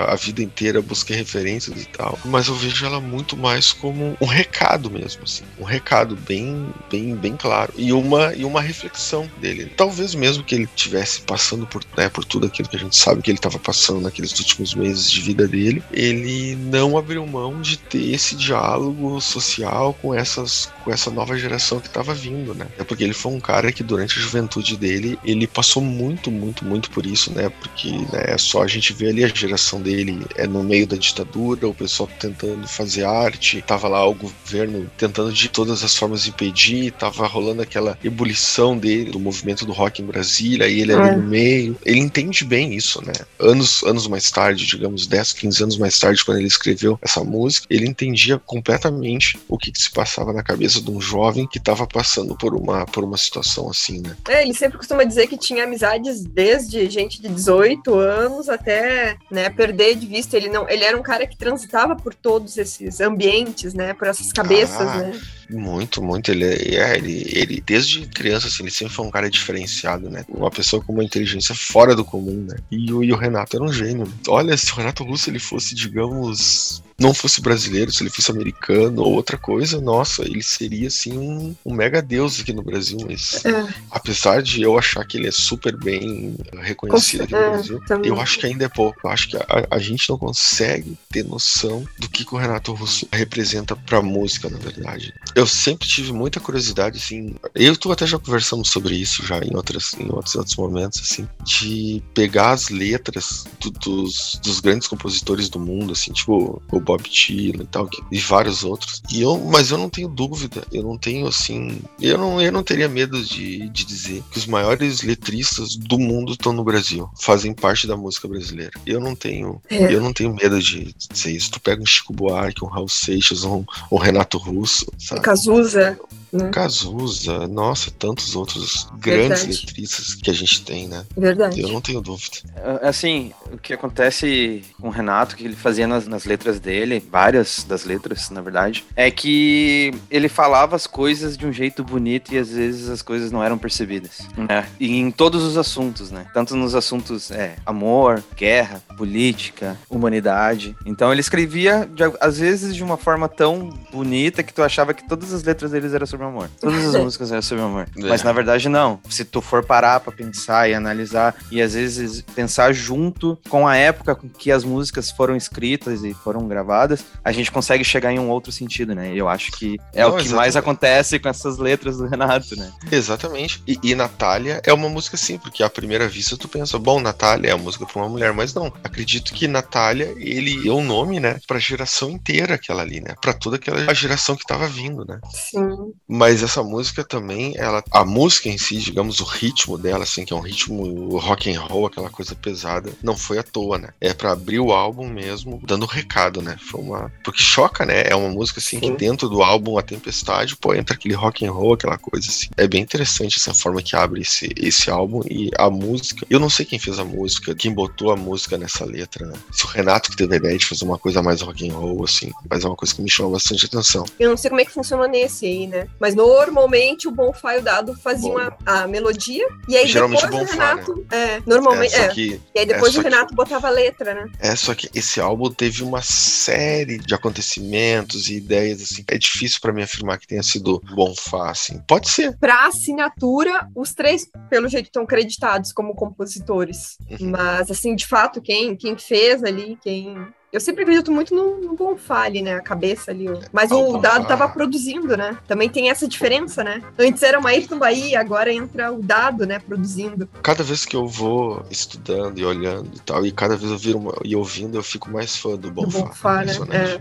a 0.07 0.14
vida 0.16 0.42
inteira, 0.42 0.83
busquei 0.83 1.16
referências 1.16 1.81
e 1.83 1.87
tal, 1.87 2.18
mas 2.24 2.48
eu 2.48 2.55
vejo 2.55 2.85
ela 2.85 3.00
muito 3.00 3.37
mais 3.37 3.72
como 3.72 4.16
um 4.20 4.26
recado 4.26 4.90
mesmo, 4.90 5.22
assim, 5.24 5.44
um 5.59 5.64
recado 5.64 6.16
bem, 6.16 6.72
bem, 6.90 7.14
bem 7.14 7.37
claro 7.37 7.72
e 7.76 7.92
uma 7.92 8.35
e 8.35 8.44
uma 8.44 8.61
reflexão 8.61 9.29
dele. 9.40 9.72
Talvez 9.76 10.14
mesmo 10.14 10.44
que 10.44 10.55
ele 10.55 10.68
tivesse 10.74 11.20
passando 11.22 11.66
por, 11.66 11.83
né, 11.96 12.09
por 12.09 12.24
tudo 12.24 12.46
aquilo 12.46 12.68
que 12.68 12.76
a 12.76 12.79
gente 12.79 12.96
sabe 12.96 13.22
que 13.22 13.31
ele 13.31 13.38
estava 13.38 13.59
passando 13.59 14.00
naqueles 14.00 14.38
últimos 14.38 14.74
meses 14.74 15.11
de 15.11 15.20
vida 15.20 15.46
dele, 15.46 15.83
ele 15.92 16.57
não 16.57 16.96
abriu 16.96 17.26
mão 17.26 17.61
de 17.61 17.76
ter 17.76 18.12
esse 18.12 18.35
diálogo 18.35 19.20
social 19.20 19.94
com 19.94 20.14
essas 20.14 20.70
com 20.85 20.90
essa 20.90 21.11
nova 21.11 21.37
geração 21.37 21.81
que 21.81 21.87
estava 21.87 22.14
vindo, 22.14 22.55
né? 22.55 22.66
É 22.79 22.85
porque 22.85 23.05
ele 23.05 23.12
foi 23.12 23.33
um 23.33 23.40
cara 23.40 23.70
que 23.70 23.79
que 23.80 23.84
durante 23.84 24.18
a 24.18 24.22
juventude 24.22 24.76
dele, 24.76 25.18
ele 25.24 25.46
passou 25.46 25.82
muito, 25.82 26.30
muito, 26.30 26.66
muito 26.66 26.90
por 26.90 27.06
isso, 27.06 27.32
né? 27.32 27.48
Porque 27.48 27.90
né, 27.90 28.24
é 28.26 28.36
só 28.36 28.62
a 28.62 28.66
gente 28.66 28.92
ver 28.92 29.08
ali 29.08 29.24
a 29.24 29.28
geração 29.28 29.80
dele 29.80 30.20
é 30.34 30.46
no 30.46 30.62
meio 30.62 30.86
da 30.86 30.96
ditadura, 30.96 31.66
o 31.66 31.74
pessoal 31.74 32.06
tentando 32.18 32.68
fazer 32.68 33.04
arte, 33.04 33.64
tava 33.66 33.88
lá 33.88 34.06
o 34.06 34.14
governo 34.14 34.90
tentando 34.98 35.32
de 35.32 35.48
todas 35.48 35.82
as 35.82 35.96
formas 35.96 36.26
impedir, 36.26 36.92
tava 36.92 37.26
rolando 37.26 37.62
aquela 37.62 37.98
ebulição 38.04 38.76
dele, 38.76 39.12
do 39.12 39.18
movimento 39.18 39.64
do 39.64 39.72
rock 39.72 40.02
em 40.02 40.06
Brasília, 40.06 40.68
e 40.68 40.82
ele 40.82 40.92
é. 40.92 40.96
ali 40.96 41.16
no 41.16 41.26
meio. 41.26 41.78
Ele 41.82 42.00
entende 42.00 42.44
bem 42.44 42.74
isso, 42.74 43.02
né? 43.02 43.14
Anos, 43.38 43.82
anos 43.84 44.06
mais 44.06 44.30
tarde, 44.30 44.66
digamos 44.66 45.06
10, 45.06 45.32
15 45.32 45.62
anos 45.62 45.78
mais 45.78 45.98
tarde, 45.98 46.22
quando 46.22 46.36
ele 46.36 46.48
escreveu 46.48 46.98
essa 47.00 47.24
música, 47.24 47.66
ele 47.70 47.88
entendia 47.88 48.38
completamente 48.38 49.38
o 49.48 49.56
que, 49.56 49.72
que 49.72 49.80
se 49.80 49.90
passava 49.90 50.34
na 50.34 50.42
cabeça 50.42 50.82
de 50.82 50.90
um 50.90 51.00
jovem 51.00 51.46
que 51.46 51.56
estava 51.56 51.86
passando 51.86 52.36
por 52.36 52.54
uma, 52.54 52.84
por 52.84 53.04
uma 53.04 53.16
situação 53.16 53.59
assim, 53.68 54.00
né? 54.00 54.16
É, 54.28 54.42
ele 54.42 54.54
sempre 54.54 54.78
costuma 54.78 55.04
dizer 55.04 55.26
que 55.26 55.36
tinha 55.36 55.64
amizades 55.64 56.24
desde 56.24 56.88
gente 56.88 57.20
de 57.20 57.28
18 57.28 57.94
anos 57.94 58.48
até, 58.48 59.16
né, 59.30 59.50
perder 59.50 59.96
de 59.96 60.06
vista. 60.06 60.36
Ele 60.36 60.48
não, 60.48 60.68
ele 60.68 60.84
era 60.84 60.96
um 60.96 61.02
cara 61.02 61.26
que 61.26 61.36
transitava 61.36 61.96
por 61.96 62.14
todos 62.14 62.56
esses 62.56 63.00
ambientes, 63.00 63.74
né, 63.74 63.92
por 63.94 64.06
essas 64.08 64.32
cabeças, 64.32 64.80
ah. 64.80 64.98
né? 64.98 65.20
Muito, 65.50 66.00
muito. 66.02 66.30
Ele, 66.30 66.44
é, 66.44 66.96
ele, 66.96 67.24
ele, 67.26 67.60
desde 67.60 68.06
criança, 68.06 68.46
assim, 68.46 68.62
ele 68.62 68.70
sempre 68.70 68.94
foi 68.94 69.04
um 69.04 69.10
cara 69.10 69.28
diferenciado, 69.28 70.08
né? 70.08 70.24
Uma 70.28 70.50
pessoa 70.50 70.82
com 70.82 70.92
uma 70.92 71.02
inteligência 71.02 71.54
fora 71.54 71.94
do 71.94 72.04
comum, 72.04 72.46
né? 72.48 72.56
E 72.70 72.92
o, 72.92 73.02
e 73.02 73.12
o 73.12 73.16
Renato 73.16 73.56
era 73.56 73.64
um 73.64 73.72
gênio. 73.72 74.06
Olha, 74.28 74.56
se 74.56 74.72
o 74.72 74.76
Renato 74.76 75.02
Russo 75.02 75.28
ele 75.28 75.40
fosse, 75.40 75.74
digamos, 75.74 76.82
não 77.00 77.14
fosse 77.14 77.40
brasileiro, 77.40 77.92
se 77.92 78.02
ele 78.02 78.10
fosse 78.10 78.30
americano 78.30 79.02
ou 79.02 79.12
outra 79.12 79.38
coisa, 79.38 79.80
nossa, 79.80 80.22
ele 80.22 80.42
seria 80.42 80.88
assim 80.88 81.16
um, 81.16 81.54
um 81.64 81.74
mega 81.74 82.02
deus 82.02 82.40
aqui 82.40 82.52
no 82.52 82.62
Brasil. 82.62 82.98
Mas 83.06 83.44
é. 83.44 83.66
apesar 83.90 84.42
de 84.42 84.62
eu 84.62 84.78
achar 84.78 85.04
que 85.04 85.16
ele 85.16 85.28
é 85.28 85.32
super 85.32 85.76
bem 85.76 86.36
reconhecido 86.60 87.22
aqui 87.22 87.32
no 87.32 87.38
é, 87.38 87.50
Brasil, 87.50 87.80
também. 87.86 88.10
eu 88.10 88.20
acho 88.20 88.38
que 88.38 88.46
ainda 88.46 88.64
é 88.64 88.68
pouco. 88.68 89.00
Eu 89.04 89.10
acho 89.10 89.28
que 89.28 89.36
a, 89.36 89.46
a, 89.70 89.78
gente 89.78 90.08
não 90.10 90.18
consegue 90.18 90.96
ter 91.08 91.24
noção 91.24 91.84
do 91.98 92.08
que, 92.08 92.24
que 92.24 92.34
o 92.34 92.38
Renato 92.38 92.72
Russo 92.72 93.08
representa 93.12 93.74
pra 93.74 94.02
música, 94.02 94.48
na 94.48 94.58
verdade 94.58 95.12
eu 95.34 95.46
sempre 95.46 95.86
tive 95.86 96.12
muita 96.12 96.40
curiosidade, 96.40 96.98
assim. 96.98 97.34
Eu 97.54 97.76
tô 97.76 97.92
até 97.92 98.06
já 98.06 98.18
conversando 98.18 98.64
sobre 98.64 98.94
isso 98.94 99.24
já 99.24 99.38
em, 99.38 99.54
outras, 99.54 99.94
em 99.94 100.10
outros, 100.10 100.34
outros 100.34 100.56
momentos, 100.56 101.00
assim, 101.00 101.28
de 101.44 102.02
pegar 102.14 102.50
as 102.50 102.68
letras 102.68 103.44
do, 103.60 103.70
dos, 103.70 104.40
dos 104.42 104.60
grandes 104.60 104.88
compositores 104.88 105.48
do 105.48 105.58
mundo, 105.58 105.92
assim, 105.92 106.12
tipo 106.12 106.62
o 106.70 106.80
Bob 106.90 107.09
Dylan 107.09 107.62
e 107.62 107.66
tal, 107.66 107.88
e 108.11 108.18
vários 108.18 108.64
outros. 108.64 109.03
E 109.12 109.22
eu, 109.22 109.38
mas 109.38 109.70
eu 109.70 109.79
não 109.79 109.88
tenho 109.88 110.09
dúvida, 110.09 110.64
eu 110.72 110.83
não 110.83 110.98
tenho, 110.98 111.26
assim. 111.29 111.81
Eu 112.00 112.18
não, 112.18 112.40
eu 112.40 112.50
não 112.50 112.64
teria 112.64 112.88
medo 112.88 113.22
de, 113.22 113.68
de 113.68 113.85
dizer 113.85 114.22
que 114.31 114.38
os 114.38 114.46
maiores 114.46 115.03
letristas 115.03 115.76
do 115.76 115.98
mundo 115.98 116.33
estão 116.33 116.53
no 116.53 116.64
Brasil, 116.64 117.09
fazem 117.20 117.55
parte 117.55 117.87
da 117.87 117.96
música 117.96 118.26
brasileira. 118.26 118.72
Eu 118.85 118.98
não 119.00 119.14
tenho, 119.14 119.62
é. 119.70 119.92
eu 119.92 120.00
não 120.00 120.12
tenho 120.12 120.35
medo 120.35 120.61
de 120.61 120.92
dizer 121.12 121.33
isso. 121.33 121.53
Tu 121.53 121.61
pega 121.61 121.81
um 121.81 121.87
Chico 121.87 122.12
Buarque, 122.12 122.64
um 122.64 122.68
Raul 122.68 122.88
Seixas, 122.88 123.44
um, 123.44 123.64
um 123.90 123.96
Renato 123.96 124.37
Russo, 124.37 124.87
sabe? 124.98 125.20
Cazuza. 125.20 125.98
Né? 126.32 126.50
Cazuza, 126.50 127.48
nossa, 127.48 127.90
tantos 127.90 128.36
outros 128.36 128.88
grandes 128.98 129.42
Verdade. 129.42 129.66
letristas 129.66 130.14
que 130.14 130.30
a 130.30 130.34
gente 130.34 130.64
tem, 130.64 130.88
né? 130.88 131.04
Verdade. 131.16 131.60
Eu 131.60 131.68
não 131.68 131.80
tenho 131.80 132.00
dúvida. 132.00 132.38
É, 132.56 132.88
assim, 132.88 133.32
o 133.52 133.58
que 133.58 133.72
acontece 133.72 134.62
com 134.80 134.88
o 134.88 134.90
Renato, 134.90 135.36
que 135.36 135.44
ele 135.44 135.56
fazia 135.56 135.86
nas, 135.86 136.06
nas 136.06 136.24
letras 136.24 136.60
dele, 136.60 137.02
várias 137.10 137.64
das 137.64 137.84
letras, 137.84 138.30
na 138.30 138.40
verdade, 138.40 138.84
é 138.94 139.10
que 139.10 139.92
ele 140.10 140.28
falava 140.28 140.76
as 140.76 140.86
coisas 140.86 141.36
de 141.36 141.46
um 141.46 141.52
jeito 141.52 141.82
bonito 141.82 142.32
e 142.32 142.38
às 142.38 142.50
vezes 142.50 142.88
as 142.88 143.02
coisas 143.02 143.32
não 143.32 143.42
eram 143.42 143.58
percebidas. 143.58 144.20
Né? 144.36 144.66
E 144.78 144.96
em 144.96 145.10
todos 145.10 145.42
os 145.42 145.56
assuntos, 145.56 146.10
né? 146.10 146.26
Tanto 146.32 146.54
nos 146.56 146.74
assuntos 146.74 147.30
é, 147.30 147.56
amor, 147.66 148.22
guerra, 148.36 148.82
política, 148.96 149.76
humanidade. 149.88 150.76
Então 150.86 151.10
ele 151.10 151.20
escrevia, 151.20 151.88
de, 151.92 152.02
às 152.20 152.38
vezes, 152.38 152.74
de 152.74 152.82
uma 152.82 152.96
forma 152.96 153.28
tão 153.28 153.70
bonita 153.92 154.42
que 154.42 154.52
tu 154.52 154.62
achava 154.62 154.94
que 154.94 155.08
todas 155.08 155.32
as 155.32 155.42
letras 155.42 155.70
deles 155.70 155.92
eram 155.94 156.06
sobre 156.06 156.19
amor. 156.26 156.50
Todas 156.61 156.94
as 156.94 156.96
músicas 157.02 157.33
eram 157.33 157.42
sobre 157.42 157.64
amor. 157.64 157.88
É. 157.96 158.09
Mas 158.09 158.22
na 158.22 158.33
verdade 158.33 158.68
não. 158.68 159.00
Se 159.09 159.24
tu 159.24 159.40
for 159.40 159.64
parar 159.64 160.00
pra 160.00 160.12
pensar 160.12 160.68
e 160.68 160.74
analisar 160.74 161.35
e 161.50 161.61
às 161.61 161.74
vezes 161.74 162.22
pensar 162.35 162.72
junto 162.72 163.38
com 163.48 163.66
a 163.66 163.76
época 163.76 164.14
com 164.14 164.28
que 164.28 164.50
as 164.50 164.64
músicas 164.64 165.11
foram 165.11 165.37
escritas 165.37 166.04
e 166.04 166.14
foram 166.14 166.46
gravadas, 166.46 167.04
a 167.24 167.33
gente 167.33 167.50
consegue 167.50 167.85
chegar 167.85 168.12
em 168.12 168.18
um 168.18 168.30
outro 168.30 168.52
sentido, 168.52 168.94
né? 168.94 169.14
E 169.14 169.18
eu 169.18 169.28
acho 169.28 169.52
que 169.52 169.78
é 169.92 170.02
não, 170.02 170.11
o 170.11 170.12
que 170.12 170.22
exatamente. 170.22 170.35
mais 170.35 170.56
acontece 170.56 171.18
com 171.18 171.28
essas 171.28 171.59
letras 171.59 171.98
do 171.98 172.06
Renato, 172.06 172.56
né? 172.56 172.70
Exatamente. 172.90 173.62
E, 173.66 173.78
e 173.83 173.94
Natália 173.94 174.61
é 174.64 174.72
uma 174.72 174.88
música 174.88 175.16
assim, 175.16 175.38
porque 175.38 175.62
à 175.62 175.70
primeira 175.70 176.09
vista 176.09 176.37
tu 176.37 176.48
pensa, 176.48 176.78
bom, 176.78 177.00
Natália 177.00 177.50
é 177.50 177.52
a 177.52 177.59
música 177.59 177.87
pra 177.87 178.02
uma 178.02 178.09
mulher, 178.09 178.33
mas 178.33 178.54
não. 178.54 178.72
Acredito 178.83 179.33
que 179.33 179.46
Natália, 179.46 180.14
ele 180.16 180.68
é 180.68 180.72
o 180.72 180.78
um 180.78 180.85
nome, 180.85 181.20
né, 181.20 181.38
pra 181.46 181.59
geração 181.59 182.11
inteira 182.11 182.54
aquela 182.54 182.83
ali, 182.83 183.00
né? 183.00 183.14
Pra 183.20 183.33
toda 183.33 183.56
aquela 183.56 183.92
geração 183.94 184.37
que 184.37 184.46
tava 184.46 184.66
vindo, 184.66 185.04
né? 185.04 185.20
Sim. 185.30 185.92
Mas 186.12 186.42
essa 186.42 186.60
música 186.60 187.04
também, 187.04 187.54
ela, 187.56 187.84
a 187.88 188.04
música 188.04 188.48
em 188.48 188.58
si, 188.58 188.78
digamos, 188.78 189.20
o 189.20 189.24
ritmo 189.24 189.78
dela, 189.78 190.02
assim, 190.02 190.24
que 190.24 190.32
é 190.32 190.36
um 190.36 190.40
ritmo 190.40 191.16
rock 191.18 191.54
and 191.54 191.60
roll, 191.60 191.86
aquela 191.86 192.10
coisa 192.10 192.34
pesada, 192.34 192.90
não 193.00 193.16
foi 193.16 193.38
à 193.38 193.44
toa, 193.44 193.78
né? 193.78 193.90
É 194.00 194.12
para 194.12 194.32
abrir 194.32 194.58
o 194.58 194.72
álbum 194.72 195.08
mesmo, 195.08 195.60
dando 195.64 195.86
recado, 195.86 196.42
né? 196.42 196.56
Foi 196.60 196.80
uma, 196.80 197.12
porque 197.22 197.40
choca, 197.40 197.86
né? 197.86 198.02
É 198.06 198.16
uma 198.16 198.28
música 198.28 198.58
assim 198.58 198.80
Sim. 198.80 198.80
que 198.80 198.96
dentro 198.96 199.28
do 199.28 199.40
álbum 199.40 199.78
A 199.78 199.82
Tempestade, 199.82 200.56
pô, 200.56 200.74
entra 200.74 200.96
aquele 200.96 201.14
rock 201.14 201.46
and 201.46 201.52
roll, 201.52 201.74
aquela 201.74 201.96
coisa 201.96 202.28
assim. 202.28 202.48
É 202.56 202.66
bem 202.66 202.82
interessante 202.82 203.36
essa 203.38 203.54
forma 203.54 203.80
que 203.80 203.94
abre 203.94 204.22
esse, 204.22 204.52
esse 204.56 204.90
álbum 204.90 205.20
e 205.30 205.48
a 205.56 205.70
música. 205.70 206.26
Eu 206.28 206.40
não 206.40 206.50
sei 206.50 206.66
quem 206.66 206.80
fez 206.80 206.98
a 206.98 207.04
música, 207.04 207.54
quem 207.54 207.72
botou 207.72 208.10
a 208.10 208.16
música 208.16 208.58
nessa 208.58 208.84
letra, 208.84 209.26
né? 209.26 209.34
Se 209.52 209.64
o 209.64 209.68
Renato 209.68 210.10
que 210.10 210.16
teve 210.16 210.34
a 210.34 210.38
ideia 210.38 210.58
de 210.58 210.66
fazer 210.66 210.84
uma 210.84 210.98
coisa 210.98 211.22
mais 211.22 211.40
rock 211.40 211.70
and 211.70 211.72
roll, 211.72 212.02
assim, 212.02 212.32
mas 212.50 212.64
é 212.64 212.66
uma 212.66 212.76
coisa 212.76 212.92
que 212.92 213.00
me 213.00 213.08
chama 213.08 213.30
bastante 213.30 213.66
atenção. 213.66 214.04
Eu 214.18 214.30
não 214.30 214.36
sei 214.36 214.50
como 214.50 214.60
é 214.60 214.64
que 214.64 214.72
funciona 214.72 215.06
nesse 215.06 215.46
aí, 215.46 215.68
né? 215.68 215.86
Mas 216.00 216.14
normalmente 216.14 217.06
o 217.06 217.10
Bonfá 217.10 217.56
e 217.56 217.58
o 217.58 217.62
Dado 217.62 217.94
faziam 217.94 218.38
a, 218.38 218.56
a, 218.64 218.86
melodia. 218.86 219.46
E 219.68 219.76
aí 219.76 219.86
Geralmente 219.86 220.22
depois 220.22 220.42
o, 220.42 220.46
Bonfá, 220.46 220.54
o 220.54 220.58
Renato. 220.58 220.96
Né? 220.96 221.04
É, 221.10 221.42
normalmente. 221.46 221.94
É, 221.94 222.04
é. 222.04 222.08
Que, 222.08 222.40
e 222.54 222.58
aí 222.58 222.66
depois 222.66 222.96
é, 222.96 222.98
o 222.98 223.02
Renato 223.02 223.28
que, 223.28 223.34
botava 223.34 223.66
a 223.66 223.70
letra, 223.70 224.14
né? 224.14 224.30
É, 224.38 224.56
só 224.56 224.74
que 224.74 224.88
esse 224.94 225.20
álbum 225.20 225.50
teve 225.50 225.82
uma 225.82 226.00
série 226.00 226.98
de 226.98 227.14
acontecimentos 227.14 228.30
e 228.30 228.36
ideias, 228.36 228.80
assim. 228.80 229.04
É 229.06 229.18
difícil 229.18 229.60
para 229.60 229.72
mim 229.72 229.82
afirmar 229.82 230.18
que 230.18 230.26
tenha 230.26 230.42
sido 230.42 230.80
Bonfá, 230.94 231.50
assim. 231.50 231.78
Pode 231.86 232.08
ser. 232.08 232.36
Pra 232.38 232.66
assinatura, 232.66 233.68
os 233.76 233.92
três, 233.92 234.26
pelo 234.48 234.68
jeito, 234.68 234.86
estão 234.86 235.04
creditados 235.04 235.70
como 235.70 235.94
compositores. 235.94 236.96
Uhum. 237.10 237.30
Mas, 237.30 237.70
assim, 237.70 237.94
de 237.94 238.06
fato, 238.06 238.40
quem, 238.40 238.74
quem 238.74 238.96
fez 238.96 239.44
ali, 239.44 239.78
quem 239.82 240.32
eu 240.52 240.60
sempre 240.60 240.82
acredito 240.82 241.12
muito 241.12 241.34
no, 241.34 241.60
no 241.60 241.76
Bonfale, 241.76 242.42
né? 242.42 242.54
A 242.54 242.60
cabeça 242.60 243.12
ali. 243.12 243.26
Mas 243.52 243.70
o 243.70 243.98
Dado 243.98 244.26
tava 244.26 244.48
produzindo, 244.48 245.16
né? 245.16 245.38
Também 245.46 245.68
tem 245.68 245.90
essa 245.90 246.08
diferença, 246.08 246.64
né? 246.64 246.82
Antes 246.98 247.22
era 247.22 247.38
uma 247.38 247.50
Ayrton 247.50 247.78
Bahia, 247.78 248.20
agora 248.20 248.52
entra 248.52 248.92
o 248.92 249.00
Dado, 249.00 249.46
né? 249.46 249.60
Produzindo. 249.60 250.28
Cada 250.42 250.64
vez 250.64 250.84
que 250.84 250.96
eu 250.96 251.06
vou 251.06 251.64
estudando 251.70 252.38
e 252.38 252.44
olhando 252.44 252.90
e 252.94 253.00
tal, 253.00 253.24
e 253.24 253.30
cada 253.30 253.56
vez 253.56 253.70
eu 253.70 253.78
viro 253.78 253.98
uma, 253.98 254.14
e 254.24 254.34
ouvindo, 254.34 254.76
eu 254.76 254.82
fico 254.82 255.08
mais 255.10 255.36
fã 255.36 255.56
do 255.56 255.70
Bonfá. 255.70 256.44
Do 256.44 256.64
né? 256.66 256.76
É, 256.76 257.00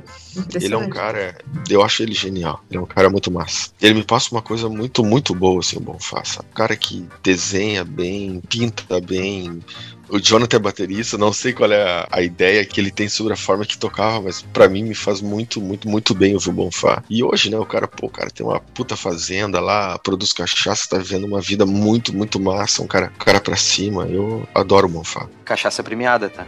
ele 0.64 0.74
é 0.74 0.78
um 0.78 0.90
cara, 0.90 1.36
eu 1.70 1.82
acho 1.82 2.04
ele 2.04 2.14
genial. 2.14 2.64
Ele 2.70 2.78
é 2.78 2.82
um 2.82 2.86
cara 2.86 3.10
muito 3.10 3.32
massa. 3.32 3.72
Ele 3.82 3.96
me 3.96 4.04
passa 4.04 4.30
uma 4.32 4.44
coisa 4.44 4.70
muito, 4.70 5.04
muito 5.04 5.34
boa, 5.34 5.60
assim, 5.60 5.78
o 5.78 5.82
Bonfá, 5.82 6.24
sabe? 6.24 6.48
Um 6.52 6.56
cara 6.56 6.76
que 6.76 7.08
desenha 7.24 7.84
bem, 7.84 8.42
pinta 8.48 9.02
bem, 9.02 9.60
O 10.10 10.20
Jonathan 10.20 10.58
é 10.58 10.60
baterista, 10.60 11.18
não 11.18 11.32
sei 11.32 11.54
qual 11.54 11.72
é 11.72 11.82
a, 11.82 12.08
a, 12.12 12.22
ideia 12.22 12.66
que 12.66 12.80
ele 12.80 12.92
tem 12.92 13.08
sobre 13.08 13.34
a 13.34 13.38
forma 13.38 13.66
que 13.66 13.78
tocava, 13.78 14.22
mas 14.22 14.42
para 14.42 14.68
mim 14.68 14.84
me 14.84 14.96
faz 14.96 15.22
muito, 15.22 15.62
muito, 15.62 15.88
muito 15.88 16.16
bem 16.16 16.34
ouvir 16.34 16.50
o 16.50 16.54
Bonfá. 16.54 17.04
E 17.10 17.24
hoje, 17.24 17.50
né, 17.50 17.58
o 17.58 17.66
cara, 17.66 17.88
pô, 17.88 18.08
o 18.08 18.10
cara 18.10 18.30
tem 18.30 18.46
uma 18.46 18.60
puta 18.60 18.96
fazenda 18.96 19.60
lá, 19.60 19.98
produz 20.00 20.34
cachaça, 20.34 20.88
tá 20.90 20.98
vivendo 20.98 21.26
uma 21.26 21.42
vida 21.42 21.66
muito, 21.66 22.14
muito 22.14 22.40
massa, 22.40 22.82
um 22.82 22.88
cara, 22.88 23.12
um 23.16 23.24
cara 23.24 23.40
pra 23.40 23.56
cima. 23.56 24.06
Eu 24.06 24.48
adoro 24.54 24.88
o 24.88 24.90
Bonfá. 24.90 25.28
Cachaça 25.46 25.84
premiada, 25.84 26.30
tá? 26.30 26.46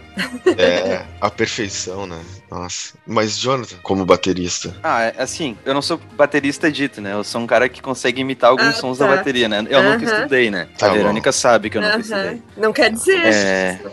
É, 0.57 1.05
a 1.19 1.29
perfeição, 1.29 2.05
né? 2.05 2.19
Nossa. 2.49 2.93
Mas, 3.05 3.37
Jonathan, 3.37 3.77
como 3.81 4.05
baterista? 4.05 4.75
Ah, 4.83 5.03
é, 5.03 5.15
assim, 5.17 5.57
eu 5.65 5.73
não 5.73 5.81
sou 5.81 5.99
baterista 6.15 6.71
dito, 6.71 7.01
né? 7.01 7.13
Eu 7.13 7.23
sou 7.23 7.41
um 7.41 7.47
cara 7.47 7.67
que 7.69 7.81
consegue 7.81 8.21
imitar 8.21 8.51
alguns 8.51 8.67
ah, 8.67 8.73
sons 8.73 8.97
tá. 8.97 9.07
da 9.07 9.15
bateria, 9.15 9.47
né? 9.47 9.65
Eu 9.69 9.79
uh 9.79 9.83
-huh. 9.83 9.91
nunca 9.93 10.05
estudei, 10.05 10.51
né? 10.51 10.67
Tá 10.77 10.91
a 10.91 10.93
Verônica 10.93 11.31
sabe 11.31 11.69
que 11.69 11.77
eu 11.77 11.81
nunca 11.81 11.95
uh 11.95 11.99
-huh. 11.99 12.03
estudei. 12.03 12.41
Não 12.57 12.73
quer 12.73 12.91
dizer. 12.91 13.25
É... 13.25 13.50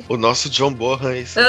O 0.08 0.16
nosso 0.16 0.48
John 0.50 0.72
Bohan 0.72 1.12
é 1.12 1.18
esse. 1.20 1.38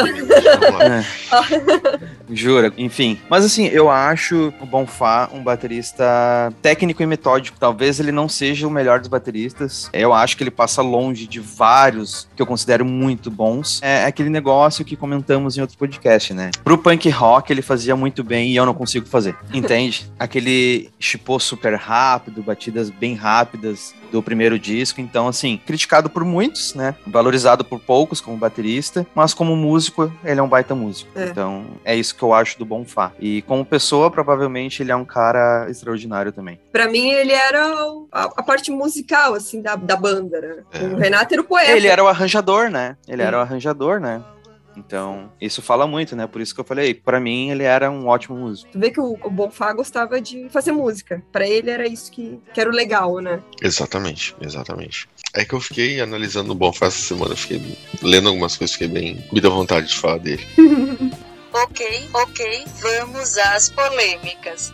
Jura, 2.32 2.72
enfim. 2.78 3.20
Mas 3.30 3.44
assim, 3.44 3.66
eu 3.68 3.90
acho 3.90 4.54
o 4.62 4.66
Bonfá 4.66 5.30
um 5.34 5.44
baterista 5.44 6.54
técnico 6.62 7.02
e 7.02 7.06
metódico. 7.06 7.58
Talvez 7.60 8.00
ele 8.00 8.12
não 8.12 8.30
seja 8.30 8.68
o 8.68 8.72
melhor 8.72 9.00
dos 9.00 9.08
bateristas. 9.08 9.90
Eu 9.92 10.14
acho 10.14 10.38
que 10.38 10.44
ele 10.44 10.52
passa 10.52 10.82
longe 10.82 11.26
de 11.28 11.40
vários 11.40 12.28
que 12.36 12.42
eu 12.42 12.46
considero 12.46 12.86
muito 12.86 13.32
bons. 13.32 13.80
É 13.82 14.06
aquele 14.06 14.30
negócio 14.30 14.86
que 14.86 14.96
comentamos 14.96 15.58
em 15.58 15.62
outro 15.62 15.78
podcast, 15.78 16.34
né? 16.34 16.52
Pro 16.64 16.78
punk 16.78 17.10
rock 17.10 17.52
ele 17.52 17.62
fazia 17.62 17.96
muito 17.96 18.24
bem 18.24 18.52
e 18.52 18.56
eu 18.56 18.66
não 18.66 18.74
consigo 18.74 19.08
fazer. 19.08 19.36
Entende? 19.54 20.10
Aquele 20.20 20.90
chipô 21.00 21.40
super 21.40 21.76
rápido, 21.76 22.44
batidas 22.44 22.90
bem 22.90 23.16
rápidas 23.16 23.94
do 24.12 24.22
primeiro 24.22 24.58
disco. 24.58 25.02
Então, 25.02 25.28
assim, 25.28 25.60
criticado 25.66 26.10
por 26.10 26.24
muitos, 26.24 26.74
né? 26.74 26.96
Valorizado 27.06 27.64
por 27.64 27.80
poucos 27.80 28.22
como 28.22 28.38
baterista, 28.38 29.06
mas 29.14 29.34
como 29.34 29.56
músico, 29.56 30.12
ele 30.24 30.40
é 30.40 30.44
um 30.44 30.48
baita 30.48 30.76
músico. 30.76 31.10
É. 31.16 31.26
Então, 31.26 31.66
é 31.84 31.96
isso 31.96 32.16
que 32.16 32.24
eu 32.24 32.34
acho 32.34 32.58
do 32.58 32.66
Bonfá. 32.66 33.12
E 33.20 33.42
como 33.44 33.66
pessoa, 33.66 34.12
provavelmente 34.12 34.82
ele 34.82 34.92
é 34.92 34.96
um 34.96 35.06
cara 35.06 35.68
extraordinário 35.70 36.32
também. 36.32 36.60
Para 36.72 36.88
mim, 36.88 37.10
ele 37.10 37.32
era 37.34 37.64
a, 38.12 38.24
a, 38.24 38.44
parte 38.44 38.72
musical, 38.72 39.34
assim, 39.34 39.62
da, 39.62 39.76
da 39.76 39.96
banda, 39.96 40.40
né? 40.42 40.56
É. 40.74 40.84
O 40.84 40.98
Renato 40.98 41.34
era 41.34 41.42
o 41.42 41.46
poeta. 41.46 41.72
Ele 41.72 41.88
era 41.88 42.04
o 42.04 42.08
arranjador, 42.08 42.70
né? 42.70 42.96
Ele 43.08 43.22
era 43.22 43.38
o 43.38 43.42
arranjador, 43.42 44.00
né? 44.00 44.22
Então, 44.76 45.32
isso 45.42 45.62
fala 45.62 45.86
muito, 45.86 46.16
né? 46.16 46.28
Por 46.28 46.42
isso 46.42 46.54
que 46.54 46.62
eu 46.62 46.66
falei, 46.66 46.94
para 46.94 47.20
mim 47.20 47.50
ele 47.50 47.64
era 47.64 47.90
um 47.92 48.08
ótimo 48.08 48.38
músico. 48.38 48.72
Tu 48.72 48.80
vê 48.80 48.92
que 48.92 49.00
o, 49.00 49.18
o 49.24 49.30
Bonfá 49.30 49.74
gostava 49.74 50.22
de 50.22 50.48
fazer 50.50 50.72
música. 50.72 51.24
Para 51.32 51.48
ele 51.48 51.70
era 51.70 51.88
isso 51.88 52.12
que, 52.12 52.40
que 52.54 52.62
era 52.62 52.70
o 52.70 52.74
legal, 52.74 53.20
né? 53.20 53.42
Exatamente, 53.62 54.36
exatamente. 54.42 55.10
É 55.34 55.44
que 55.44 55.54
eu 55.54 55.60
fiquei 55.60 56.00
analisando 56.00 56.52
o 56.52 56.56
Bonfá 56.56 56.88
essa 56.88 57.02
semana, 57.02 57.36
fiquei 57.36 57.78
lendo 58.02 58.30
algumas 58.30 58.56
coisas, 58.56 58.74
fiquei 58.74 58.88
bem. 58.88 59.26
me 59.32 59.42
deu 59.42 59.52
vontade 59.52 59.88
de 59.88 59.98
falar 59.98 60.20
dele. 60.20 60.46
ok, 61.54 62.10
ok, 62.14 62.66
vamos 62.82 63.38
às 63.38 63.70
polêmicas. 63.70 64.74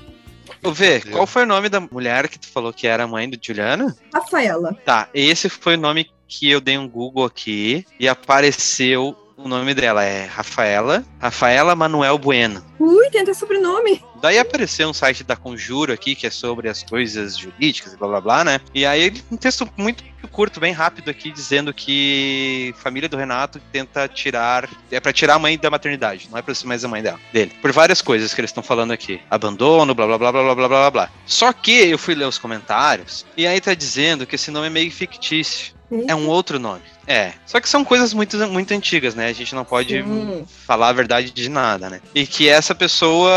Ô, 0.63 0.71
Vê, 0.71 1.01
qual 1.01 1.27
foi 1.27 1.43
o 1.43 1.47
nome 1.47 1.69
da 1.69 1.79
mulher 1.79 2.27
que 2.27 2.39
tu 2.39 2.47
falou 2.47 2.73
que 2.73 2.87
era 2.87 3.03
a 3.03 3.07
mãe 3.07 3.29
do 3.29 3.37
Juliana? 3.41 3.95
Rafaela. 4.13 4.73
Tá, 4.85 5.09
esse 5.13 5.49
foi 5.49 5.75
o 5.75 5.79
nome 5.79 6.09
que 6.27 6.49
eu 6.49 6.59
dei 6.59 6.77
um 6.77 6.89
Google 6.89 7.25
aqui 7.25 7.85
e 7.99 8.07
apareceu 8.07 9.15
o 9.38 9.47
nome 9.47 9.73
dela 9.73 10.03
é 10.03 10.25
Rafaela, 10.25 11.03
Rafaela 11.19 11.75
Manuel 11.75 12.17
Bueno. 12.17 12.63
Ui, 12.79 13.09
tem 13.09 13.21
até 13.21 13.33
sobrenome. 13.33 14.03
Daí 14.21 14.39
apareceu 14.39 14.89
um 14.89 14.93
site 14.93 15.23
da 15.23 15.36
Conjuro 15.36 15.93
aqui, 15.93 16.15
que 16.15 16.25
é 16.25 16.29
sobre 16.29 16.69
as 16.69 16.83
coisas 16.83 17.38
jurídicas 17.38 17.93
e 17.93 17.97
blá 17.97 18.07
blá 18.07 18.21
blá, 18.21 18.43
né? 18.43 18.61
E 18.73 18.86
aí 18.86 19.13
um 19.31 19.38
texto 19.38 19.69
muito 19.77 20.03
curto, 20.31 20.59
bem 20.59 20.73
rápido 20.73 21.09
aqui, 21.09 21.31
dizendo 21.31 21.73
que 21.73 22.73
família 22.77 23.07
do 23.07 23.17
Renato 23.17 23.61
tenta 23.71 24.07
tirar. 24.07 24.67
É 24.89 24.99
para 24.99 25.13
tirar 25.13 25.36
a 25.36 25.39
mãe 25.39 25.57
da 25.57 25.69
maternidade, 25.69 26.27
não 26.31 26.38
é 26.38 26.41
pra 26.41 26.55
ser 26.55 26.67
mais 26.67 26.83
a 26.83 26.88
mãe 26.88 27.01
dela, 27.01 27.19
dele. 27.31 27.51
Por 27.61 27.71
várias 27.71 28.01
coisas 28.01 28.33
que 28.33 28.41
eles 28.41 28.49
estão 28.49 28.63
falando 28.63 28.91
aqui. 28.91 29.21
Abandono, 29.29 29.93
blá 29.93 30.07
blá 30.07 30.17
blá 30.17 30.31
blá 30.31 30.43
blá 30.43 30.55
blá 30.55 30.67
blá 30.67 30.91
blá. 30.91 31.09
Só 31.25 31.53
que 31.53 31.89
eu 31.89 31.97
fui 31.97 32.15
ler 32.15 32.25
os 32.25 32.38
comentários 32.38 33.25
e 33.38 33.45
aí 33.45 33.61
tá 33.61 33.73
dizendo 33.73 34.25
que 34.25 34.36
esse 34.36 34.49
nome 34.49 34.67
é 34.67 34.71
meio 34.71 34.91
fictício. 34.91 35.74
É 36.07 36.15
um 36.15 36.27
outro 36.27 36.59
nome. 36.59 36.81
É. 37.07 37.33
Só 37.45 37.59
que 37.59 37.69
são 37.69 37.85
coisas 37.85 38.13
muito, 38.13 38.37
muito 38.49 38.73
antigas, 38.73 39.15
né? 39.15 39.27
A 39.27 39.33
gente 39.33 39.53
não 39.53 39.63
pode 39.63 40.01
Sim. 40.01 40.45
falar 40.65 40.89
a 40.89 40.93
verdade 40.93 41.31
de 41.31 41.49
nada, 41.49 41.89
né? 41.89 42.01
E 42.13 42.25
que 42.25 42.49
essa 42.49 42.73
pessoa 42.73 43.31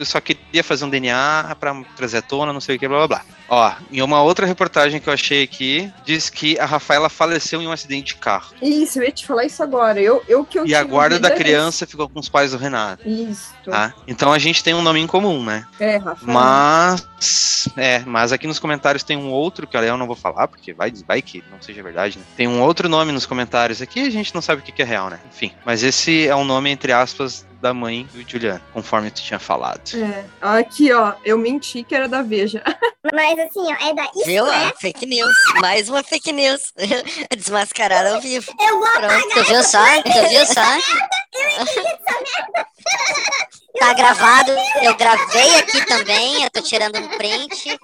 só 0.00 0.20
queria 0.20 0.64
fazer 0.64 0.84
um 0.84 0.90
DNA 0.90 1.56
para 1.58 1.74
trazer 1.96 2.18
à 2.18 2.22
tona, 2.22 2.52
não 2.52 2.60
sei 2.60 2.76
o 2.76 2.78
que, 2.78 2.88
blá 2.88 3.06
blá 3.06 3.08
blá. 3.08 3.24
Ó, 3.48 3.72
em 3.92 4.00
uma 4.00 4.22
outra 4.22 4.46
reportagem 4.46 5.00
que 5.00 5.08
eu 5.08 5.12
achei 5.12 5.42
aqui, 5.42 5.92
diz 6.04 6.30
que 6.30 6.58
a 6.58 6.64
Rafaela 6.64 7.08
faleceu 7.08 7.60
em 7.60 7.66
um 7.66 7.72
acidente 7.72 8.14
de 8.14 8.16
carro. 8.16 8.54
Isso, 8.60 8.98
eu 8.98 9.04
ia 9.04 9.12
te 9.12 9.26
falar 9.26 9.44
isso 9.44 9.62
agora. 9.62 10.00
Eu, 10.00 10.22
eu 10.26 10.44
que 10.44 10.58
eu 10.58 10.66
E 10.66 10.74
a 10.74 10.82
guarda 10.82 11.18
da 11.18 11.30
criança 11.30 11.86
ficou 11.86 12.08
com 12.08 12.18
os 12.18 12.28
pais 12.28 12.52
do 12.52 12.58
Renato. 12.58 13.06
Isso. 13.06 13.52
Tá? 13.64 13.94
Então 14.06 14.32
a 14.32 14.38
gente 14.38 14.64
tem 14.64 14.74
um 14.74 14.82
nome 14.82 15.00
em 15.00 15.06
comum, 15.06 15.44
né? 15.44 15.66
É, 15.78 15.96
Rafaela. 15.96 16.32
Mas. 16.32 17.68
É, 17.76 18.00
mas 18.00 18.32
aqui 18.32 18.46
nos 18.46 18.58
comentários 18.58 19.02
tem 19.02 19.16
um 19.16 19.30
outro, 19.30 19.66
que 19.66 19.76
eu 19.76 19.96
não 19.96 20.06
vou 20.06 20.16
falar, 20.16 20.48
porque 20.48 20.72
vai, 20.72 20.92
vai 21.06 21.20
que 21.20 21.42
não 21.50 21.60
seja 21.60 21.82
verdade, 21.82 22.18
né? 22.18 22.24
Tem 22.36 22.48
um 22.48 22.60
outro 22.62 22.88
nome 22.88 23.12
nos 23.12 23.26
comentários 23.26 23.80
aqui, 23.82 24.00
a 24.00 24.10
gente 24.10 24.34
não 24.34 24.42
sabe 24.42 24.60
o 24.60 24.64
que 24.64 24.82
é 24.82 24.84
real, 24.84 25.10
né? 25.10 25.20
Enfim. 25.32 25.52
Mas 25.64 25.82
esse 25.82 26.26
é 26.26 26.34
um 26.34 26.44
nome, 26.44 26.70
entre 26.70 26.92
aspas, 26.92 27.46
da 27.64 27.72
mãe 27.72 28.06
do 28.12 28.30
Juliano, 28.30 28.60
conforme 28.74 29.10
tu 29.10 29.22
tinha 29.22 29.38
falado. 29.38 29.80
É. 29.94 30.26
Aqui, 30.38 30.92
ó, 30.92 31.14
eu 31.24 31.38
menti 31.38 31.82
que 31.82 31.94
era 31.94 32.06
da 32.06 32.20
Veja. 32.20 32.62
Mas 33.10 33.38
assim, 33.38 33.60
ó, 33.60 33.88
é 33.88 33.94
da 33.94 34.04
Isso 34.14 34.26
Viu? 34.26 34.46
É? 34.46 34.70
Fake 34.78 35.06
news. 35.06 35.34
Mais 35.62 35.88
uma 35.88 36.02
fake 36.02 36.30
news. 36.30 36.60
Desmascarada 37.34 38.16
ao 38.16 38.20
vivo. 38.20 38.52
Eu 38.60 38.78
vou 38.78 38.90
Pronto. 38.90 39.28
Tu 39.32 39.44
viu 39.44 39.64
só? 39.64 39.82
Tu 40.02 40.28
viu 40.28 40.44
só? 40.44 40.60
Tá 43.78 43.92
gravado. 43.92 44.52
Eu 44.82 44.96
gravei 44.96 45.56
aqui 45.56 45.84
também. 45.86 46.44
Eu 46.44 46.50
tô 46.50 46.62
tirando 46.62 46.96
um 46.96 47.08
print. 47.08 47.76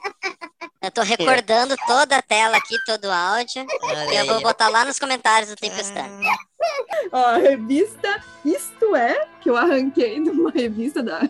Eu 0.81 0.91
tô 0.91 1.03
recordando 1.03 1.77
toda 1.87 2.17
a 2.17 2.23
tela 2.23 2.57
aqui, 2.57 2.77
todo 2.87 3.05
o 3.07 3.11
áudio. 3.11 3.67
e 4.11 4.17
eu 4.17 4.27
vou 4.27 4.41
botar 4.41 4.69
lá 4.69 4.85
nos 4.85 4.99
comentários 4.99 5.51
do 5.51 5.57
Tempestando. 5.57 6.23
Ó, 7.13 7.19
a 7.19 7.37
revista 7.37 8.23
Isto 8.45 8.95
É, 8.95 9.27
que 9.41 9.51
eu 9.51 9.57
arranquei 9.57 10.23
de 10.23 10.31
uma 10.31 10.51
revista 10.51 11.03
da. 11.03 11.29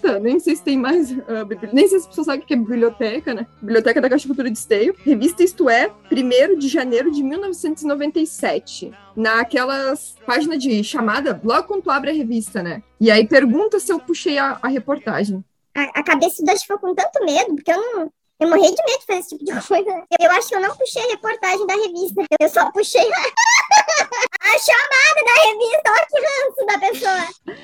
Tá, 0.00 0.20
nem 0.20 0.38
sei 0.38 0.54
se 0.54 0.62
tem 0.62 0.76
mais. 0.76 1.10
Uh, 1.10 1.46
nem 1.72 1.88
sei 1.88 1.98
se 1.98 2.04
as 2.04 2.08
pessoas 2.08 2.26
sabem 2.26 2.42
o 2.42 2.46
que 2.46 2.54
é 2.54 2.56
biblioteca, 2.56 3.34
né? 3.34 3.46
Biblioteca 3.60 4.00
da 4.00 4.08
Caixa 4.08 4.28
Cultura 4.28 4.50
de 4.50 4.58
Esteio. 4.58 4.94
Revista 5.02 5.42
Isto 5.42 5.68
É, 5.68 5.90
1 6.12 6.58
de 6.58 6.68
janeiro 6.68 7.10
de 7.10 7.22
1997. 7.22 8.92
Naquelas 9.16 10.16
páginas 10.26 10.62
de 10.62 10.82
chamada, 10.82 11.40
logo 11.44 11.68
quando 11.68 11.82
tu 11.82 11.90
abre 11.90 12.10
a 12.10 12.14
revista, 12.14 12.62
né? 12.62 12.82
E 13.00 13.10
aí 13.10 13.26
pergunta 13.26 13.78
se 13.78 13.92
eu 13.92 14.00
puxei 14.00 14.38
a, 14.38 14.58
a 14.60 14.68
reportagem. 14.68 15.44
A, 15.76 16.00
a 16.00 16.02
cabeça 16.02 16.44
do 16.44 16.58
ficou 16.58 16.78
com 16.78 16.94
tanto 16.94 17.24
medo, 17.24 17.54
porque 17.54 17.72
eu 17.72 17.80
não 17.80 18.12
eu 18.40 18.48
morri 18.48 18.62
de 18.62 18.82
medo 18.84 18.98
de 18.98 19.06
fazer 19.06 19.20
esse 19.20 19.28
tipo 19.38 19.44
de 19.44 19.52
coisa. 19.52 20.04
Eu 20.20 20.30
acho 20.32 20.48
que 20.48 20.54
eu 20.56 20.60
não 20.60 20.76
puxei 20.76 21.02
a 21.02 21.06
reportagem 21.06 21.66
da 21.66 21.74
revista. 21.74 22.24
Eu 22.40 22.48
só 22.48 22.70
puxei 22.72 23.00
a, 23.00 23.06
a 24.42 24.58
chamada 24.58 25.20
da 25.24 25.34
revista. 25.46 25.90
Olha 25.90 26.06
que 26.10 26.18
ranço 26.26 26.66
da 26.66 26.78
pessoa. 26.78 27.58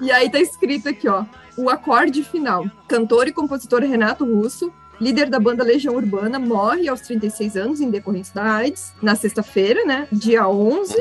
E 0.00 0.12
aí 0.12 0.30
tá 0.30 0.38
escrito 0.38 0.88
aqui, 0.90 1.08
ó. 1.08 1.24
O 1.56 1.70
acorde 1.70 2.22
final. 2.22 2.64
Cantor 2.86 3.28
e 3.28 3.32
compositor 3.32 3.80
Renato 3.80 4.24
Russo, 4.24 4.72
líder 5.00 5.30
da 5.30 5.40
banda 5.40 5.64
Legião 5.64 5.94
Urbana, 5.94 6.38
morre 6.38 6.88
aos 6.88 7.00
36 7.00 7.56
anos 7.56 7.80
em 7.80 7.90
decorrência 7.90 8.34
da 8.34 8.44
AIDS, 8.44 8.92
na 9.02 9.14
sexta-feira, 9.16 9.84
né? 9.84 10.06
Dia 10.12 10.46
11 10.46 10.94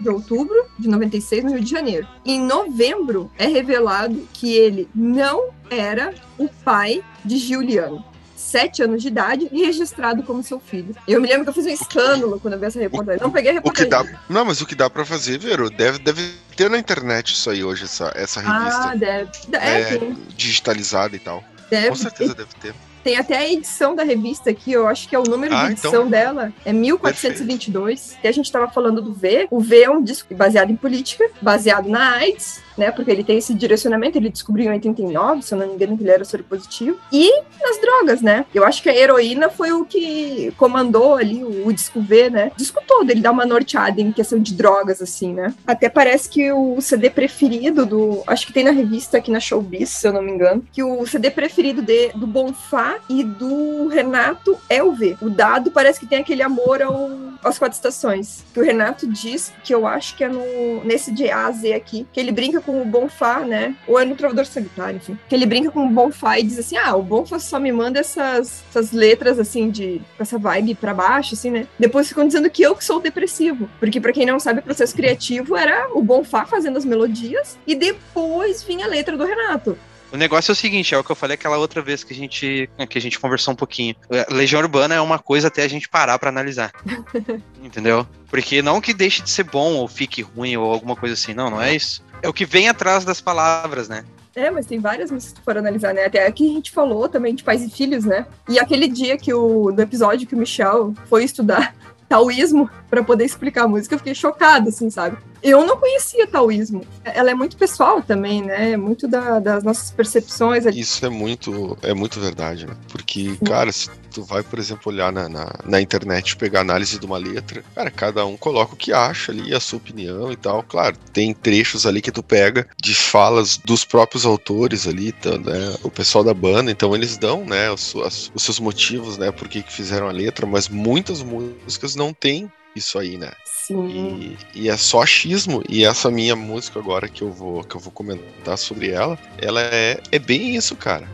de 0.00 0.08
outubro 0.08 0.56
de 0.78 0.88
96, 0.88 1.44
no 1.44 1.50
Rio 1.52 1.60
de 1.60 1.70
Janeiro. 1.70 2.06
Em 2.24 2.40
novembro, 2.40 3.30
é 3.38 3.46
revelado 3.46 4.26
que 4.32 4.52
ele 4.52 4.88
não 4.94 5.50
era 5.70 6.12
o 6.36 6.48
pai 6.48 7.02
de 7.24 7.38
Juliano 7.38 8.04
sete 8.34 8.82
anos 8.82 9.00
de 9.00 9.08
idade 9.08 9.48
e 9.50 9.64
registrado 9.64 10.22
como 10.24 10.42
seu 10.42 10.60
filho. 10.60 10.94
Eu 11.08 11.20
me 11.20 11.28
lembro 11.28 11.44
que 11.44 11.50
eu 11.50 11.54
fiz 11.54 11.64
um 11.64 11.70
escândalo 11.70 12.38
quando 12.40 12.54
eu 12.54 12.60
vi 12.60 12.66
essa 12.66 12.78
reportagem. 12.78 13.22
não 13.22 13.30
peguei 13.30 13.52
a 13.52 13.54
reportagem. 13.54 13.86
O 13.86 14.04
que 14.04 14.10
dá, 14.10 14.20
não, 14.28 14.44
mas 14.44 14.60
o 14.60 14.66
que 14.66 14.74
dá 14.74 14.90
pra 14.90 15.04
fazer, 15.04 15.38
Vero, 15.38 15.70
deve, 15.70 15.98
deve 16.00 16.34
ter 16.54 16.68
na 16.68 16.78
internet 16.78 17.32
isso 17.32 17.48
aí 17.48 17.64
hoje, 17.64 17.84
essa, 17.84 18.12
essa 18.14 18.40
revista. 18.40 18.90
Ah, 18.90 18.94
deve. 18.94 19.30
É, 19.52 19.94
é 19.94 20.12
digitalizada 20.36 21.16
e 21.16 21.18
tal. 21.18 21.42
Deve. 21.70 21.88
Com 21.88 21.94
certeza 21.94 22.34
deve 22.34 22.54
ter. 22.60 22.74
Tem 23.02 23.16
até 23.16 23.36
a 23.36 23.50
edição 23.50 23.94
da 23.94 24.04
revista 24.04 24.50
aqui, 24.50 24.72
eu 24.72 24.86
acho 24.86 25.08
que 25.08 25.16
é 25.16 25.18
o 25.18 25.24
número 25.24 25.54
ah, 25.54 25.66
de 25.66 25.72
edição 25.72 25.90
então... 25.90 26.08
dela, 26.08 26.52
é 26.64 26.72
1422. 26.72 28.00
Perfeito. 28.00 28.24
E 28.24 28.28
a 28.28 28.32
gente 28.32 28.46
estava 28.46 28.68
falando 28.68 29.02
do 29.02 29.12
V. 29.12 29.48
O 29.50 29.60
V 29.60 29.82
é 29.82 29.90
um 29.90 30.02
disco 30.02 30.34
baseado 30.34 30.70
em 30.70 30.76
política, 30.76 31.28
baseado 31.40 31.88
na 31.88 32.12
AIDS, 32.16 32.62
né? 32.76 32.90
Porque 32.90 33.10
ele 33.10 33.24
tem 33.24 33.38
esse 33.38 33.54
direcionamento, 33.54 34.18
ele 34.18 34.28
descobriu 34.28 34.66
em 34.66 34.74
89, 34.74 35.42
se 35.42 35.54
eu 35.54 35.58
não 35.58 35.66
me 35.66 35.74
engano, 35.74 35.96
que 35.96 36.02
ele 36.02 36.10
era 36.10 36.22
positivo. 36.48 36.98
E 37.12 37.42
nas 37.60 37.80
drogas, 37.80 38.22
né? 38.22 38.46
Eu 38.54 38.64
acho 38.64 38.82
que 38.82 38.88
a 38.88 38.96
heroína 38.96 39.48
foi 39.48 39.72
o 39.72 39.84
que 39.84 40.52
comandou 40.56 41.14
ali 41.14 41.44
o, 41.44 41.66
o 41.66 41.72
disco 41.72 42.00
V, 42.00 42.30
né? 42.30 42.50
O 42.54 42.56
disco 42.56 42.82
todo, 42.86 43.10
ele 43.10 43.20
dá 43.20 43.30
uma 43.30 43.44
norteada 43.44 44.00
em 44.00 44.12
questão 44.12 44.38
de 44.38 44.54
drogas, 44.54 45.02
assim, 45.02 45.32
né? 45.34 45.54
Até 45.66 45.88
parece 45.88 46.28
que 46.28 46.50
o 46.52 46.80
CD 46.80 47.10
preferido 47.10 47.84
do. 47.84 48.22
Acho 48.26 48.46
que 48.46 48.52
tem 48.52 48.64
na 48.64 48.70
revista 48.70 49.18
aqui 49.18 49.30
na 49.30 49.40
Showbiz, 49.40 49.90
se 49.90 50.06
eu 50.06 50.12
não 50.12 50.22
me 50.22 50.32
engano, 50.32 50.64
que 50.72 50.82
o 50.82 51.06
CD 51.06 51.30
preferido 51.30 51.82
de, 51.82 52.08
do 52.14 52.26
Bonfá 52.26 52.96
e 53.08 53.22
do 53.22 53.88
Renato 53.88 54.56
é 54.68 54.82
o 54.82 54.92
V. 54.92 55.16
O 55.20 55.28
Dado 55.28 55.70
parece 55.70 56.00
que 56.00 56.06
tem 56.06 56.18
aquele 56.18 56.42
amor 56.42 56.80
ao, 56.82 57.10
As 57.44 57.58
Quatro 57.58 57.76
Estações. 57.76 58.44
Que 58.52 58.60
o 58.60 58.64
Renato 58.64 59.06
diz 59.06 59.52
que 59.62 59.74
eu 59.74 59.86
acho 59.86 60.16
que 60.16 60.24
é 60.24 60.28
no, 60.28 60.84
nesse 60.84 61.12
de 61.12 61.30
A 61.30 61.46
a 61.46 61.50
Z 61.50 61.72
aqui, 61.72 62.06
que 62.12 62.20
ele 62.20 62.32
brinca 62.32 62.60
com 62.62 62.80
o 62.80 62.84
Bonfá, 62.84 63.40
né? 63.40 63.74
Ou 63.86 63.98
é 63.98 64.04
no 64.04 64.16
Trovador 64.16 64.46
Solitário, 64.46 64.96
enfim. 64.96 65.18
Que 65.28 65.34
ele 65.34 65.46
brinca 65.46 65.70
com 65.70 65.86
o 65.86 65.90
Bonfá 65.90 66.38
e 66.38 66.42
diz 66.42 66.58
assim: 66.58 66.76
ah, 66.76 66.94
o 66.96 67.02
Bonfá 67.02 67.38
só 67.38 67.58
me 67.58 67.72
manda 67.72 68.00
essas, 68.00 68.62
essas 68.70 68.92
letras, 68.92 69.38
assim, 69.38 69.70
de 69.70 70.00
com 70.16 70.22
essa 70.22 70.38
vibe 70.38 70.74
pra 70.74 70.94
baixo, 70.94 71.34
assim, 71.34 71.50
né? 71.50 71.66
Depois 71.78 72.08
ficam 72.08 72.26
dizendo 72.26 72.48
que 72.50 72.62
eu 72.62 72.74
que 72.74 72.84
sou 72.84 72.96
o 72.98 73.00
depressivo. 73.00 73.68
Porque, 73.78 74.00
pra 74.00 74.12
quem 74.12 74.26
não 74.26 74.40
sabe, 74.40 74.60
o 74.60 74.62
processo 74.62 74.94
criativo 74.94 75.56
era 75.56 75.88
o 75.92 76.02
Bonfá 76.02 76.46
fazendo 76.46 76.78
as 76.78 76.84
melodias 76.84 77.58
e 77.66 77.74
depois 77.74 78.62
vinha 78.62 78.86
a 78.86 78.88
letra 78.88 79.16
do 79.16 79.24
Renato. 79.24 79.76
O 80.12 80.16
negócio 80.18 80.50
é 80.50 80.52
o 80.52 80.56
seguinte, 80.56 80.94
é 80.94 80.98
o 80.98 81.02
que 81.02 81.10
eu 81.10 81.16
falei 81.16 81.36
aquela 81.36 81.56
outra 81.56 81.80
vez 81.80 82.04
que 82.04 82.12
a 82.12 82.16
gente, 82.16 82.68
que 82.86 82.98
a 82.98 83.00
gente 83.00 83.18
conversou 83.18 83.54
um 83.54 83.56
pouquinho. 83.56 83.96
Legião 84.30 84.60
Urbana 84.60 84.94
é 84.94 85.00
uma 85.00 85.18
coisa 85.18 85.48
até 85.48 85.62
a 85.62 85.68
gente 85.68 85.88
parar 85.88 86.18
para 86.18 86.28
analisar. 86.28 86.70
Entendeu? 87.62 88.06
Porque 88.28 88.60
não 88.60 88.78
que 88.78 88.92
deixe 88.92 89.22
de 89.22 89.30
ser 89.30 89.44
bom 89.44 89.72
ou 89.76 89.88
fique 89.88 90.20
ruim 90.20 90.54
ou 90.54 90.70
alguma 90.70 90.94
coisa 90.94 91.14
assim, 91.14 91.32
não, 91.32 91.48
não 91.48 91.62
é 91.62 91.74
isso. 91.74 92.04
É 92.22 92.28
o 92.28 92.32
que 92.32 92.46
vem 92.46 92.68
atrás 92.68 93.04
das 93.04 93.20
palavras, 93.20 93.88
né? 93.88 94.04
É, 94.34 94.50
mas 94.50 94.64
tem 94.64 94.78
várias 94.78 95.10
músicas 95.10 95.38
que 95.38 95.44
for 95.44 95.58
analisar, 95.58 95.92
né? 95.92 96.06
Até 96.06 96.26
aqui 96.26 96.50
a 96.50 96.54
gente 96.54 96.70
falou 96.70 97.08
também 97.08 97.34
de 97.34 97.44
pais 97.44 97.62
e 97.62 97.70
filhos, 97.70 98.04
né? 98.04 98.26
E 98.48 98.58
aquele 98.58 98.88
dia 98.88 99.18
que 99.18 99.32
o 99.34 99.70
do 99.70 99.82
episódio 99.82 100.26
que 100.26 100.34
o 100.34 100.38
Michel 100.38 100.94
foi 101.06 101.24
estudar 101.24 101.74
taoísmo 102.08 102.70
para 102.88 103.02
poder 103.02 103.24
explicar 103.24 103.64
a 103.64 103.68
música, 103.68 103.94
eu 103.94 103.98
fiquei 103.98 104.14
chocada, 104.14 104.68
assim, 104.68 104.88
sabe? 104.88 105.18
Eu 105.42 105.66
não 105.66 105.76
conhecia 105.76 106.26
taoísmo. 106.26 106.82
Ela 107.04 107.30
é 107.30 107.34
muito 107.34 107.56
pessoal 107.56 108.00
também, 108.00 108.42
né? 108.42 108.76
Muito 108.76 109.08
da, 109.08 109.38
das 109.38 109.64
nossas 109.64 109.90
percepções. 109.90 110.64
Isso 110.66 111.04
é 111.04 111.08
muito, 111.08 111.76
é 111.82 111.92
muito 111.92 112.20
verdade, 112.20 112.66
né? 112.66 112.74
Porque, 112.88 113.30
Sim. 113.30 113.44
cara, 113.44 113.72
se 113.72 113.90
tu 114.12 114.22
vai, 114.22 114.42
por 114.42 114.58
exemplo, 114.58 114.92
olhar 114.92 115.12
na, 115.12 115.28
na, 115.28 115.52
na, 115.64 115.80
internet, 115.80 116.36
pegar 116.36 116.60
análise 116.60 116.98
de 116.98 117.06
uma 117.06 117.18
letra, 117.18 117.64
cara, 117.74 117.90
cada 117.90 118.24
um 118.26 118.36
coloca 118.36 118.74
o 118.74 118.76
que 118.76 118.92
acha 118.92 119.32
ali, 119.32 119.54
a 119.54 119.60
sua 119.60 119.78
opinião 119.78 120.30
e 120.30 120.36
tal. 120.36 120.62
Claro, 120.62 120.96
tem 121.12 121.32
trechos 121.32 121.86
ali 121.86 122.00
que 122.00 122.12
tu 122.12 122.22
pega 122.22 122.66
de 122.80 122.94
falas 122.94 123.56
dos 123.56 123.84
próprios 123.84 124.26
autores 124.26 124.86
ali, 124.86 125.08
então, 125.08 125.38
né? 125.38 125.76
O 125.82 125.90
pessoal 125.90 126.22
da 126.22 126.34
banda, 126.34 126.70
então 126.70 126.94
eles 126.94 127.16
dão, 127.16 127.44
né, 127.44 127.70
os, 127.70 127.94
os 127.94 128.42
seus 128.42 128.58
motivos, 128.58 129.18
né, 129.18 129.30
por 129.30 129.48
que 129.48 129.62
fizeram 129.62 130.08
a 130.08 130.12
letra, 130.12 130.46
mas 130.46 130.68
muitas 130.68 131.22
músicas 131.22 131.94
não 131.94 132.12
têm 132.12 132.50
isso 132.74 132.98
aí, 132.98 133.16
né? 133.16 133.32
Sim. 133.44 134.36
E, 134.54 134.62
e, 134.62 134.68
é 134.68 134.76
só 134.76 135.02
achismo. 135.02 135.62
E 135.68 135.84
essa 135.84 136.10
minha 136.10 136.34
música 136.34 136.80
agora 136.80 137.08
que 137.08 137.22
eu 137.22 137.30
vou 137.30 137.62
que 137.62 137.76
eu 137.76 137.80
vou 137.80 137.92
comentar 137.92 138.58
sobre 138.58 138.90
ela, 138.90 139.18
ela 139.38 139.60
é, 139.60 140.00
é 140.10 140.18
bem 140.18 140.56
isso, 140.56 140.74
cara. 140.74 141.08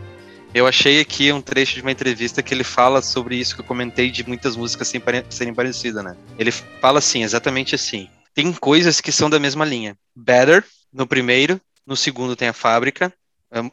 Eu 0.53 0.65
achei 0.67 0.99
aqui 0.99 1.31
um 1.31 1.41
trecho 1.41 1.75
de 1.75 1.81
uma 1.81 1.91
entrevista 1.91 2.41
que 2.41 2.53
ele 2.53 2.63
fala 2.63 3.01
sobre 3.01 3.35
isso 3.35 3.55
que 3.55 3.61
eu 3.61 3.65
comentei 3.65 4.09
de 4.09 4.27
muitas 4.27 4.55
músicas 4.55 4.91
serem 5.29 5.53
parecidas, 5.53 6.03
né? 6.03 6.17
Ele 6.37 6.51
fala 6.51 6.99
assim, 6.99 7.23
exatamente 7.23 7.75
assim. 7.75 8.09
Tem 8.33 8.51
coisas 8.53 8.99
que 8.99 9.11
são 9.11 9.29
da 9.29 9.39
mesma 9.39 9.63
linha. 9.63 9.97
Better, 10.15 10.65
no 10.91 11.05
primeiro, 11.05 11.61
no 11.85 11.95
segundo 11.95 12.35
tem 12.35 12.47
a 12.47 12.53
fábrica, 12.53 13.13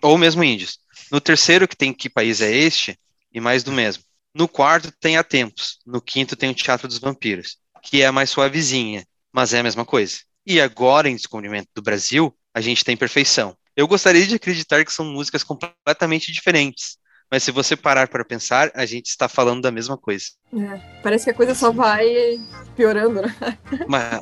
ou 0.02 0.18
mesmo 0.18 0.44
índios. 0.44 0.78
No 1.10 1.20
terceiro, 1.20 1.66
que 1.66 1.76
tem 1.76 1.92
que 1.92 2.10
país 2.10 2.40
é 2.40 2.54
este, 2.54 2.98
e 3.32 3.40
mais 3.40 3.62
do 3.62 3.72
mesmo. 3.72 4.02
No 4.34 4.46
quarto 4.46 4.92
tem 5.00 5.16
a 5.16 5.24
Tempos. 5.24 5.78
No 5.86 6.00
quinto 6.00 6.36
tem 6.36 6.50
o 6.50 6.54
Teatro 6.54 6.86
dos 6.86 6.98
Vampiros 6.98 7.56
que 7.86 8.02
é 8.02 8.06
a 8.06 8.12
mais 8.12 8.30
suavezinha, 8.30 9.06
mas 9.32 9.54
é 9.54 9.60
a 9.60 9.62
mesma 9.62 9.84
coisa. 9.84 10.18
E 10.44 10.60
agora, 10.60 11.08
em 11.08 11.14
Descobrimento 11.14 11.68
do 11.74 11.80
Brasil, 11.80 12.36
a 12.52 12.60
gente 12.60 12.84
tem 12.84 12.96
Perfeição. 12.96 13.56
Eu 13.76 13.86
gostaria 13.86 14.26
de 14.26 14.34
acreditar 14.34 14.84
que 14.84 14.92
são 14.92 15.04
músicas 15.04 15.44
completamente 15.44 16.32
diferentes, 16.32 16.96
mas 17.30 17.42
se 17.42 17.50
você 17.50 17.76
parar 17.76 18.08
para 18.08 18.24
pensar, 18.24 18.70
a 18.74 18.86
gente 18.86 19.06
está 19.06 19.28
falando 19.28 19.60
da 19.60 19.70
mesma 19.70 19.98
coisa. 19.98 20.26
É, 20.56 20.80
parece 21.02 21.24
que 21.24 21.30
a 21.30 21.34
coisa 21.34 21.54
só 21.54 21.70
vai 21.70 22.06
piorando, 22.74 23.20
né? 23.20 23.34
Mas, 23.86 24.20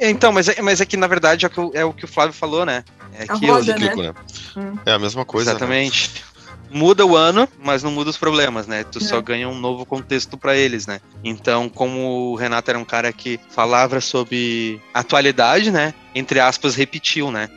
então, 0.00 0.32
mas 0.32 0.48
é, 0.48 0.60
mas 0.60 0.80
é 0.80 0.86
que 0.86 0.96
na 0.96 1.06
verdade 1.06 1.44
é 1.44 1.48
o 1.48 1.50
que, 1.50 1.78
é 1.78 1.84
o, 1.84 1.92
que 1.92 2.04
o 2.04 2.08
Flávio 2.08 2.32
falou, 2.32 2.66
né? 2.66 2.82
É 3.12 3.24
a 3.28 3.34
roda, 3.34 3.78
né? 3.78 3.94
né? 3.94 4.14
Hum. 4.56 4.78
É 4.84 4.92
a 4.92 4.98
mesma 4.98 5.24
coisa. 5.24 5.50
Né? 5.50 5.56
Exatamente. 5.56 6.10
Né? 6.14 6.36
muda 6.70 7.06
o 7.06 7.16
ano, 7.16 7.48
mas 7.62 7.82
não 7.82 7.90
muda 7.90 8.10
os 8.10 8.16
problemas, 8.16 8.66
né? 8.66 8.84
Tu 8.84 8.98
é. 8.98 9.02
só 9.02 9.20
ganha 9.20 9.48
um 9.48 9.58
novo 9.58 9.86
contexto 9.86 10.36
para 10.36 10.56
eles, 10.56 10.86
né? 10.86 11.00
Então, 11.22 11.68
como 11.68 12.32
o 12.32 12.34
Renato 12.34 12.70
era 12.70 12.78
um 12.78 12.84
cara 12.84 13.12
que 13.12 13.38
falava 13.50 14.00
sobre 14.00 14.80
atualidade, 14.92 15.70
né? 15.70 15.94
Entre 16.14 16.40
aspas, 16.40 16.74
repetiu, 16.74 17.30
né? 17.30 17.48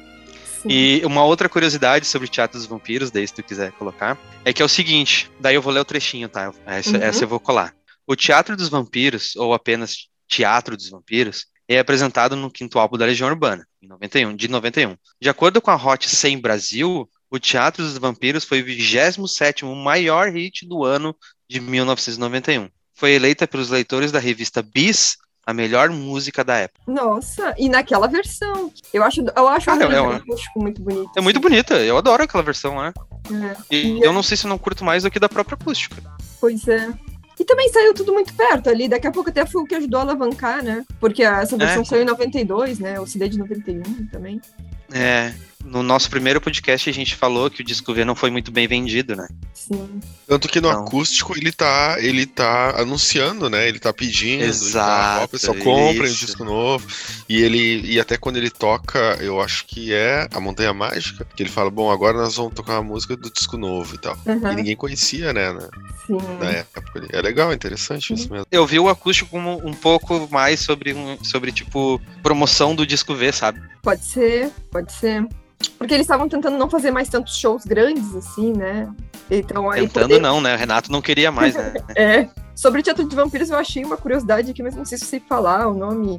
Sim. 0.62 0.70
E 0.70 1.02
uma 1.06 1.24
outra 1.24 1.48
curiosidade 1.48 2.06
sobre 2.06 2.28
o 2.28 2.32
Teatro 2.32 2.58
dos 2.58 2.68
Vampiros, 2.68 3.12
daí 3.12 3.26
se 3.26 3.34
tu 3.34 3.42
quiser 3.42 3.72
colocar, 3.74 4.18
é 4.44 4.52
que 4.52 4.62
é 4.62 4.66
o 4.66 4.70
seguinte, 4.70 5.32
daí 5.40 5.56
eu 5.56 5.62
vou 5.62 5.72
ler 5.72 5.80
o 5.80 5.86
trechinho, 5.86 6.28
tá? 6.28 6.54
Essa, 6.66 6.98
uhum. 6.98 7.04
essa 7.04 7.24
eu 7.24 7.28
vou 7.28 7.40
colar. 7.40 7.74
O 8.06 8.16
Teatro 8.16 8.58
dos 8.58 8.70
Vampiros, 8.70 9.36
ou 9.36 9.54
apenas 9.54 10.10
Teatro 10.28 10.76
dos 10.76 10.90
Vampiros, 10.90 11.46
é 11.68 11.80
apresentado 11.80 12.36
no 12.36 12.50
quinto 12.50 12.80
álbum 12.80 12.98
da 12.98 13.06
Legião 13.06 13.30
Urbana, 13.30 13.66
em 13.82 13.88
91, 13.88 14.36
de 14.36 14.48
91. 14.48 14.98
De 15.22 15.30
acordo 15.30 15.62
com 15.62 15.72
a 15.72 15.76
Hot 15.76 16.10
100 16.10 16.40
Brasil, 16.40 17.08
o 17.30 17.40
Teatro 17.40 17.84
dos 17.84 17.98
Vampiros 17.98 18.44
foi 18.44 18.62
o 18.62 18.66
27 18.66 19.64
maior 19.66 20.30
hit 20.30 20.68
do 20.68 20.84
ano 20.84 21.16
de 21.48 21.62
1991. 21.62 22.70
Foi 22.96 23.12
eleita 23.12 23.48
pelos 23.48 23.70
leitores 23.70 24.12
da 24.12 24.20
revista 24.20 24.62
Bis 24.62 25.16
a 25.50 25.54
melhor 25.54 25.90
música 25.90 26.44
da 26.44 26.58
época. 26.58 26.80
Nossa, 26.86 27.56
e 27.58 27.68
naquela 27.68 28.08
versão. 28.08 28.72
Eu 28.94 29.04
acho, 29.04 29.22
eu 29.36 29.48
acho 29.48 29.72
ah, 29.72 29.78
é, 29.82 30.00
uma... 30.00 30.24
muito 30.56 30.80
bonita. 30.80 31.12
É 31.18 31.22
muito 31.22 31.40
bonita, 31.40 31.74
eu 31.80 31.98
adoro 31.98 32.22
aquela 32.22 32.44
versão, 32.44 32.80
né? 32.80 32.94
É. 33.32 33.76
E, 33.76 33.98
e 33.98 34.02
eu 34.04 34.14
não 34.14 34.22
sei 34.22 34.38
se 34.38 34.46
não 34.46 34.60
curto 34.60 34.86
mais 34.86 35.02
do 35.02 35.10
que 35.10 35.20
da 35.20 35.28
própria 35.28 35.58
acústica. 35.60 35.96
Pois 36.40 36.68
é. 36.68 36.94
E 37.40 37.44
também 37.44 37.68
saiu 37.70 37.96
tudo 37.96 38.14
muito 38.14 38.32
perto 38.34 38.70
ali. 38.70 38.88
Daqui 38.88 39.08
a 39.08 39.12
pouco 39.12 39.32
até 39.32 39.44
foi 39.44 39.64
o 39.64 39.66
que 39.66 39.74
ajudou 39.74 40.02
a 40.02 40.04
alavancar, 40.04 40.64
né? 40.64 40.86
Porque 41.00 41.24
essa 41.24 41.58
versão 41.58 41.82
é. 41.82 41.86
saiu 41.86 42.04
em 42.04 42.06
92, 42.06 42.80
né? 42.80 43.00
O 43.00 43.08
CD 43.08 43.30
de 43.30 43.40
91 43.40 43.82
também. 44.12 44.40
É, 44.92 45.34
no 45.66 45.84
nosso 45.84 46.10
primeiro 46.10 46.42
podcast 46.42 46.90
a 46.90 46.94
gente 46.94 47.16
falou 47.16 47.50
que 47.50 47.62
o 47.62 47.64
disco 47.64 47.94
V 47.94 48.04
não 48.04 48.16
foi 48.16 48.32
muito 48.32 48.52
bem 48.52 48.68
vendido, 48.68 49.16
né? 49.16 49.28
Sim. 49.54 50.00
Tanto 50.28 50.48
que 50.48 50.60
no 50.62 50.70
então... 50.70 50.84
acústico 50.84 51.38
ele 51.38 51.52
tá, 51.52 51.98
ele 52.00 52.26
tá 52.26 52.80
anunciando, 52.80 53.50
né? 53.50 53.68
Ele 53.68 53.80
tá 53.80 53.94
pedindo, 53.94 54.44
Exato, 54.44 55.26
a 55.26 55.28
pessoa 55.28 55.58
compra 55.58 56.08
um 56.08 56.12
disco 56.12 56.44
novo. 56.44 56.88
E 57.28 57.42
ele 57.42 57.82
e 57.86 58.00
até 58.00 58.18
quando 58.18 58.38
ele 58.38 58.50
toca, 58.50 59.18
eu 59.22 59.42
acho 59.42 59.66
que 59.66 59.94
é 59.94 60.28
a 60.34 60.40
Montanha 60.40 60.74
Mágica, 60.74 61.26
que 61.36 61.44
ele 61.44 61.50
fala, 61.50 61.70
bom, 61.70 61.92
agora 61.92 62.18
nós 62.18 62.36
vamos 62.36 62.54
tocar 62.54 62.74
uma 62.74 62.84
música 62.84 63.16
do 63.16 63.32
disco 63.32 63.58
novo 63.58 63.96
e 63.96 63.98
tal. 63.98 64.18
Uhum. 64.26 64.52
E 64.52 64.56
ninguém 64.56 64.76
conhecia, 64.76 65.34
né? 65.34 65.56
Sim. 66.08 66.18
Na 66.40 66.50
época. 66.50 67.08
É 67.12 67.22
legal, 67.22 67.52
é 67.52 67.56
interessante 67.56 68.14
isso 68.14 68.32
mesmo. 68.32 68.46
Eu 68.52 68.66
vi 68.66 68.80
o 68.80 68.90
acústico 68.90 69.30
como 69.30 69.62
um 69.66 69.74
pouco 69.74 70.28
mais 70.32 70.60
sobre, 70.60 70.96
sobre 71.24 71.52
tipo, 71.52 72.02
promoção 72.24 72.74
do 72.74 72.86
disco 72.86 73.16
V, 73.16 73.32
sabe? 73.32 73.62
Pode 73.82 74.06
ser, 74.06 74.52
pode 74.72 74.92
ser. 74.92 75.28
Porque 75.78 75.94
eles 75.94 76.06
estavam 76.06 76.28
tentando 76.28 76.58
não 76.58 76.70
fazer 76.70 76.92
mais 76.92 77.10
tantos 77.10 77.38
shows 77.38 77.66
grandes, 77.66 78.16
assim, 78.16 78.54
né? 78.54 78.92
Então, 79.30 79.70
aí 79.70 79.82
tentando 79.82 80.10
poder... 80.10 80.22
não, 80.22 80.42
né? 80.42 80.56
O 80.56 80.58
Renato 80.58 80.92
não 80.92 81.02
queria 81.02 81.32
mais, 81.32 81.56
né? 81.56 81.74
é. 81.96 82.30
Sobre 82.56 82.82
o 82.82 82.84
Teatro 82.84 83.08
de 83.08 83.16
Vampiros, 83.16 83.50
eu 83.50 83.58
achei 83.58 83.86
uma 83.86 83.96
curiosidade 83.96 84.52
aqui, 84.52 84.62
mas 84.62 84.76
não 84.76 84.84
sei 84.84 84.98
se 84.98 85.06
sei 85.06 85.20
falar 85.20 85.68
o 85.68 85.74
nome. 85.74 86.18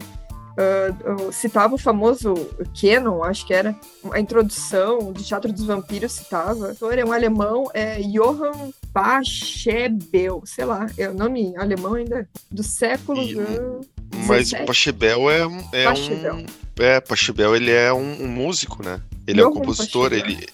Uh, 0.50 1.32
citava 1.32 1.74
o 1.74 1.78
famoso 1.78 2.34
Canon, 2.78 3.22
acho 3.22 3.46
que 3.46 3.54
era 3.54 3.74
a 4.10 4.20
introdução 4.20 5.12
do 5.12 5.22
Teatro 5.22 5.52
dos 5.52 5.64
Vampiros, 5.64 6.12
citava. 6.12 6.74
O 6.80 6.90
é 6.90 7.04
um 7.04 7.12
alemão, 7.12 7.70
é 7.72 8.00
Johann 8.00 8.72
Pachebel, 8.92 10.42
sei 10.44 10.64
lá, 10.64 10.86
é 10.98 11.08
o 11.08 11.14
nome 11.14 11.54
alemão 11.56 11.94
ainda 11.94 12.28
do 12.50 12.62
século. 12.62 13.22
E, 13.22 13.36
uh, 13.36 13.80
mas 14.26 14.50
Pachebel 14.50 15.30
é, 15.30 15.40
é 15.72 15.84
Pachebel. 15.84 16.34
um. 16.36 16.46
É, 16.78 17.00
Pachebel 17.00 17.54
ele 17.56 17.70
é 17.70 17.92
um, 17.92 18.24
um 18.24 18.28
músico, 18.28 18.82
né? 18.82 19.00
Ele 19.26 19.40
é 19.40 19.46
um 19.46 19.52
compositor, 19.52 20.12
ele 20.12 20.46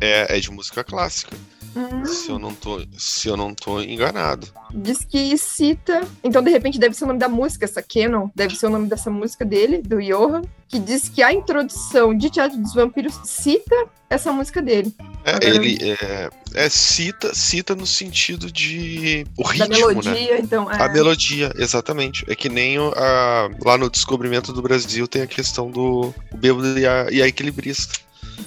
é, 0.00 0.36
é 0.36 0.40
de 0.40 0.50
música 0.50 0.82
clássica. 0.82 1.36
Hum. 1.76 2.06
Se 2.06 2.30
eu 2.30 2.38
não 2.38 2.54
tô, 2.54 2.80
se 2.96 3.28
eu 3.28 3.36
não 3.36 3.54
tô 3.54 3.82
enganado. 3.82 4.48
Diz 4.72 5.04
que 5.04 5.36
cita, 5.36 6.08
então 6.24 6.42
de 6.42 6.50
repente 6.50 6.78
deve 6.78 6.94
ser 6.94 7.04
o 7.04 7.08
nome 7.08 7.18
da 7.18 7.28
música, 7.28 7.66
essa 7.66 7.82
Canon, 7.82 8.30
deve 8.34 8.56
ser 8.56 8.66
o 8.66 8.70
nome 8.70 8.88
dessa 8.88 9.10
música 9.10 9.44
dele, 9.44 9.82
do 9.82 10.00
Johan, 10.00 10.42
que 10.66 10.78
diz 10.78 11.08
que 11.08 11.22
a 11.22 11.32
introdução 11.32 12.16
de 12.16 12.30
Teatro 12.30 12.58
dos 12.58 12.74
Vampiros 12.74 13.20
cita 13.24 13.76
essa 14.08 14.32
música 14.32 14.62
dele. 14.62 14.94
É, 15.24 15.46
ele 15.46 15.78
é, 15.82 16.30
é, 16.54 16.68
cita, 16.68 17.34
cita 17.34 17.74
no 17.74 17.86
sentido 17.86 18.50
de 18.50 19.26
o 19.36 19.42
ritmo, 19.42 19.68
da 19.68 19.76
melodia, 19.76 20.12
né? 20.12 20.40
então. 20.40 20.70
É. 20.70 20.82
A 20.82 20.88
melodia, 20.88 21.52
exatamente. 21.56 22.24
É 22.28 22.34
que 22.34 22.48
nem 22.48 22.78
a, 22.78 23.50
lá 23.64 23.76
no 23.76 23.90
Descobrimento 23.90 24.52
do 24.52 24.62
Brasil 24.62 25.06
tem 25.06 25.22
a 25.22 25.26
questão 25.26 25.70
do 25.70 26.14
bêbado 26.34 26.78
e 26.78 26.86
a, 26.86 27.08
e 27.10 27.20
a 27.20 27.26
equilibrista. 27.26 28.05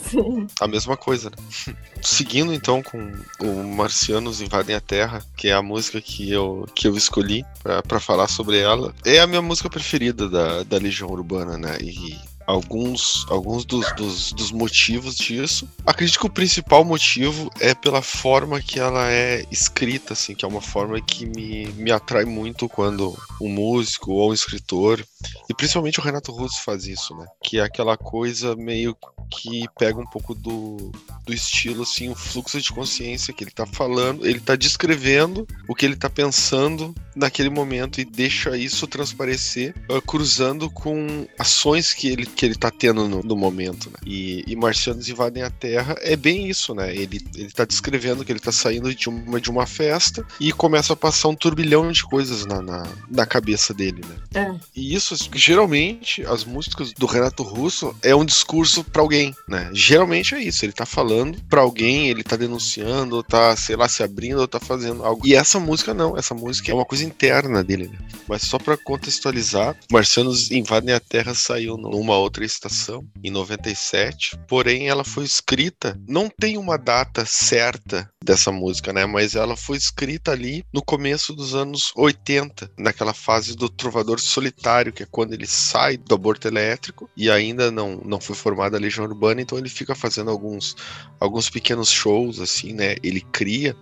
Sim. 0.09 0.47
A 0.59 0.67
mesma 0.67 0.95
coisa, 0.95 1.29
né? 1.29 1.75
Seguindo 2.01 2.53
então 2.53 2.81
com 2.81 3.11
o 3.41 3.63
Marcianos 3.75 4.41
Invadem 4.41 4.75
a 4.75 4.81
Terra, 4.81 5.23
que 5.35 5.49
é 5.49 5.53
a 5.53 5.61
música 5.61 6.01
que 6.01 6.31
eu, 6.31 6.65
que 6.75 6.87
eu 6.87 6.95
escolhi 6.95 7.45
para 7.87 7.99
falar 7.99 8.27
sobre 8.27 8.59
ela, 8.59 8.93
é 9.05 9.19
a 9.19 9.27
minha 9.27 9.41
música 9.41 9.69
preferida 9.69 10.29
da, 10.29 10.63
da 10.63 10.77
Legião 10.77 11.09
Urbana, 11.09 11.57
né? 11.57 11.77
E 11.81 12.17
alguns, 12.49 13.27
alguns 13.29 13.63
dos, 13.63 13.91
dos, 13.93 14.33
dos, 14.33 14.51
motivos 14.51 15.15
disso. 15.15 15.69
Acredito 15.85 16.19
que 16.19 16.25
o 16.25 16.31
principal 16.31 16.83
motivo 16.83 17.51
é 17.59 17.75
pela 17.75 18.01
forma 18.01 18.59
que 18.59 18.79
ela 18.79 19.07
é 19.11 19.45
escrita, 19.51 20.13
assim, 20.13 20.33
que 20.33 20.43
é 20.43 20.47
uma 20.47 20.61
forma 20.61 20.99
que 20.99 21.27
me, 21.27 21.67
me 21.73 21.91
atrai 21.91 22.25
muito 22.25 22.67
quando 22.67 23.15
um 23.39 23.49
músico 23.49 24.13
ou 24.13 24.31
um 24.31 24.33
escritor, 24.33 25.05
e 25.49 25.53
principalmente 25.53 25.99
o 25.99 26.03
Renato 26.03 26.31
Russo 26.31 26.61
faz 26.63 26.85
isso, 26.85 27.15
né? 27.15 27.25
Que 27.43 27.59
é 27.59 27.63
aquela 27.63 27.97
coisa 27.97 28.55
meio 28.55 28.95
que 29.29 29.65
pega 29.77 29.99
um 29.99 30.05
pouco 30.05 30.33
do, 30.33 30.91
do 31.25 31.33
estilo, 31.33 31.83
assim, 31.83 32.09
o 32.09 32.15
fluxo 32.15 32.59
de 32.59 32.71
consciência 32.71 33.33
que 33.33 33.43
ele 33.43 33.51
tá 33.51 33.65
falando, 33.65 34.25
ele 34.25 34.39
tá 34.39 34.55
descrevendo 34.55 35.47
o 35.67 35.75
que 35.75 35.85
ele 35.85 35.95
tá 35.95 36.09
pensando 36.09 36.95
naquele 37.15 37.49
momento 37.49 37.99
e 38.01 38.05
deixa 38.05 38.57
isso 38.57 38.87
transparecer, 38.87 39.75
uh, 39.89 40.01
cruzando 40.01 40.69
com 40.69 41.27
ações 41.37 41.93
que 41.93 42.07
ele, 42.07 42.25
que 42.25 42.45
ele 42.45 42.55
tá 42.55 42.71
tendo 42.71 43.07
no, 43.07 43.21
no 43.21 43.35
momento. 43.35 43.89
Né? 43.89 43.97
E, 44.05 44.43
e 44.47 44.55
Marcianos 44.55 45.07
Invadem 45.07 45.43
a 45.43 45.49
Terra 45.49 45.95
é 45.99 46.15
bem 46.15 46.47
isso, 46.47 46.73
né? 46.73 46.95
Ele, 46.95 47.19
ele 47.35 47.51
tá 47.51 47.65
descrevendo 47.65 48.23
que 48.23 48.31
ele 48.31 48.39
tá 48.39 48.51
saindo 48.51 48.93
de 48.95 49.09
uma, 49.09 49.39
de 49.39 49.51
uma 49.51 49.65
festa 49.65 50.25
e 50.39 50.51
começa 50.51 50.93
a 50.93 50.95
passar 50.95 51.27
um 51.27 51.35
turbilhão 51.35 51.91
de 51.91 52.03
coisas 52.03 52.45
na, 52.45 52.61
na, 52.61 52.87
na 53.09 53.25
cabeça 53.25 53.73
dele, 53.73 54.01
né? 54.07 54.15
É. 54.41 54.59
E 54.75 54.95
isso, 54.95 55.08
geralmente, 55.33 56.25
as 56.25 56.43
músicas 56.43 56.93
do 56.93 57.05
Renato 57.05 57.43
Russo 57.43 57.95
é 58.01 58.15
um 58.15 58.25
discurso 58.25 58.83
para 58.83 59.01
alguém, 59.01 59.35
né? 59.47 59.69
Geralmente 59.73 60.35
é 60.35 60.39
isso, 60.39 60.65
ele 60.65 60.73
tá 60.73 60.85
falando 60.85 61.41
para 61.49 61.61
alguém, 61.61 62.09
ele 62.09 62.23
tá 62.23 62.35
denunciando, 62.35 63.23
tá, 63.23 63.55
sei 63.55 63.75
lá, 63.75 63.87
se 63.87 64.03
abrindo, 64.03 64.39
ou 64.39 64.47
tá 64.47 64.59
fazendo 64.59 65.03
algo. 65.03 65.25
E 65.25 65.35
essa 65.35 65.59
música 65.59 65.93
não, 65.93 66.17
essa 66.17 66.33
música 66.33 66.71
é 66.71 66.73
uma 66.73 66.85
coisa 66.85 67.03
interna 67.03 67.63
dele, 67.63 67.87
né? 67.87 67.97
Mas 68.27 68.43
só 68.43 68.57
para 68.57 68.77
contextualizar, 68.77 69.75
Marcianos 69.91 70.51
Invadem 70.51 70.93
a 70.93 70.99
Terra 70.99 71.33
saiu 71.33 71.77
numa 71.77 72.17
outra 72.17 72.45
estação, 72.45 73.03
em 73.23 73.31
97, 73.31 74.37
porém 74.47 74.87
ela 74.87 75.03
foi 75.03 75.23
escrita, 75.23 75.99
não 76.07 76.29
tem 76.29 76.57
uma 76.57 76.77
data 76.77 77.25
certa 77.25 78.09
dessa 78.23 78.51
música, 78.51 78.93
né? 78.93 79.05
Mas 79.05 79.35
ela 79.35 79.55
foi 79.55 79.77
escrita 79.77 80.31
ali 80.31 80.63
no 80.73 80.81
começo 80.81 81.33
dos 81.33 81.55
anos 81.55 81.91
80, 81.95 82.71
naquela 82.77 83.13
fase 83.13 83.55
do 83.55 83.69
trovador 83.69 84.19
solitário, 84.19 84.93
que 84.99 85.03
é 85.03 85.07
quando 85.09 85.33
ele 85.33 85.47
sai 85.47 85.95
do 85.95 86.13
aborto 86.13 86.45
elétrico 86.45 87.09
e 87.15 87.31
ainda 87.31 87.71
não, 87.71 88.01
não 88.03 88.19
foi 88.19 88.35
formada 88.35 88.75
a 88.75 88.79
Legião 88.79 89.05
Urbana, 89.05 89.41
então 89.41 89.57
ele 89.57 89.69
fica 89.69 89.95
fazendo 89.95 90.29
alguns, 90.29 90.75
alguns 91.21 91.49
pequenos 91.49 91.89
shows, 91.89 92.41
assim, 92.41 92.73
né? 92.73 92.95
Ele 93.01 93.21
cria 93.21 93.75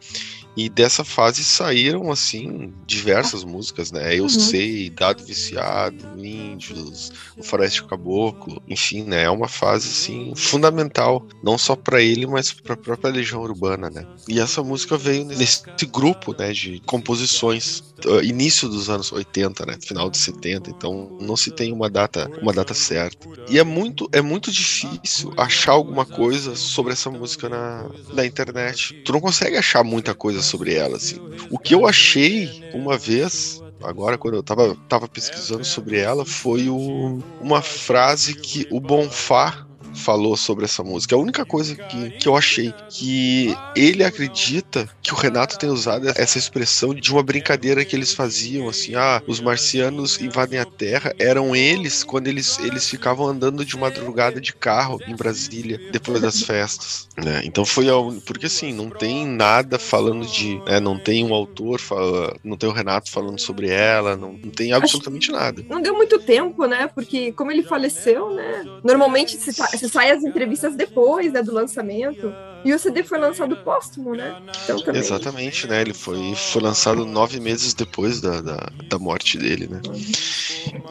e 0.57 0.69
dessa 0.69 1.03
fase 1.03 1.43
saíram, 1.43 2.11
assim, 2.11 2.73
diversas 2.87 3.43
músicas, 3.43 3.91
né? 3.91 4.15
Eu 4.17 4.23
uhum. 4.23 4.29
Sei, 4.29 4.89
Dado 4.89 5.23
Viciado, 5.23 6.03
Índios, 6.17 7.11
O 7.37 7.43
Floresta 7.43 7.83
Caboclo, 7.83 8.59
enfim, 8.67 9.03
né? 9.03 9.25
É 9.25 9.29
uma 9.29 9.47
fase, 9.47 9.87
assim, 9.87 10.33
fundamental, 10.35 11.23
não 11.43 11.59
só 11.59 11.75
para 11.75 12.01
ele, 12.01 12.25
mas 12.25 12.51
para 12.51 12.73
a 12.73 12.77
própria 12.77 13.11
Legião 13.11 13.43
Urbana, 13.43 13.91
né? 13.91 14.03
E 14.27 14.39
essa 14.39 14.63
música 14.63 14.97
veio 14.97 15.25
nesse 15.25 15.61
grupo, 15.85 16.35
né, 16.35 16.51
de 16.51 16.81
composições, 16.87 17.83
uh, 18.07 18.23
início 18.23 18.67
dos 18.67 18.89
anos 18.89 19.11
80, 19.11 19.63
né? 19.63 19.77
Final 19.79 20.09
de 20.09 20.17
70, 20.17 20.71
então 20.71 21.15
não 21.21 21.37
se 21.37 21.51
tem 21.51 21.71
uma 21.71 21.87
data, 21.87 22.31
uma 22.41 22.51
data 22.51 22.73
certa. 22.73 23.27
E 23.47 23.59
é 23.59 23.63
muito, 23.63 24.09
é 24.11 24.23
muito 24.23 24.51
difícil 24.51 25.31
achar 25.37 25.73
alguma 25.73 26.03
coisa 26.03 26.55
sobre 26.55 26.93
essa 26.93 27.11
música 27.11 27.47
na, 27.47 27.85
na 28.11 28.25
internet. 28.25 28.95
Tu 29.05 29.13
não 29.13 29.21
consegue 29.21 29.55
achar 29.55 29.83
muita 29.83 30.15
coisa 30.15 30.46
sobre 30.47 30.73
ela, 30.73 30.97
assim. 30.97 31.19
O 31.51 31.59
que 31.59 31.75
eu 31.75 31.85
achei 31.85 32.63
uma 32.73 32.97
vez 32.97 33.61
agora 33.83 34.17
quando 34.17 34.35
eu 34.35 34.43
tava, 34.43 34.75
tava 34.87 35.07
pesquisando 35.07 35.63
sobre 35.63 35.99
ela 35.99 36.25
foi 36.25 36.67
o, 36.69 37.21
uma 37.39 37.61
frase 37.61 38.33
que 38.33 38.67
o 38.71 38.79
Bonfá 38.79 39.66
falou 39.97 40.37
sobre 40.37 40.65
essa 40.65 40.83
música. 40.83 41.15
A 41.15 41.19
única 41.19 41.45
coisa 41.45 41.75
que, 41.75 42.11
que 42.11 42.27
eu 42.27 42.35
achei 42.37 42.73
que 42.89 43.55
ele 43.75 44.03
acredita 44.03 44.89
que 45.01 45.13
o 45.13 45.17
Renato 45.17 45.57
tem 45.57 45.69
usado 45.69 46.07
essa 46.15 46.37
expressão 46.37 46.93
de 46.93 47.11
uma 47.11 47.23
brincadeira 47.23 47.83
que 47.83 47.95
eles 47.95 48.13
faziam, 48.13 48.69
assim, 48.69 48.95
ah, 48.95 49.21
os 49.27 49.39
marcianos 49.39 50.19
invadem 50.21 50.59
a 50.59 50.65
Terra, 50.65 51.13
eram 51.19 51.55
eles 51.55 52.03
quando 52.03 52.27
eles, 52.27 52.59
eles 52.59 52.89
ficavam 52.89 53.27
andando 53.27 53.65
de 53.65 53.77
madrugada 53.77 54.39
de 54.39 54.53
carro 54.53 54.99
em 55.07 55.15
Brasília 55.15 55.79
depois 55.91 56.21
das 56.21 56.41
festas, 56.41 57.07
né? 57.17 57.41
Então 57.43 57.65
foi 57.65 57.89
a, 57.89 57.93
porque 58.25 58.45
assim, 58.45 58.73
não 58.73 58.89
tem 58.89 59.25
nada 59.25 59.79
falando 59.79 60.25
de, 60.25 60.59
né, 60.65 60.79
não 60.79 60.99
tem 60.99 61.25
um 61.25 61.33
autor, 61.33 61.79
fala, 61.79 62.37
não 62.43 62.57
tem 62.57 62.69
o 62.69 62.73
Renato 62.73 63.11
falando 63.11 63.39
sobre 63.39 63.69
ela, 63.69 64.15
não, 64.15 64.33
não 64.33 64.49
tem 64.49 64.73
absolutamente 64.73 65.31
nada. 65.31 65.63
Não 65.69 65.81
deu 65.81 65.95
muito 65.95 66.19
tempo, 66.19 66.65
né? 66.65 66.87
Porque 66.93 67.31
como 67.31 67.51
ele 67.51 67.63
faleceu, 67.63 68.33
né? 68.33 68.63
Normalmente 68.83 69.37
se, 69.37 69.53
se 69.53 69.86
sai 69.87 70.11
as 70.11 70.23
entrevistas 70.23 70.75
depois 70.75 71.31
né, 71.31 71.41
do 71.41 71.53
lançamento. 71.53 72.33
E 72.65 72.73
o 72.73 72.79
CD 72.79 73.03
foi 73.03 73.19
lançado 73.19 73.55
póstumo, 73.57 74.13
né? 74.15 74.41
Então, 74.63 74.79
também... 74.81 74.99
Exatamente, 74.99 75.67
né? 75.67 75.81
Ele 75.81 75.93
foi, 75.93 76.35
foi 76.35 76.61
lançado 76.61 77.05
nove 77.05 77.39
meses 77.39 77.73
depois 77.73 78.19
da, 78.19 78.41
da, 78.41 78.69
da 78.89 78.99
morte 78.99 79.37
dele, 79.37 79.67
né? 79.67 79.81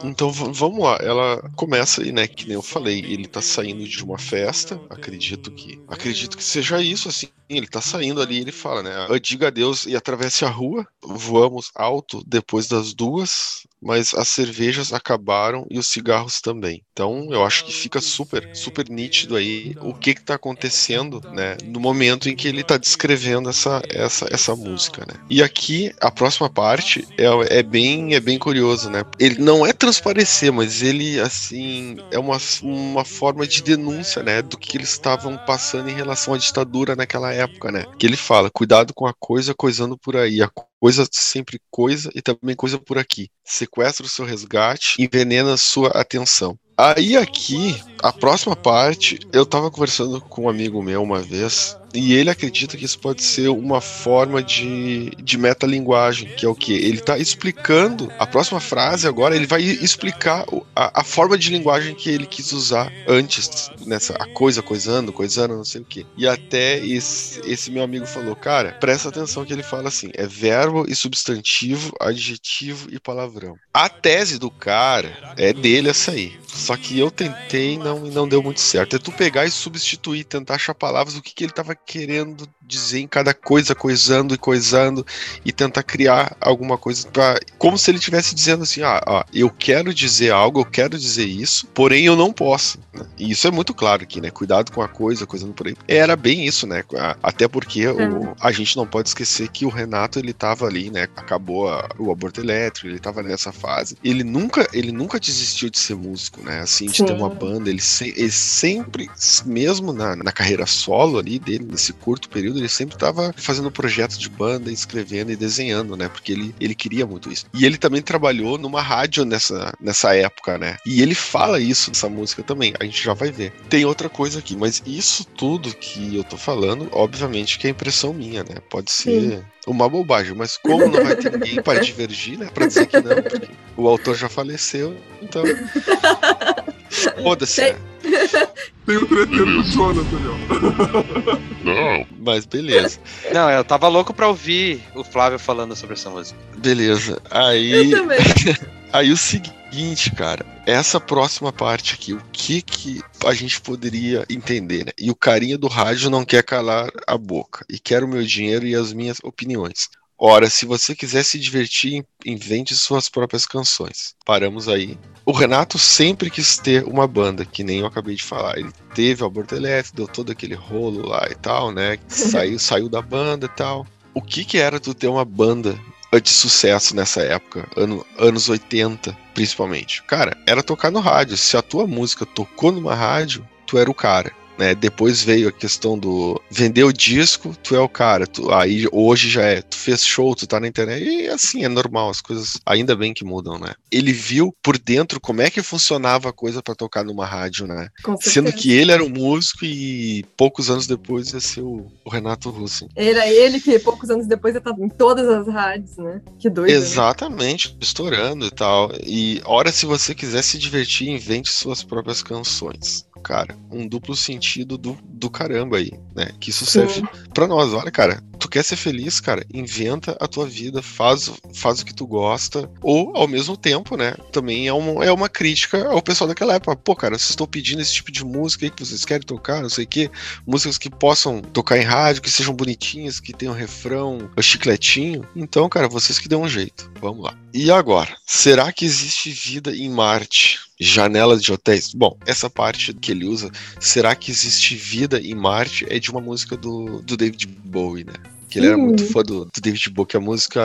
Então 0.03 0.31
vamos 0.31 0.79
lá. 0.83 0.97
Ela 1.01 1.41
começa 1.55 2.01
aí, 2.01 2.11
né? 2.11 2.27
Que 2.27 2.45
nem 2.45 2.55
eu 2.55 2.61
falei, 2.61 2.99
ele 2.99 3.27
tá 3.27 3.41
saindo 3.41 3.83
de 3.87 4.03
uma 4.03 4.17
festa. 4.17 4.79
Acredito 4.89 5.51
que. 5.51 5.79
Acredito 5.87 6.37
que 6.37 6.43
seja 6.43 6.81
isso, 6.81 7.09
assim. 7.09 7.27
Ele 7.49 7.67
tá 7.67 7.81
saindo 7.81 8.21
ali 8.21 8.39
ele 8.39 8.51
fala, 8.51 8.83
né? 8.83 8.91
Diga 9.21 9.47
adeus 9.47 9.85
e 9.85 9.95
atravesse 9.95 10.45
a 10.45 10.49
rua. 10.49 10.85
Voamos 11.01 11.71
alto 11.75 12.23
depois 12.25 12.67
das 12.67 12.93
duas 12.93 13.67
mas 13.81 14.13
as 14.13 14.27
cervejas 14.27 14.91
acabaram 14.91 15.65
e 15.69 15.77
os 15.77 15.87
cigarros 15.87 16.41
também. 16.41 16.83
Então 16.91 17.27
eu 17.31 17.45
acho 17.45 17.65
que 17.65 17.73
fica 17.73 18.01
super, 18.01 18.49
super 18.55 18.89
nítido 18.89 19.35
aí 19.35 19.75
o 19.81 19.93
que 19.93 20.11
está 20.11 20.35
acontecendo, 20.35 21.21
né, 21.31 21.57
no 21.63 21.79
momento 21.79 22.29
em 22.29 22.35
que 22.35 22.47
ele 22.47 22.61
está 22.61 22.77
descrevendo 22.77 23.49
essa, 23.49 23.81
essa, 23.89 24.27
essa 24.31 24.55
música, 24.55 25.05
né. 25.07 25.13
E 25.29 25.43
aqui 25.43 25.93
a 26.01 26.11
próxima 26.11 26.49
parte 26.49 27.07
é, 27.17 27.59
é 27.59 27.63
bem, 27.63 28.15
é 28.15 28.19
bem 28.19 28.39
curioso, 28.39 28.89
né. 28.89 29.03
Ele 29.19 29.39
não 29.39 29.65
é 29.65 29.73
transparecer, 29.73 30.51
mas 30.51 30.81
ele 30.81 31.19
assim 31.19 31.97
é 32.11 32.19
uma, 32.19 32.37
uma 32.61 33.05
forma 33.05 33.45
de 33.47 33.61
denúncia, 33.61 34.23
né, 34.23 34.41
do 34.41 34.57
que 34.57 34.77
eles 34.77 34.89
estavam 34.89 35.37
passando 35.45 35.89
em 35.89 35.93
relação 35.93 36.33
à 36.33 36.37
ditadura 36.37 36.95
naquela 36.95 37.31
época, 37.31 37.36
né. 37.71 37.85
Que 37.97 38.05
ele 38.05 38.17
fala, 38.17 38.49
cuidado 38.49 38.93
com 38.93 39.05
a 39.05 39.13
coisa 39.13 39.53
coisando 39.53 39.97
por 39.97 40.15
aí, 40.15 40.41
a 40.41 40.49
coisa 40.79 41.07
sempre 41.11 41.59
coisa 41.69 42.09
e 42.13 42.21
também 42.21 42.55
coisa 42.55 42.77
por 42.79 42.97
aqui. 42.97 43.29
Sequestra 43.43 44.05
o 44.05 44.09
seu 44.09 44.25
resgate, 44.25 45.01
envenena 45.01 45.57
sua 45.57 45.89
atenção. 45.89 46.57
Aí 46.79 47.17
aqui, 47.17 47.75
a 48.03 48.13
próxima 48.13 48.55
parte, 48.55 49.19
eu 49.33 49.47
tava 49.47 49.71
conversando 49.71 50.21
com 50.21 50.43
um 50.43 50.49
amigo 50.49 50.83
meu 50.83 51.01
uma 51.01 51.19
vez, 51.19 51.75
e 51.91 52.13
ele 52.13 52.29
acredita 52.29 52.77
que 52.77 52.85
isso 52.85 52.99
pode 52.99 53.23
ser 53.23 53.47
uma 53.47 53.81
forma 53.81 54.43
de, 54.43 55.09
de 55.17 55.37
metalinguagem, 55.39 56.29
que 56.37 56.45
é 56.45 56.49
o 56.49 56.53
que? 56.53 56.73
Ele 56.73 56.99
está 56.99 57.17
explicando, 57.17 58.11
a 58.19 58.27
próxima 58.27 58.59
frase 58.59 59.07
agora, 59.07 59.35
ele 59.35 59.47
vai 59.47 59.63
explicar 59.63 60.45
a, 60.75 61.01
a, 61.01 61.03
forma 61.03 61.35
de 61.35 61.49
linguagem 61.49 61.95
que 61.95 62.11
ele 62.11 62.27
quis 62.27 62.51
usar 62.51 62.93
antes, 63.07 63.71
nessa 63.83 64.13
a 64.13 64.27
coisa, 64.27 64.61
coisando, 64.61 65.11
coisando, 65.11 65.55
não 65.55 65.65
sei 65.65 65.81
o 65.81 65.85
que. 65.85 66.05
E 66.15 66.27
até 66.27 66.77
esse, 66.85 67.41
esse 67.49 67.71
meu 67.71 67.81
amigo 67.81 68.05
falou, 68.05 68.35
cara, 68.35 68.73
presta 68.79 69.09
atenção 69.09 69.43
que 69.43 69.53
ele 69.53 69.63
fala 69.63 69.87
assim, 69.87 70.11
é 70.13 70.27
verbo 70.27 70.66
e 70.87 70.95
substantivo, 70.95 71.93
adjetivo 71.99 72.89
e 72.91 72.99
palavrão. 72.99 73.55
A 73.73 73.89
tese 73.89 74.37
do 74.37 74.49
cara 74.49 75.33
é 75.37 75.53
dele 75.53 75.89
essa 75.89 76.11
aí. 76.11 76.37
Só 76.47 76.75
que 76.75 76.97
eu 76.97 77.11
tentei 77.11 77.73
e 77.73 77.77
não, 77.77 77.99
não 77.99 78.27
deu 78.27 78.41
muito 78.41 78.59
certo. 78.59 78.95
É 78.95 78.99
tu 78.99 79.11
pegar 79.11 79.45
e 79.45 79.51
substituir, 79.51 80.23
tentar 80.23 80.55
achar 80.55 80.73
palavras 80.73 81.13
do 81.13 81.21
que, 81.21 81.33
que 81.33 81.43
ele 81.43 81.51
estava 81.51 81.75
querendo 81.75 82.47
dizer 82.67 82.99
em 82.99 83.07
cada 83.07 83.33
coisa, 83.33 83.73
coisando 83.73 84.35
e 84.35 84.37
coisando, 84.37 85.05
e 85.45 85.51
tentar 85.51 85.83
criar 85.83 86.35
alguma 86.41 86.77
coisa 86.77 87.07
para 87.07 87.39
Como 87.57 87.77
se 87.77 87.89
ele 87.89 87.97
estivesse 87.97 88.35
dizendo 88.35 88.63
assim: 88.63 88.81
ah, 88.81 89.01
ah, 89.05 89.25
eu 89.33 89.49
quero 89.49 89.93
dizer 89.93 90.31
algo, 90.31 90.59
eu 90.59 90.65
quero 90.65 90.97
dizer 90.97 91.25
isso, 91.25 91.65
porém 91.67 92.05
eu 92.05 92.15
não 92.15 92.33
posso. 92.33 92.79
Né? 92.93 93.05
E 93.17 93.31
isso 93.31 93.47
é 93.47 93.51
muito 93.51 93.73
claro 93.73 94.03
aqui, 94.03 94.19
né? 94.19 94.29
Cuidado 94.29 94.71
com 94.71 94.81
a 94.81 94.87
coisa, 94.87 95.25
coisando 95.25 95.53
por 95.53 95.67
aí. 95.67 95.75
Era 95.87 96.15
bem 96.15 96.45
isso, 96.45 96.67
né? 96.67 96.83
Até 97.23 97.47
porque 97.47 97.87
o, 97.87 97.97
uhum. 97.97 98.35
a 98.39 98.51
gente 98.51 98.75
não 98.75 98.85
pode 98.85 99.09
esquecer 99.09 99.47
que 99.49 99.65
o 99.65 99.69
Renato 99.69 100.19
ele 100.19 100.33
tava 100.33 100.65
ali, 100.65 100.89
né? 100.89 101.03
Acabou 101.15 101.69
a, 101.69 101.87
o 101.97 102.11
aborto 102.11 102.41
elétrico, 102.41 102.87
ele 102.87 102.99
tava 102.99 103.23
nessa 103.23 103.51
fase. 103.51 103.97
Ele 104.03 104.23
nunca, 104.23 104.67
ele 104.73 104.91
nunca 104.91 105.19
desistiu 105.19 105.69
de 105.69 105.79
ser 105.79 105.95
músico, 105.95 106.43
né? 106.43 106.59
Assim, 106.59 106.87
de 106.87 106.97
Sim. 106.97 107.05
ter 107.05 107.13
uma 107.13 107.29
banda. 107.29 107.69
Ele, 107.69 107.81
se, 107.81 108.13
ele 108.17 108.31
sempre, 108.31 109.09
mesmo 109.45 109.93
na, 109.93 110.15
na 110.15 110.31
carreira 110.31 110.65
solo 110.65 111.17
ali 111.17 111.39
dele, 111.39 111.65
nesse 111.69 111.93
curto 111.93 112.29
período, 112.29 112.56
ele 112.57 112.69
sempre 112.69 112.95
estava 112.95 113.33
fazendo 113.37 113.71
projetos 113.71 114.17
de 114.17 114.29
banda, 114.29 114.71
escrevendo 114.71 115.31
e 115.31 115.35
desenhando, 115.35 115.95
né? 115.95 116.09
Porque 116.09 116.31
ele, 116.31 116.55
ele 116.59 116.75
queria 116.75 117.05
muito 117.05 117.31
isso. 117.31 117.45
E 117.53 117.65
ele 117.65 117.77
também 117.77 118.01
trabalhou 118.01 118.57
numa 118.57 118.81
rádio 118.81 119.25
nessa, 119.25 119.73
nessa 119.79 120.15
época, 120.15 120.57
né? 120.57 120.77
E 120.85 121.01
ele 121.01 121.15
fala 121.15 121.59
isso 121.59 121.89
nessa 121.89 122.09
música 122.09 122.43
também. 122.43 122.73
A 122.79 122.83
gente 122.83 123.03
já 123.03 123.13
vai 123.13 123.31
ver. 123.31 123.53
Tem 123.69 123.85
outra 123.85 124.09
coisa 124.09 124.39
aqui, 124.39 124.55
mas 124.55 124.81
isso 124.85 125.25
tudo 125.25 125.73
que 125.75 126.15
eu 126.15 126.23
tô 126.23 126.37
falando, 126.37 126.87
obviamente 126.91 127.57
que 127.57 127.67
é 127.67 127.69
impressão 127.69 128.13
minha, 128.13 128.43
né? 128.43 128.55
Pode 128.69 128.91
ser. 128.91 129.31
Sim 129.31 129.43
uma 129.67 129.89
bobagem, 129.89 130.33
mas 130.33 130.55
como 130.55 130.87
não 130.87 131.03
vai 131.03 131.15
ter 131.15 131.31
ninguém 131.31 131.61
para 131.61 131.81
divergir, 131.81 132.39
né? 132.39 132.49
Para 132.53 132.67
dizer 132.67 132.87
que 132.87 133.01
não, 133.01 133.21
porque 133.21 133.49
o 133.75 133.87
autor 133.87 134.15
já 134.15 134.29
faleceu, 134.29 134.95
então 135.21 135.43
Foda-se. 136.89 137.61
Tem- 137.61 137.75
Tem 138.85 138.95
o 138.95 139.05
treteiro 139.05 139.45
do 139.45 139.63
Jonathan, 139.63 140.17
ó. 140.29 141.37
Não. 141.63 142.07
Mas 142.19 142.45
beleza. 142.45 142.99
Não, 143.33 143.49
eu 143.49 143.63
tava 143.63 143.87
louco 143.89 144.13
pra 144.13 144.29
ouvir 144.29 144.81
o 144.95 145.03
Flávio 145.03 145.37
falando 145.37 145.75
sobre 145.75 145.95
essa 145.95 146.09
música. 146.09 146.39
Beleza. 146.57 147.21
Eu 147.29 147.37
Aí. 147.37 147.89
também. 147.91 148.17
Aí 148.93 149.11
o 149.11 149.17
seguinte, 149.17 150.09
cara, 150.11 150.45
essa 150.65 151.01
próxima 151.01 151.51
parte 151.51 151.95
aqui, 151.95 152.13
o 152.13 152.21
que 152.31 152.61
que 152.61 153.01
a 153.25 153.33
gente 153.33 153.59
poderia 153.59 154.25
entender, 154.29 154.85
né? 154.85 154.91
E 154.97 155.11
o 155.11 155.15
carinha 155.15 155.57
do 155.57 155.67
rádio 155.67 156.09
não 156.09 156.23
quer 156.23 156.41
calar 156.43 156.89
a 157.05 157.17
boca 157.17 157.65
e 157.69 157.77
quer 157.77 158.01
o 158.03 158.07
meu 158.07 158.23
dinheiro 158.23 158.65
e 158.65 158.73
as 158.73 158.93
minhas 158.93 159.17
opiniões. 159.21 159.89
Ora, 160.17 160.49
se 160.49 160.65
você 160.65 160.95
quiser 160.95 161.23
se 161.23 161.37
divertir, 161.37 162.05
invente 162.25 162.73
suas 162.75 163.09
próprias 163.09 163.45
canções. 163.45 164.15
Paramos 164.25 164.69
aí. 164.69 164.97
O 165.27 165.33
Renato 165.33 165.77
sempre 165.77 166.29
quis 166.29 166.57
ter 166.57 166.85
uma 166.85 167.05
banda, 167.05 167.43
que 167.43 167.61
nem 167.61 167.79
eu 167.79 167.85
acabei 167.85 168.15
de 168.15 168.23
falar. 168.23 168.57
Ele 168.57 168.71
teve 168.95 169.21
o 169.21 169.25
aborto 169.25 169.53
elétrico, 169.55 169.97
deu 169.97 170.07
todo 170.07 170.31
aquele 170.31 170.55
rolo 170.55 171.05
lá 171.05 171.27
e 171.29 171.35
tal, 171.35 171.69
né? 171.69 171.99
Saiu, 172.07 172.57
saiu 172.57 172.87
da 172.87 173.01
banda 173.01 173.45
e 173.45 173.49
tal. 173.49 173.85
O 174.13 174.21
que 174.21 174.45
que 174.45 174.57
era 174.57 174.79
tu 174.79 174.93
ter 174.93 175.07
uma 175.09 175.25
banda 175.25 175.77
de 176.23 176.29
sucesso 176.29 176.95
nessa 176.95 177.21
época, 177.23 177.67
ano- 177.75 178.05
anos 178.17 178.47
80, 178.47 179.15
principalmente. 179.33 180.01
Cara, 180.03 180.35
era 180.47 180.63
tocar 180.63 180.89
no 180.89 181.01
rádio. 181.01 181.35
Se 181.35 181.57
a 181.57 181.61
tua 181.61 181.85
música 181.85 182.25
tocou 182.25 182.71
numa 182.71 182.95
rádio, 182.95 183.45
tu 183.65 183.77
era 183.77 183.91
o 183.91 183.93
cara. 183.93 184.31
Né? 184.57 184.73
Depois 184.75 185.23
veio 185.23 185.49
a 185.49 185.51
questão 185.51 185.97
do 185.97 186.41
vender 186.49 186.83
o 186.83 186.93
disco, 186.93 187.55
tu 187.63 187.75
é 187.75 187.79
o 187.79 187.89
cara. 187.89 188.25
Tu, 188.25 188.51
aí 188.51 188.87
hoje 188.91 189.29
já 189.29 189.43
é, 189.43 189.61
tu 189.61 189.75
fez 189.75 190.05
show, 190.05 190.35
tu 190.35 190.47
tá 190.47 190.59
na 190.59 190.67
internet, 190.67 191.03
e 191.03 191.27
assim, 191.27 191.63
é 191.63 191.67
normal, 191.69 192.09
as 192.09 192.21
coisas 192.21 192.59
ainda 192.65 192.95
bem 192.95 193.13
que 193.13 193.23
mudam, 193.23 193.57
né? 193.59 193.73
Ele 193.91 194.11
viu 194.11 194.53
por 194.63 194.77
dentro 194.77 195.19
como 195.19 195.41
é 195.41 195.49
que 195.49 195.61
funcionava 195.61 196.29
a 196.29 196.33
coisa 196.33 196.61
pra 196.61 196.75
tocar 196.75 197.03
numa 197.03 197.25
rádio, 197.25 197.67
né? 197.67 197.89
Sendo 198.21 198.51
que 198.51 198.71
ele 198.71 198.91
era 198.91 199.03
um 199.03 199.09
músico 199.09 199.65
e 199.65 200.25
poucos 200.35 200.69
anos 200.69 200.87
depois 200.87 201.33
ia 201.33 201.39
ser 201.39 201.61
o, 201.61 201.87
o 202.03 202.09
Renato 202.09 202.49
Russo. 202.49 202.87
Era 202.95 203.27
ele 203.27 203.59
que 203.59 203.77
poucos 203.79 204.09
anos 204.09 204.27
depois 204.27 204.53
já 204.53 204.61
tava 204.61 204.83
em 204.83 204.89
todas 204.89 205.27
as 205.27 205.47
rádios, 205.47 205.97
né? 205.97 206.21
Que 206.39 206.49
doido. 206.49 206.71
né? 206.71 206.77
Exatamente, 206.77 207.75
estourando 207.79 208.45
e 208.45 208.51
tal. 208.51 208.91
E 209.05 209.41
ora, 209.45 209.71
se 209.71 209.85
você 209.85 210.13
quiser 210.13 210.43
se 210.43 210.57
divertir, 210.57 211.09
invente 211.09 211.51
suas 211.51 211.83
próprias 211.83 212.21
canções. 212.21 213.05
Cara, 213.17 213.57
um 213.71 213.87
duplo 213.87 214.15
sentido 214.15 214.77
do, 214.77 214.97
do 215.03 215.29
caramba 215.29 215.77
aí, 215.77 215.91
né? 216.15 216.29
Que 216.39 216.49
isso 216.49 216.65
Sim. 216.65 216.71
serve 216.71 217.03
pra 217.33 217.47
nós. 217.47 217.73
Olha, 217.73 217.91
cara, 217.91 218.23
tu 218.39 218.47
quer 218.47 218.63
ser 218.63 218.75
feliz, 218.75 219.19
cara? 219.19 219.45
Inventa 219.53 220.15
a 220.19 220.27
tua 220.27 220.45
vida, 220.45 220.81
faz, 220.81 221.31
faz 221.53 221.81
o 221.81 221.85
que 221.85 221.93
tu 221.93 222.07
gosta. 222.07 222.69
Ou, 222.81 223.15
ao 223.15 223.27
mesmo 223.27 223.57
tempo, 223.57 223.97
né? 223.97 224.15
Também 224.31 224.67
é 224.67 224.73
uma, 224.73 225.03
é 225.03 225.11
uma 225.11 225.29
crítica 225.29 225.87
ao 225.87 226.01
pessoal 226.01 226.27
daquela 226.27 226.55
época. 226.55 226.75
Pô, 226.75 226.95
cara, 226.95 227.17
vocês 227.17 227.31
estão 227.31 227.47
pedindo 227.47 227.81
esse 227.81 227.93
tipo 227.93 228.11
de 228.11 228.23
música 228.23 228.65
aí 228.65 228.71
que 228.71 228.85
vocês 228.85 229.03
querem 229.03 229.25
tocar, 229.25 229.61
não 229.61 229.69
sei 229.69 229.85
o 229.85 229.87
quê. 229.87 230.09
Músicas 230.45 230.77
que 230.77 230.89
possam 230.89 231.41
tocar 231.41 231.77
em 231.77 231.83
rádio, 231.83 232.21
que 232.21 232.29
sejam 232.29 232.53
bonitinhas, 232.53 233.19
que 233.19 233.33
tenham 233.33 233.53
refrão, 233.53 234.29
chicletinho. 234.39 235.27
Então, 235.35 235.67
cara, 235.69 235.87
vocês 235.87 236.19
que 236.19 236.27
dêem 236.27 236.41
um 236.41 236.47
jeito. 236.47 236.91
Vamos 237.01 237.23
lá. 237.23 237.37
E 237.53 237.71
agora? 237.71 238.15
Será 238.25 238.71
que 238.71 238.85
existe 238.85 239.31
vida 239.31 239.75
em 239.75 239.89
Marte? 239.89 240.66
Janelas 240.79 241.41
de 241.41 241.51
hotéis? 241.51 241.93
Bom, 241.93 242.17
essa 242.25 242.49
parte 242.49 242.93
que 242.93 243.11
ele 243.11 243.25
usa, 243.25 243.51
será 243.79 244.15
que 244.15 244.31
existe 244.31 244.75
vida 244.75 245.19
em 245.19 245.33
Marte? 245.33 245.85
É 245.89 245.99
de 245.99 246.11
uma 246.11 246.21
música 246.21 246.55
do, 246.55 247.01
do 247.01 247.17
David 247.17 247.47
Bowie, 247.47 248.03
né? 248.03 248.13
Que 248.49 248.59
ele 248.59 248.67
era 248.67 248.77
muito 248.77 249.05
fã 249.05 249.21
do, 249.23 249.45
do 249.45 249.61
David 249.61 249.89
Bowie, 249.89 250.07
é 250.13 250.17
a 250.17 250.21
música 250.21 250.61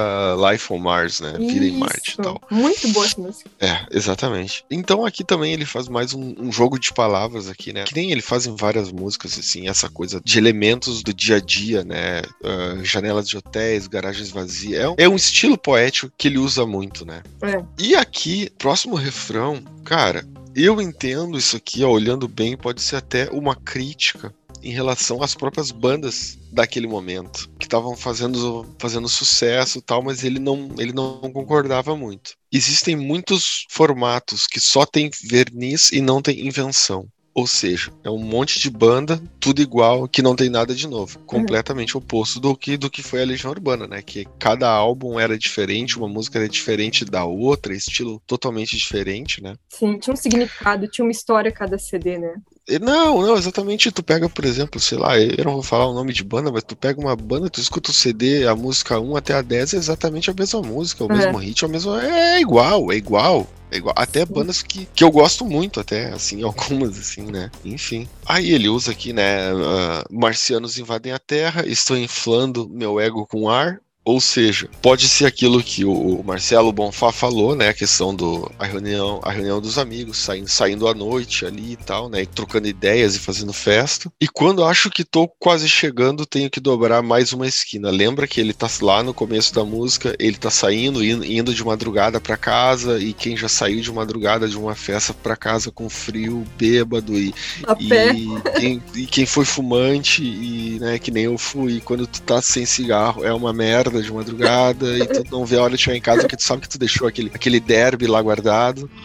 Life 0.50 0.72
on 0.72 0.78
Mars, 0.78 1.20
né? 1.20 1.34
Vida 1.38 1.66
em 1.66 1.78
Marte 1.78 2.14
e 2.18 2.22
tal. 2.22 2.40
Muito 2.50 2.88
boa 2.88 3.04
essa 3.04 3.20
música. 3.20 3.50
É, 3.60 3.86
exatamente. 3.90 4.64
Então 4.70 5.04
aqui 5.04 5.24
também 5.24 5.52
ele 5.52 5.64
faz 5.64 5.88
mais 5.88 6.14
um, 6.14 6.34
um 6.38 6.52
jogo 6.52 6.78
de 6.78 6.92
palavras 6.92 7.48
aqui, 7.48 7.72
né? 7.72 7.84
Que 7.84 7.94
nem 7.94 8.12
ele 8.12 8.22
faz 8.22 8.46
em 8.46 8.54
várias 8.54 8.92
músicas, 8.92 9.38
assim, 9.38 9.68
essa 9.68 9.88
coisa 9.88 10.20
de 10.24 10.38
elementos 10.38 11.02
do 11.02 11.12
dia 11.12 11.36
a 11.36 11.40
dia, 11.40 11.84
né? 11.84 12.22
Ah, 12.44 12.78
janelas 12.82 13.28
de 13.28 13.36
hotéis, 13.36 13.86
garagens 13.86 14.30
vazias. 14.30 14.80
É 14.80 14.88
um, 14.88 14.94
é 14.98 15.08
um 15.08 15.16
estilo 15.16 15.58
poético 15.58 16.12
que 16.16 16.28
ele 16.28 16.38
usa 16.38 16.64
muito, 16.66 17.04
né? 17.04 17.22
É. 17.42 17.62
E 17.78 17.94
aqui, 17.94 18.50
próximo 18.58 18.94
refrão, 18.94 19.62
cara, 19.84 20.24
eu 20.54 20.80
entendo 20.80 21.38
isso 21.38 21.56
aqui, 21.56 21.82
ó, 21.82 21.90
olhando 21.90 22.28
bem, 22.28 22.56
pode 22.56 22.82
ser 22.82 22.96
até 22.96 23.28
uma 23.30 23.56
crítica 23.56 24.34
em 24.62 24.70
relação 24.70 25.22
às 25.22 25.34
próprias 25.34 25.70
bandas 25.70 26.38
daquele 26.52 26.86
momento, 26.86 27.50
que 27.58 27.66
estavam 27.66 27.96
fazendo, 27.96 28.66
fazendo 28.78 29.08
sucesso 29.08 29.78
e 29.78 29.82
tal, 29.82 30.02
mas 30.02 30.22
ele 30.24 30.38
não, 30.38 30.70
ele 30.78 30.92
não 30.92 31.20
concordava 31.32 31.96
muito. 31.96 32.34
Existem 32.52 32.94
muitos 32.94 33.66
formatos 33.70 34.46
que 34.46 34.60
só 34.60 34.84
tem 34.84 35.10
verniz 35.24 35.90
e 35.90 36.00
não 36.00 36.20
tem 36.20 36.46
invenção. 36.46 37.08
Ou 37.34 37.46
seja, 37.46 37.90
é 38.04 38.10
um 38.10 38.18
monte 38.18 38.60
de 38.60 38.68
banda, 38.68 39.20
tudo 39.40 39.62
igual, 39.62 40.06
que 40.06 40.20
não 40.20 40.36
tem 40.36 40.50
nada 40.50 40.74
de 40.74 40.86
novo. 40.86 41.18
Completamente 41.20 41.96
oposto 41.96 42.38
do 42.38 42.54
que, 42.54 42.76
do 42.76 42.90
que 42.90 43.02
foi 43.02 43.22
a 43.22 43.24
Legião 43.24 43.50
Urbana, 43.50 43.86
né? 43.86 44.02
Que 44.02 44.26
cada 44.38 44.68
álbum 44.68 45.18
era 45.18 45.38
diferente, 45.38 45.96
uma 45.96 46.08
música 46.08 46.38
era 46.38 46.48
diferente 46.48 47.06
da 47.06 47.24
outra, 47.24 47.74
estilo 47.74 48.22
totalmente 48.26 48.76
diferente, 48.76 49.42
né? 49.42 49.56
Sim, 49.70 49.98
tinha 49.98 50.12
um 50.12 50.16
significado, 50.16 50.86
tinha 50.88 51.04
uma 51.04 51.10
história 51.10 51.50
cada 51.50 51.78
CD, 51.78 52.18
né? 52.18 52.34
Não, 52.80 53.22
não, 53.22 53.36
exatamente. 53.36 53.90
Tu 53.90 54.02
pega, 54.02 54.28
por 54.28 54.44
exemplo, 54.44 54.80
sei 54.80 54.98
lá, 54.98 55.18
eu 55.18 55.44
não 55.44 55.54
vou 55.54 55.62
falar 55.62 55.86
o 55.86 55.94
nome 55.94 56.12
de 56.12 56.22
banda, 56.22 56.50
mas 56.52 56.62
tu 56.62 56.76
pega 56.76 57.00
uma 57.00 57.16
banda, 57.16 57.50
tu 57.50 57.60
escuta 57.60 57.90
o 57.90 57.94
CD, 57.94 58.46
a 58.46 58.54
música 58.54 59.00
1 59.00 59.16
até 59.16 59.34
a 59.34 59.42
10 59.42 59.74
é 59.74 59.76
exatamente 59.76 60.30
a 60.30 60.34
mesma 60.34 60.62
música, 60.62 61.04
o 61.04 61.12
É. 61.12 61.16
mesmo 61.16 61.38
hit, 61.38 61.62
é 61.62 61.66
o 61.66 61.70
mesmo. 61.70 61.94
É 61.96 62.40
igual, 62.40 62.92
é 62.92 62.96
igual. 62.96 63.46
É 63.70 63.78
igual. 63.78 63.94
Até 63.96 64.24
bandas 64.26 64.62
que, 64.62 64.86
que 64.94 65.02
eu 65.02 65.10
gosto 65.10 65.44
muito, 65.46 65.80
até, 65.80 66.10
assim, 66.12 66.42
algumas, 66.44 66.98
assim, 66.98 67.22
né? 67.22 67.50
Enfim. 67.64 68.06
Aí 68.26 68.50
ele 68.52 68.68
usa 68.68 68.92
aqui, 68.92 69.12
né? 69.12 69.50
ah, 69.50 70.04
Marcianos 70.10 70.78
invadem 70.78 71.12
a 71.12 71.18
Terra, 71.18 71.66
estou 71.66 71.96
inflando 71.96 72.68
meu 72.68 73.00
ego 73.00 73.26
com 73.26 73.48
ar. 73.48 73.80
Ou 74.05 74.20
seja, 74.20 74.68
pode 74.80 75.09
ser 75.09 75.26
aquilo 75.26 75.62
que 75.62 75.84
o 75.84 76.22
Marcelo 76.24 76.72
Bonfá 76.72 77.12
falou, 77.12 77.55
né? 77.55 77.68
A 77.68 77.74
questão 77.74 78.14
do 78.14 78.50
a 78.59 78.66
reunião, 78.66 79.20
a 79.22 79.30
reunião 79.30 79.61
dos 79.61 79.78
amigos, 79.78 80.18
saindo, 80.18 80.48
saindo 80.48 80.88
à 80.88 80.94
noite 80.94 81.46
ali 81.46 81.72
e 81.72 81.76
tal, 81.76 82.09
né? 82.09 82.22
E 82.22 82.26
trocando 82.26 82.66
ideias 82.66 83.14
e 83.14 83.20
fazendo 83.20 83.53
festa. 83.53 84.12
E 84.20 84.26
quando 84.26 84.64
acho 84.64 84.90
que 84.90 85.05
tô 85.05 85.28
quase 85.28 85.68
chegando, 85.68 86.26
tenho 86.26 86.50
que 86.50 86.59
dobrar 86.59 87.00
mais 87.00 87.32
uma 87.32 87.46
esquina. 87.46 87.90
Lembra 87.90 88.26
que 88.26 88.40
ele 88.40 88.53
tá 88.53 88.68
lá 88.80 89.03
no 89.05 89.14
começo 89.14 89.55
da 89.55 89.64
música, 89.64 90.16
ele 90.18 90.36
tá 90.36 90.50
saindo, 90.50 91.05
indo, 91.05 91.24
indo 91.24 91.55
de 91.55 91.64
madrugada 91.64 92.20
para 92.20 92.36
casa, 92.36 92.98
e 92.98 93.12
quem 93.12 93.36
já 93.36 93.48
saiu 93.48 93.80
de 93.80 93.92
madrugada 93.92 94.48
de 94.48 94.59
uma 94.59 94.74
festa 94.74 95.14
para 95.14 95.36
casa 95.36 95.70
com 95.70 95.88
frio, 95.88 96.44
bêbado 96.59 97.16
e 97.16 97.32
A 97.66 97.76
pé. 97.76 98.14
e 98.14 98.28
quem, 98.59 98.82
e 98.96 99.07
quem 99.07 99.26
foi 99.26 99.44
fumante 99.44 100.22
e 100.24 100.78
né, 100.80 100.98
que 100.98 101.11
nem 101.11 101.24
eu 101.24 101.38
fui, 101.38 101.80
quando 101.80 102.07
tu 102.07 102.20
tá 102.22 102.42
sem 102.42 102.66
cigarro 102.66 103.24
é 103.24 103.32
uma 103.32 103.53
merda 103.53 103.91
de 104.01 104.12
madrugada 104.12 104.99
e 104.99 105.07
tu 105.07 105.24
não 105.30 105.45
vê 105.45 105.59
a 105.59 105.62
hora 105.62 105.76
de 105.76 105.82
chegar 105.82 105.97
em 105.97 106.01
casa 106.01 106.22
porque 106.22 106.36
tu 106.36 106.43
sabe 106.43 106.62
que 106.62 106.68
tu 106.68 106.78
deixou 106.78 107.09
aquele, 107.09 107.30
aquele 107.34 107.61
derby 107.61 108.07
lá 108.07 108.22
guardado. 108.22 108.88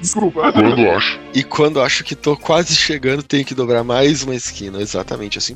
Desculpa. 0.00 0.52
Quando 0.52 0.90
acho. 0.90 1.20
E 1.34 1.44
quando 1.44 1.80
acho 1.80 2.02
que 2.02 2.14
tô 2.16 2.36
quase 2.36 2.74
chegando, 2.74 3.22
tenho 3.22 3.44
que 3.44 3.54
dobrar 3.54 3.84
mais 3.84 4.22
uma 4.22 4.34
esquina. 4.34 4.80
Exatamente 4.80 5.38
assim 5.38 5.54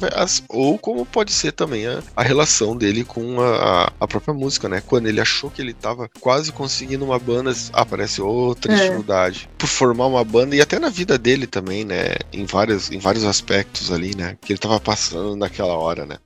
Ou 0.48 0.78
como 0.78 1.06
pode 1.06 1.32
ser 1.32 1.52
também 1.52 1.86
a, 1.86 2.02
a 2.14 2.22
relação 2.22 2.76
dele 2.76 3.04
com 3.04 3.40
a, 3.40 3.84
a- 3.86 3.92
a 4.00 4.06
própria 4.06 4.34
música, 4.34 4.68
né? 4.68 4.82
Quando 4.86 5.06
ele 5.08 5.20
achou 5.20 5.50
que 5.50 5.62
ele 5.62 5.72
tava 5.72 6.08
quase 6.20 6.52
conseguindo 6.52 7.04
uma 7.04 7.18
banda, 7.18 7.52
aparece 7.72 8.20
outra 8.20 8.72
É. 8.72 8.76
dificuldade. 8.76 9.48
Por 9.56 9.66
formar 9.66 10.06
uma 10.06 10.24
banda, 10.24 10.54
e 10.54 10.60
até 10.60 10.78
na 10.78 10.88
vida 10.90 11.16
dele 11.18 11.46
também, 11.46 11.84
né? 11.84 12.16
Em, 12.32 12.44
várias, 12.44 12.90
em 12.90 12.98
vários 12.98 13.24
aspectos 13.24 13.90
ali, 13.90 14.14
né? 14.14 14.36
Que 14.44 14.52
ele 14.52 14.58
tava 14.60 14.78
passando 14.78 15.34
naquela 15.36 15.74
hora, 15.74 16.04
né? 16.04 16.18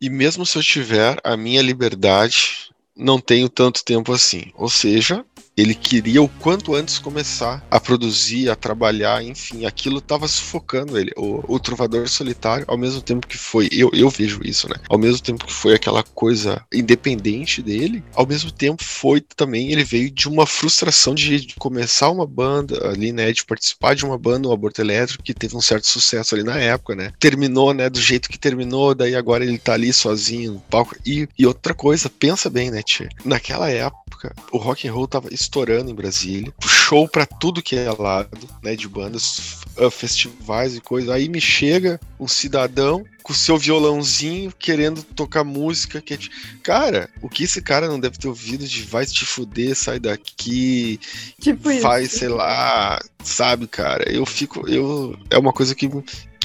E 0.00 0.08
mesmo 0.10 0.44
se 0.46 0.56
eu 0.58 0.62
tiver 0.62 1.18
a 1.24 1.36
minha 1.36 1.62
liberdade, 1.62 2.68
não 2.96 3.18
tenho 3.18 3.48
tanto 3.48 3.84
tempo 3.84 4.12
assim. 4.12 4.52
Ou 4.54 4.68
seja, 4.68 5.24
ele 5.56 5.74
queria 5.74 6.22
o 6.22 6.28
quanto 6.28 6.74
antes 6.74 6.98
começar 6.98 7.66
a 7.70 7.80
produzir, 7.80 8.50
a 8.50 8.54
trabalhar, 8.54 9.24
enfim, 9.24 9.64
aquilo 9.64 9.98
estava 9.98 10.28
sufocando 10.28 10.98
ele. 10.98 11.12
O, 11.16 11.42
o 11.54 11.58
Trovador 11.58 12.08
Solitário, 12.08 12.66
ao 12.68 12.76
mesmo 12.76 13.00
tempo 13.00 13.26
que 13.26 13.38
foi, 13.38 13.68
eu, 13.72 13.90
eu 13.94 14.10
vejo 14.10 14.40
isso, 14.44 14.68
né? 14.68 14.76
Ao 14.88 14.98
mesmo 14.98 15.20
tempo 15.20 15.46
que 15.46 15.52
foi 15.52 15.74
aquela 15.74 16.02
coisa 16.02 16.62
independente 16.72 17.62
dele, 17.62 18.04
ao 18.14 18.26
mesmo 18.26 18.50
tempo 18.50 18.84
foi 18.84 19.20
também, 19.20 19.72
ele 19.72 19.82
veio 19.82 20.10
de 20.10 20.28
uma 20.28 20.46
frustração 20.46 21.14
de, 21.14 21.40
de 21.40 21.54
começar 21.54 22.10
uma 22.10 22.26
banda 22.26 22.88
ali, 22.88 23.10
né? 23.10 23.32
De 23.32 23.44
participar 23.44 23.94
de 23.94 24.04
uma 24.04 24.18
banda, 24.18 24.48
o 24.48 24.52
Aborto 24.52 24.82
Elétrico, 24.82 25.22
que 25.22 25.32
teve 25.32 25.56
um 25.56 25.62
certo 25.62 25.86
sucesso 25.86 26.34
ali 26.34 26.44
na 26.44 26.58
época, 26.58 26.94
né? 26.94 27.12
Terminou, 27.18 27.72
né? 27.72 27.88
Do 27.88 28.00
jeito 28.00 28.28
que 28.28 28.38
terminou, 28.38 28.94
daí 28.94 29.14
agora 29.14 29.44
ele 29.44 29.58
tá 29.58 29.72
ali 29.72 29.92
sozinho 29.92 30.52
no 30.54 30.60
palco. 30.60 30.94
E, 31.06 31.26
e 31.38 31.46
outra 31.46 31.72
coisa, 31.72 32.10
pensa 32.10 32.50
bem, 32.50 32.70
né, 32.70 32.82
Tchê? 32.82 33.08
Naquela 33.24 33.70
época, 33.70 34.34
o 34.52 34.58
rock 34.58 34.86
and 34.86 34.92
roll 34.92 35.08
tava 35.08 35.32
estourando 35.46 35.90
em 35.90 35.94
Brasília, 35.94 36.52
show 36.64 37.08
pra 37.08 37.24
tudo 37.24 37.62
que 37.62 37.76
é 37.76 37.90
lado, 37.90 38.48
né, 38.62 38.76
de 38.76 38.88
bandas, 38.88 39.60
festivais 39.90 40.76
e 40.76 40.80
coisa. 40.80 41.14
Aí 41.14 41.28
me 41.28 41.40
chega 41.40 42.00
um 42.18 42.28
cidadão 42.28 43.04
com 43.22 43.32
seu 43.34 43.58
violãozinho 43.58 44.52
querendo 44.56 45.02
tocar 45.02 45.42
música 45.42 46.00
que 46.00 46.14
é 46.14 46.18
cara, 46.62 47.10
o 47.20 47.28
que 47.28 47.44
esse 47.44 47.60
cara 47.60 47.88
não 47.88 47.98
deve 47.98 48.18
ter 48.18 48.28
ouvido 48.28 48.66
de 48.66 48.82
vai 48.82 49.04
te 49.04 49.24
fuder, 49.24 49.74
sai 49.74 49.98
daqui, 49.98 51.00
Tipo 51.40 51.70
isso. 51.70 51.82
faz, 51.82 52.12
sei 52.12 52.28
lá, 52.28 53.00
sabe, 53.22 53.66
cara? 53.66 54.10
Eu 54.10 54.24
fico, 54.24 54.68
eu 54.68 55.18
é 55.30 55.38
uma 55.38 55.52
coisa 55.52 55.74
que 55.74 55.88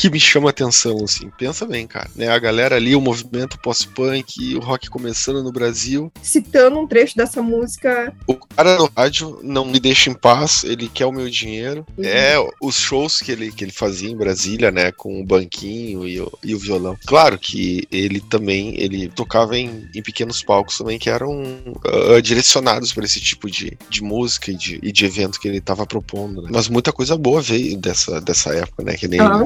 que 0.01 0.09
me 0.09 0.19
chama 0.19 0.49
atenção, 0.49 1.03
assim. 1.03 1.29
Pensa 1.37 1.63
bem, 1.63 1.85
cara. 1.85 2.09
Né? 2.15 2.27
A 2.27 2.39
galera 2.39 2.75
ali, 2.75 2.95
o 2.95 3.01
movimento 3.01 3.59
pós-punk, 3.59 4.55
o 4.55 4.59
rock 4.59 4.89
começando 4.89 5.43
no 5.43 5.51
Brasil. 5.51 6.11
Citando 6.23 6.79
um 6.79 6.87
trecho 6.87 7.15
dessa 7.15 7.39
música. 7.43 8.11
O 8.25 8.33
cara 8.35 8.79
no 8.79 8.89
rádio 8.97 9.39
não 9.43 9.63
me 9.63 9.79
deixa 9.79 10.09
em 10.09 10.15
paz, 10.15 10.63
ele 10.63 10.89
quer 10.89 11.05
o 11.05 11.11
meu 11.11 11.29
dinheiro. 11.29 11.85
Uhum. 11.95 12.03
É, 12.03 12.35
os 12.59 12.77
shows 12.77 13.19
que 13.19 13.31
ele, 13.31 13.51
que 13.51 13.63
ele 13.63 13.71
fazia 13.71 14.09
em 14.09 14.17
Brasília, 14.17 14.71
né, 14.71 14.91
com 14.91 15.21
o 15.21 15.23
banquinho 15.23 16.07
e 16.07 16.19
o, 16.19 16.31
e 16.43 16.55
o 16.55 16.59
violão. 16.59 16.97
Claro 17.05 17.37
que 17.37 17.87
ele 17.91 18.19
também, 18.21 18.73
ele 18.81 19.07
tocava 19.07 19.55
em, 19.55 19.87
em 19.93 20.01
pequenos 20.01 20.41
palcos 20.41 20.79
também 20.79 20.97
que 20.97 21.11
eram 21.11 21.43
ah, 21.85 22.19
direcionados 22.19 22.91
para 22.91 23.05
esse 23.05 23.21
tipo 23.21 23.51
de, 23.51 23.77
de 23.87 24.01
música 24.01 24.49
e 24.49 24.55
de, 24.55 24.79
e 24.81 24.91
de 24.91 25.05
evento 25.05 25.39
que 25.39 25.47
ele 25.47 25.59
estava 25.59 25.85
propondo. 25.85 26.41
né? 26.41 26.49
Mas 26.51 26.67
muita 26.67 26.91
coisa 26.91 27.15
boa 27.15 27.39
veio 27.39 27.77
dessa, 27.77 28.19
dessa 28.19 28.51
época, 28.55 28.83
né, 28.83 28.95
que 28.95 29.07
nem... 29.07 29.19
Ah. 29.19 29.45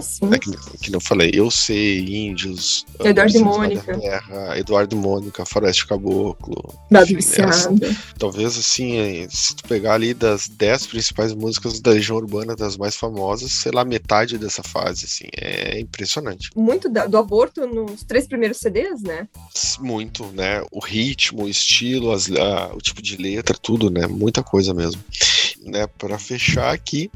É 0.54 0.78
que, 0.78 0.92
não 0.92 1.00
falei, 1.00 1.32
eu 1.34 1.50
sei, 1.50 2.00
Índios, 2.28 2.86
Eduardo 3.04 3.38
e 3.38 3.40
Mônica. 3.40 3.98
Terra, 4.00 4.58
Eduardo 4.58 4.96
e 4.96 5.00
Mônica, 5.00 5.46
Floresta 5.46 5.86
Caboclo, 5.88 6.74
enfim, 6.92 7.16
viciada. 7.16 7.96
Talvez 8.18 8.58
assim, 8.58 8.98
eh, 8.98 9.28
se 9.30 9.56
tu 9.56 9.64
pegar 9.68 9.94
ali 9.96 10.14
das 10.14 10.48
10 10.48 10.88
principais 10.88 11.34
músicas 11.34 11.80
da 11.80 11.92
Legião 11.92 12.18
Urbana, 12.18 12.56
das 12.56 12.78
mais 12.78 12.96
famosas, 12.96 13.52
sei 13.52 13.72
lá, 13.72 13.84
metade 13.86 14.38
dessa 14.38 14.62
fase, 14.64 15.06
assim, 15.06 15.26
é 15.38 15.80
impressionante. 15.80 16.50
Muito 16.56 16.90
do 16.90 17.18
aborto 17.18 17.66
nos 17.66 18.04
três 18.04 18.28
primeiros 18.28 18.58
CDs, 18.58 19.02
né? 19.02 19.28
Muito, 19.80 20.26
né? 20.28 20.64
O 20.72 20.80
ritmo, 20.80 21.44
o 21.44 21.50
estilo, 21.50 22.12
as- 22.12 22.30
a- 22.32 22.72
o 22.74 22.82
tipo 22.82 23.02
de 23.02 23.18
letra, 23.18 23.58
tudo, 23.62 23.90
né? 23.90 24.08
Muita 24.08 24.44
coisa 24.44 24.74
mesmo. 24.74 25.02
Né? 25.64 25.88
Para 25.98 26.20
fechar 26.20 26.72
aqui, 26.74 27.10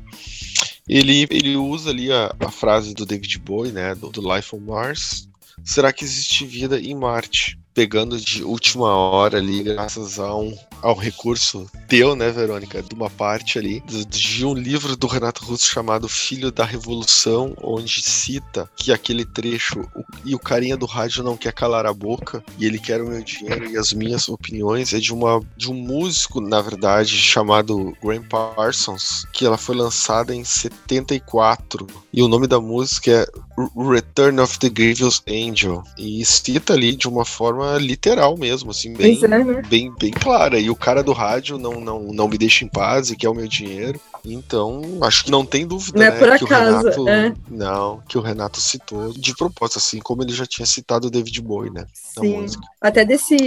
ele, 0.90 1.28
ele 1.30 1.56
usa 1.56 1.92
ali 1.92 2.12
a, 2.12 2.36
a 2.40 2.50
frase 2.50 2.96
do 2.96 3.06
David 3.06 3.38
Bowie, 3.40 3.72
né? 3.72 3.94
Do, 3.94 4.10
do 4.10 4.36
Life 4.36 4.56
on 4.56 4.60
Mars. 4.60 5.30
Será 5.64 5.94
que 5.94 6.04
existe 6.04 6.46
vida 6.46 6.80
em 6.80 6.96
Marte? 6.96 7.60
Pegando 7.74 8.20
de 8.20 8.44
última 8.44 8.88
hora 8.96 9.38
ali, 9.38 9.62
graças 9.62 10.20
a 10.20 10.36
um, 10.36 10.58
ao 10.82 10.96
recurso 10.96 11.70
teu, 11.88 12.16
né, 12.16 12.32
Verônica? 12.32 12.82
De 12.82 12.94
uma 12.94 13.10
parte 13.10 13.58
ali, 13.58 13.84
de 14.08 14.46
um 14.46 14.54
livro 14.54 14.96
do 14.96 15.08
Renato 15.08 15.44
Russo 15.44 15.66
chamado 15.66 16.08
Filho 16.08 16.52
da 16.52 16.66
Revolução, 16.66 17.56
onde 17.62 18.02
cita 18.02 18.70
que 18.76 18.92
aquele 18.92 19.26
trecho 19.26 19.82
e 20.26 20.36
o 20.36 20.40
carinha 20.40 20.78
do 20.78 20.86
rádio 20.86 21.24
não 21.24 21.38
quer 21.38 21.54
calar 21.54 21.86
a 21.86 21.94
boca 21.94 22.44
e 22.58 22.66
ele 22.66 22.80
quer 22.80 23.02
o 23.02 23.08
meu 23.08 23.24
dinheiro 23.24 23.72
e 23.72 23.78
as 23.78 23.94
minhas 23.94 24.30
opiniões 24.30 24.94
é 24.94 25.00
de 25.00 25.14
uma 25.14 25.42
de 25.56 25.70
um 25.70 25.74
músico, 25.74 26.42
na 26.42 26.62
verdade, 26.62 27.18
chamado 27.18 27.96
Graham 28.02 28.24
Parsons, 28.24 29.26
que 29.34 29.46
ela 29.46 29.58
foi 29.58 29.76
lançada 29.76 30.34
em 30.34 30.44
74 30.44 31.88
e 32.14 32.22
o 32.22 32.28
nome 32.28 32.48
da 32.48 32.60
música 32.60 33.12
é 33.12 33.28
Return 33.76 34.40
of 34.40 34.58
the 34.60 34.70
Grievous 34.70 35.22
Angel 35.28 35.84
e 35.98 36.24
cita 36.26 36.74
ali 36.74 36.96
de 36.96 37.08
uma 37.08 37.26
forma 37.26 37.78
literal 37.78 38.38
mesmo, 38.38 38.72
assim, 38.72 38.94
bem 38.94 39.20
é, 39.24 39.28
né? 39.28 39.62
bem, 39.68 39.94
bem 40.00 40.12
clara. 40.12 40.60
E 40.60 40.69
o 40.70 40.76
cara 40.76 41.02
do 41.04 41.12
rádio 41.14 41.58
não, 41.58 41.80
não, 41.80 42.02
não 42.14 42.28
me 42.28 42.38
deixa 42.38 42.64
em 42.64 42.68
paz 42.68 43.10
e 43.10 43.16
quer 43.16 43.30
o 43.30 43.34
meu 43.34 43.48
dinheiro. 43.48 44.00
Então, 44.26 44.82
acho 45.02 45.24
que 45.24 45.32
não 45.32 45.46
tem 45.46 45.66
dúvida, 45.66 45.98
Não 45.98 46.06
é 46.06 46.12
né, 46.12 46.18
por 46.20 46.38
que 46.38 46.44
acaso, 46.54 46.76
o 46.78 47.06
Renato, 47.06 47.10
é. 47.10 47.34
não, 47.50 48.02
que 48.08 48.18
o 48.18 48.22
Renato 48.22 48.60
citou 48.60 49.14
de 49.14 49.34
propósito, 49.36 49.78
assim 49.78 50.00
como 50.00 50.22
ele 50.24 50.34
já 50.34 50.46
tinha 50.46 50.66
citado 50.66 51.08
o 51.08 51.10
David 51.10 51.42
Bowie, 51.42 51.72
né, 51.72 51.86
Sim. 51.94 52.46
Até 52.82 53.06
desse, 53.06 53.38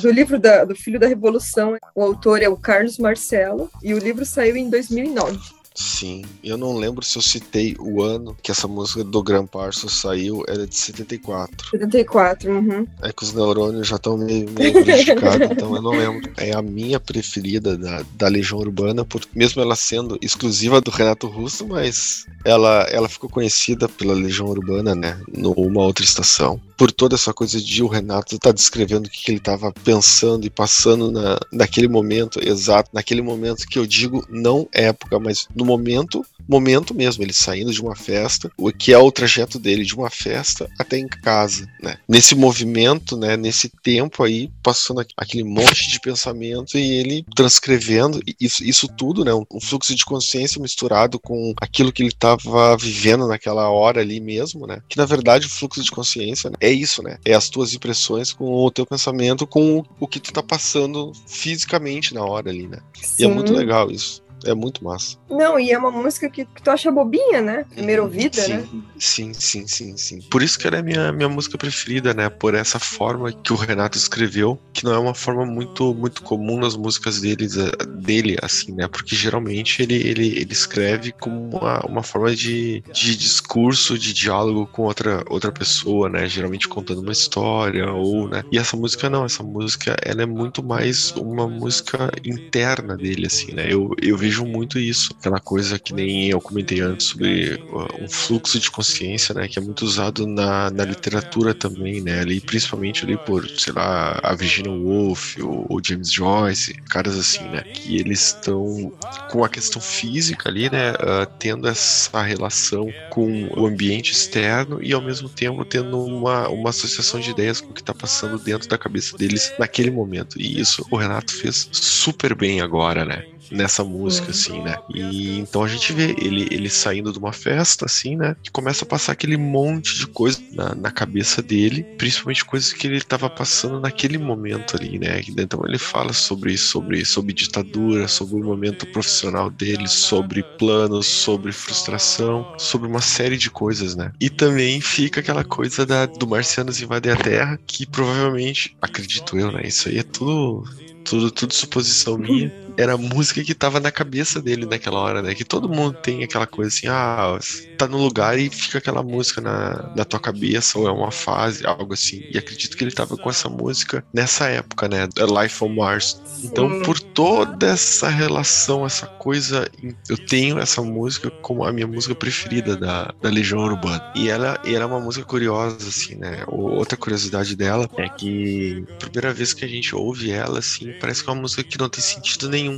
do 0.00 0.10
livro 0.10 0.38
da- 0.38 0.64
do 0.64 0.76
Filho 0.76 1.00
da 1.00 1.08
Revolução, 1.08 1.76
o 1.96 2.02
autor 2.02 2.42
é 2.42 2.48
o 2.48 2.56
Carlos 2.56 2.96
Marcelo, 2.98 3.68
e 3.82 3.92
o 3.92 3.98
livro 3.98 4.24
saiu 4.24 4.56
em 4.56 4.70
2009. 4.70 5.38
Sim, 5.80 6.22
eu 6.44 6.58
não 6.58 6.76
lembro 6.76 7.02
se 7.02 7.16
eu 7.16 7.22
citei 7.22 7.74
o 7.78 8.02
ano 8.02 8.36
que 8.42 8.50
essa 8.50 8.68
música 8.68 9.02
do 9.02 9.22
Graham 9.22 9.46
Parsons 9.46 9.98
saiu, 9.98 10.44
era 10.46 10.66
de 10.66 10.76
74. 10.76 11.70
74, 11.70 12.52
uhum. 12.52 12.86
É 13.00 13.10
que 13.10 13.24
os 13.24 13.32
neurônios 13.32 13.88
já 13.88 13.96
estão 13.96 14.18
meio, 14.18 14.50
meio 14.50 14.84
prejudicados, 14.84 15.48
então 15.50 15.74
eu 15.74 15.80
não 15.80 15.92
lembro. 15.92 16.30
É 16.36 16.54
a 16.54 16.60
minha 16.60 17.00
preferida 17.00 17.78
da, 17.78 18.04
da 18.12 18.28
Legião 18.28 18.58
Urbana, 18.58 19.06
por, 19.06 19.22
mesmo 19.34 19.62
ela 19.62 19.74
sendo 19.74 20.18
exclusiva 20.20 20.82
do 20.82 20.90
Renato 20.90 21.26
Russo, 21.26 21.66
mas 21.66 22.26
ela, 22.44 22.82
ela 22.90 23.08
ficou 23.08 23.30
conhecida 23.30 23.88
pela 23.88 24.12
Legião 24.12 24.48
Urbana, 24.48 24.94
né? 24.94 25.18
Numa 25.34 25.80
outra 25.80 26.04
estação. 26.04 26.60
Por 26.80 26.90
toda 26.90 27.14
essa 27.14 27.34
coisa 27.34 27.60
de 27.60 27.82
o 27.82 27.88
Renato 27.88 28.38
tá 28.38 28.50
descrevendo 28.50 29.04
o 29.06 29.10
que, 29.10 29.30
ele 29.30 29.36
estava 29.36 29.70
pensando 29.70 30.46
e 30.46 30.50
passando 30.50 31.12
na, 31.12 31.38
naquele 31.52 31.86
momento 31.86 32.40
exato, 32.42 32.88
naquele 32.90 33.20
momento 33.20 33.66
que 33.66 33.78
eu 33.78 33.86
digo 33.86 34.26
não 34.30 34.66
época, 34.72 35.18
mas 35.18 35.46
no 35.54 35.66
momento, 35.66 36.24
momento 36.48 36.94
mesmo, 36.94 37.22
ele 37.22 37.34
saindo 37.34 37.70
de 37.70 37.82
uma 37.82 37.94
festa, 37.94 38.50
o 38.56 38.72
que 38.72 38.94
é 38.94 38.98
o 38.98 39.12
trajeto 39.12 39.58
dele 39.58 39.84
de 39.84 39.94
uma 39.94 40.08
festa 40.08 40.70
até 40.78 40.96
em 40.96 41.06
casa, 41.06 41.68
né? 41.82 41.98
Nesse 42.08 42.34
movimento, 42.34 43.14
né, 43.14 43.36
nesse 43.36 43.68
tempo 43.82 44.24
aí, 44.24 44.50
passando 44.62 45.00
aqu- 45.02 45.12
aquele 45.18 45.44
monte 45.44 45.86
de 45.90 46.00
pensamento 46.00 46.78
e 46.78 46.92
ele 46.92 47.26
transcrevendo 47.36 48.22
isso, 48.40 48.64
isso 48.64 48.88
tudo, 48.88 49.22
né, 49.22 49.34
um, 49.34 49.44
um 49.52 49.60
fluxo 49.60 49.94
de 49.94 50.04
consciência 50.06 50.58
misturado 50.58 51.20
com 51.20 51.52
aquilo 51.60 51.92
que 51.92 52.00
ele 52.02 52.08
estava 52.08 52.74
vivendo 52.78 53.28
naquela 53.28 53.68
hora 53.68 54.00
ali 54.00 54.18
mesmo, 54.18 54.66
né? 54.66 54.80
Que 54.88 54.96
na 54.96 55.04
verdade 55.04 55.46
o 55.46 55.50
fluxo 55.50 55.82
de 55.82 55.90
consciência 55.90 56.48
né, 56.48 56.56
é 56.58 56.69
isso, 56.72 57.02
né? 57.02 57.18
É 57.24 57.34
as 57.34 57.48
tuas 57.48 57.74
impressões 57.74 58.32
com 58.32 58.44
o 58.44 58.70
teu 58.70 58.86
pensamento, 58.86 59.46
com 59.46 59.84
o, 59.98 60.06
que 60.06 60.20
tu 60.20 60.32
tá 60.32 60.42
passando 60.42 61.12
fisicamente 61.26 62.14
na 62.14 62.24
hora 62.24 62.50
ali, 62.50 62.66
né? 62.66 62.78
E 63.18 63.24
é 63.24 63.28
Sim. 63.28 63.34
muito 63.34 63.52
legal 63.52 63.90
isso. 63.90 64.22
É 64.44 64.54
muito 64.54 64.82
massa. 64.84 65.16
Não, 65.28 65.58
e 65.58 65.70
é 65.70 65.78
uma 65.78 65.90
música 65.90 66.28
que, 66.28 66.44
que 66.44 66.62
tu 66.62 66.70
acha 66.70 66.90
bobinha, 66.90 67.40
né? 67.40 67.64
Primeira 67.74 68.02
ouvida, 68.02 68.40
sim, 68.40 68.52
né? 68.52 68.68
Sim, 68.98 69.32
sim, 69.34 69.66
sim, 69.66 69.96
sim. 69.96 70.20
Por 70.30 70.42
isso 70.42 70.58
que 70.58 70.66
ela 70.66 70.78
é 70.78 70.82
minha, 70.82 71.12
minha 71.12 71.28
música 71.28 71.56
preferida, 71.58 72.14
né? 72.14 72.28
Por 72.28 72.54
essa 72.54 72.78
forma 72.78 73.32
que 73.32 73.52
o 73.52 73.56
Renato 73.56 73.96
escreveu, 73.96 74.58
que 74.72 74.84
não 74.84 74.92
é 74.94 74.98
uma 74.98 75.14
forma 75.14 75.44
muito 75.44 75.94
muito 75.94 76.22
comum 76.22 76.58
nas 76.58 76.76
músicas 76.76 77.20
deles, 77.20 77.56
eh, 77.56 77.70
dele, 77.86 78.36
assim, 78.42 78.72
né? 78.72 78.88
Porque 78.88 79.14
geralmente 79.14 79.82
ele, 79.82 79.94
ele, 79.94 80.38
ele 80.38 80.52
escreve 80.52 81.12
como 81.12 81.56
uma, 81.56 81.80
uma 81.86 82.02
forma 82.02 82.34
de, 82.34 82.82
de 82.92 83.16
discurso, 83.16 83.98
de 83.98 84.12
diálogo 84.12 84.66
com 84.66 84.82
outra, 84.82 85.22
outra 85.28 85.52
pessoa, 85.52 86.08
né? 86.08 86.26
Geralmente 86.26 86.68
contando 86.68 87.00
uma 87.00 87.12
história, 87.12 87.90
ou, 87.92 88.28
né? 88.28 88.42
E 88.50 88.58
essa 88.58 88.76
música 88.76 89.10
não, 89.10 89.24
essa 89.24 89.42
música, 89.42 89.96
ela 90.02 90.22
é 90.22 90.26
muito 90.26 90.62
mais 90.62 91.12
uma 91.12 91.46
música 91.46 92.10
interna 92.24 92.96
dele, 92.96 93.26
assim, 93.26 93.52
né? 93.52 93.66
Eu, 93.68 93.94
eu 94.00 94.16
vejo 94.16 94.29
muito 94.38 94.78
isso, 94.78 95.14
aquela 95.18 95.40
coisa 95.40 95.78
que 95.78 95.92
nem 95.92 96.28
eu 96.28 96.40
comentei 96.40 96.80
antes 96.80 97.08
sobre 97.08 97.54
uh, 97.54 98.04
um 98.04 98.08
fluxo 98.08 98.58
de 98.58 98.70
consciência, 98.70 99.34
né, 99.34 99.48
que 99.48 99.58
é 99.58 99.62
muito 99.62 99.84
usado 99.84 100.26
na, 100.26 100.70
na 100.70 100.84
literatura 100.84 101.54
também, 101.54 102.00
né, 102.00 102.20
ali, 102.20 102.40
principalmente 102.40 103.04
ali 103.04 103.16
por, 103.16 103.48
sei 103.48 103.72
lá, 103.72 104.18
a 104.22 104.34
Virginia 104.34 104.72
Woolf 104.72 105.36
ou, 105.38 105.66
ou 105.68 105.80
James 105.84 106.12
Joyce, 106.12 106.74
caras 106.88 107.18
assim, 107.18 107.44
né, 107.48 107.62
que 107.62 107.96
eles 107.96 108.26
estão 108.28 108.92
com 109.30 109.44
a 109.44 109.48
questão 109.48 109.80
física 109.80 110.48
ali, 110.48 110.70
né, 110.70 110.92
uh, 110.92 111.26
tendo 111.38 111.68
essa 111.68 112.22
relação 112.22 112.88
com 113.10 113.48
o 113.56 113.66
ambiente 113.66 114.12
externo 114.12 114.82
e 114.82 114.92
ao 114.92 115.02
mesmo 115.02 115.28
tempo 115.28 115.64
tendo 115.64 116.02
uma, 116.04 116.48
uma 116.48 116.70
associação 116.70 117.20
de 117.20 117.30
ideias 117.30 117.60
com 117.60 117.70
o 117.70 117.74
que 117.74 117.80
está 117.80 117.94
passando 117.94 118.38
dentro 118.38 118.68
da 118.68 118.78
cabeça 118.78 119.16
deles 119.16 119.52
naquele 119.58 119.90
momento. 119.90 120.40
E 120.40 120.60
isso 120.60 120.86
o 120.90 120.96
Renato 120.96 121.34
fez 121.34 121.68
super 121.72 122.34
bem 122.34 122.60
agora, 122.60 123.04
né? 123.04 123.24
Nessa 123.50 123.84
música, 123.84 124.30
assim, 124.30 124.60
né? 124.62 124.76
E 124.94 125.38
então 125.38 125.62
a 125.62 125.68
gente 125.68 125.92
vê 125.92 126.14
ele, 126.18 126.48
ele 126.50 126.68
saindo 126.68 127.12
de 127.12 127.18
uma 127.18 127.32
festa, 127.32 127.86
assim, 127.86 128.16
né? 128.16 128.36
Que 128.42 128.50
começa 128.50 128.84
a 128.84 128.88
passar 128.88 129.12
aquele 129.12 129.36
monte 129.36 129.98
de 129.98 130.06
coisa 130.06 130.40
na, 130.52 130.74
na 130.74 130.90
cabeça 130.90 131.42
dele, 131.42 131.82
principalmente 131.98 132.44
coisas 132.44 132.72
que 132.72 132.86
ele 132.86 132.96
estava 132.96 133.28
passando 133.28 133.80
naquele 133.80 134.18
momento 134.18 134.76
ali, 134.76 134.98
né? 134.98 135.20
Então 135.36 135.62
ele 135.66 135.78
fala 135.78 136.12
sobre 136.12 136.56
sobre 136.56 137.04
sobre 137.04 137.32
ditadura, 137.32 138.08
sobre 138.08 138.36
o 138.36 138.44
momento 138.44 138.86
profissional 138.86 139.50
dele, 139.50 139.88
sobre 139.88 140.42
planos, 140.58 141.06
sobre 141.06 141.52
frustração, 141.52 142.54
sobre 142.58 142.88
uma 142.88 143.00
série 143.00 143.36
de 143.36 143.50
coisas, 143.50 143.96
né? 143.96 144.12
E 144.20 144.30
também 144.30 144.80
fica 144.80 145.20
aquela 145.20 145.44
coisa 145.44 145.84
da, 145.84 146.06
do 146.06 146.26
Marcianos 146.26 146.80
invadem 146.80 147.12
a 147.12 147.16
Terra, 147.16 147.58
que 147.66 147.86
provavelmente, 147.86 148.76
acredito 148.80 149.38
eu, 149.38 149.50
né? 149.52 149.62
Isso 149.64 149.88
aí 149.88 149.98
é 149.98 150.02
tudo 150.02 150.64
tudo, 151.04 151.30
tudo 151.30 151.54
suposição 151.54 152.16
minha, 152.16 152.52
era 152.80 152.94
a 152.94 152.98
música 152.98 153.44
que 153.44 153.54
tava 153.54 153.78
na 153.78 153.90
cabeça 153.90 154.40
dele 154.40 154.66
naquela 154.66 154.98
hora, 154.98 155.22
né? 155.22 155.34
Que 155.34 155.44
todo 155.44 155.68
mundo 155.68 155.98
tem 156.02 156.24
aquela 156.24 156.46
coisa 156.46 156.68
assim, 156.68 156.86
ah, 156.88 157.38
tá 157.76 157.86
no 157.86 157.98
lugar 157.98 158.38
e 158.38 158.48
fica 158.48 158.78
aquela 158.78 159.02
música 159.02 159.40
na, 159.40 159.92
na 159.96 160.04
tua 160.04 160.20
cabeça, 160.20 160.78
ou 160.78 160.88
é 160.88 160.90
uma 160.90 161.10
fase, 161.10 161.66
algo 161.66 161.92
assim. 161.92 162.22
E 162.30 162.38
acredito 162.38 162.76
que 162.76 162.84
ele 162.84 162.90
tava 162.90 163.16
com 163.16 163.28
essa 163.28 163.48
música 163.48 164.04
nessa 164.12 164.46
época, 164.48 164.88
né? 164.88 165.08
Life 165.42 165.62
on 165.64 165.74
Mars. 165.74 166.20
Então, 166.42 166.82
por 166.82 166.98
toda 166.98 167.66
essa 167.66 168.08
relação, 168.08 168.86
essa 168.86 169.06
coisa, 169.06 169.68
eu 170.08 170.16
tenho 170.16 170.58
essa 170.58 170.82
música 170.82 171.30
como 171.42 171.64
a 171.64 171.72
minha 171.72 171.86
música 171.86 172.14
preferida 172.14 172.76
da, 172.76 173.14
da 173.20 173.28
Legião 173.28 173.60
Urbana. 173.60 174.12
E 174.14 174.28
ela, 174.28 174.60
e 174.64 174.74
ela 174.74 174.84
é 174.84 174.86
uma 174.86 175.00
música 175.00 175.24
curiosa, 175.24 175.76
assim, 175.88 176.14
né? 176.16 176.44
Outra 176.48 176.96
curiosidade 176.96 177.56
dela 177.56 177.88
é 177.96 178.08
que 178.08 178.84
a 178.92 178.96
primeira 178.96 179.32
vez 179.32 179.52
que 179.52 179.64
a 179.64 179.68
gente 179.68 179.94
ouve 179.94 180.30
ela, 180.30 180.58
assim, 180.58 180.92
parece 181.00 181.22
que 181.22 181.30
é 181.30 181.32
uma 181.32 181.42
música 181.42 181.62
que 181.62 181.78
não 181.78 181.88
tem 181.88 182.02
sentido 182.02 182.48
nenhum. 182.48 182.69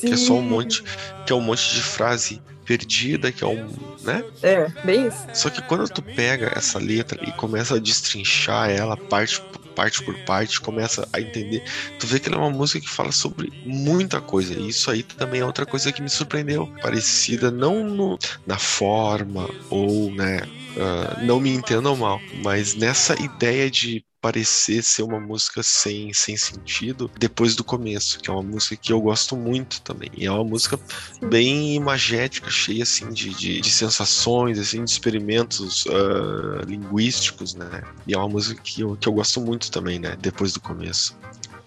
Que 0.00 0.12
é 0.12 0.16
só 0.16 0.34
um 0.34 0.42
monte, 0.42 0.82
que 1.26 1.32
é 1.32 1.36
um 1.36 1.40
monte 1.40 1.74
de 1.74 1.82
frase 1.82 2.42
perdida, 2.64 3.32
que 3.32 3.42
é 3.42 3.46
um, 3.46 3.66
né? 4.02 4.22
É, 4.42 4.68
bem 4.84 5.08
isso. 5.08 5.26
Só 5.32 5.48
que 5.48 5.62
quando 5.62 5.88
tu 5.88 6.02
pega 6.02 6.52
essa 6.54 6.78
letra 6.78 7.18
e 7.26 7.32
começa 7.32 7.76
a 7.76 7.78
destrinchar 7.78 8.70
ela 8.70 8.96
parte 8.96 9.40
por 9.40 9.68
parte 9.78 10.02
por 10.02 10.18
parte, 10.24 10.60
começa 10.60 11.08
a 11.12 11.20
entender, 11.20 11.62
tu 12.00 12.06
vê 12.08 12.18
que 12.18 12.28
ela 12.28 12.36
é 12.36 12.40
uma 12.40 12.50
música 12.50 12.80
que 12.80 12.90
fala 12.90 13.12
sobre 13.12 13.52
muita 13.64 14.20
coisa. 14.20 14.52
E 14.54 14.68
isso 14.68 14.90
aí 14.90 15.04
também 15.04 15.40
é 15.40 15.44
outra 15.44 15.64
coisa 15.64 15.92
que 15.92 16.02
me 16.02 16.10
surpreendeu, 16.10 16.66
parecida 16.82 17.48
não 17.48 17.84
no, 17.84 18.18
na 18.44 18.58
forma 18.58 19.48
ou, 19.70 20.10
né, 20.10 20.40
uh, 20.76 21.24
não 21.24 21.38
me 21.38 21.50
entendam 21.50 21.96
mal, 21.96 22.20
mas 22.42 22.74
nessa 22.74 23.14
ideia 23.22 23.70
de 23.70 24.04
parecer 24.20 24.82
ser 24.82 25.02
uma 25.02 25.20
música 25.20 25.62
sem, 25.62 26.12
sem 26.12 26.36
sentido 26.36 27.10
depois 27.18 27.54
do 27.54 27.62
começo, 27.62 28.18
que 28.20 28.28
é 28.28 28.32
uma 28.32 28.42
música 28.42 28.76
que 28.76 28.92
eu 28.92 29.00
gosto 29.00 29.36
muito 29.36 29.80
também. 29.82 30.10
E 30.16 30.26
é 30.26 30.30
uma 30.30 30.44
música 30.44 30.78
bem 31.22 31.74
imagética, 31.74 32.50
cheia 32.50 32.82
assim 32.82 33.10
de, 33.10 33.30
de, 33.30 33.60
de 33.60 33.70
sensações, 33.70 34.58
assim, 34.58 34.84
de 34.84 34.90
experimentos 34.90 35.86
uh, 35.86 36.64
linguísticos, 36.66 37.54
né? 37.54 37.82
E 38.06 38.14
é 38.14 38.18
uma 38.18 38.28
música 38.28 38.60
que 38.62 38.80
eu, 38.80 38.96
que 38.96 39.08
eu 39.08 39.12
gosto 39.12 39.40
muito 39.40 39.70
também, 39.70 39.98
né? 39.98 40.16
Depois 40.20 40.52
do 40.52 40.60
começo. 40.60 41.16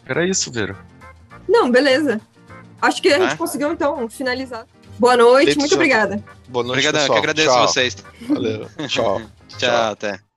Era 0.05 0.27
isso, 0.27 0.51
Vera. 0.51 0.77
Não, 1.47 1.71
beleza. 1.71 2.19
Acho 2.81 3.01
que 3.01 3.09
a 3.09 3.19
gente 3.19 3.37
conseguiu 3.37 3.71
então 3.71 4.09
finalizar. 4.09 4.65
Boa 4.99 5.15
noite, 5.15 5.57
muito 5.57 5.75
obrigada. 5.75 6.23
Boa 6.47 6.63
noite, 6.63 6.79
Obrigadão, 6.79 7.01
pessoal. 7.01 7.15
que 7.15 7.19
agradeço 7.19 7.49
Tchau. 7.49 7.67
vocês. 7.67 7.97
Valeu. 8.27 8.69
Tchau. 8.87 9.21
Tchau, 9.57 9.91
até. 9.91 10.30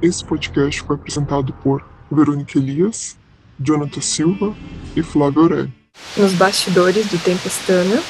Esse 0.00 0.24
podcast 0.24 0.80
foi 0.82 0.94
apresentado 0.94 1.52
por 1.54 1.84
Verônica 2.10 2.56
Elias, 2.56 3.18
Jonathan 3.58 4.00
Silva 4.00 4.54
e 4.94 5.02
Flávio 5.02 5.42
Aurélio. 5.42 5.72
Nos 6.16 6.32
bastidores 6.34 7.08
do 7.08 7.18
Tempestana. 7.18 8.00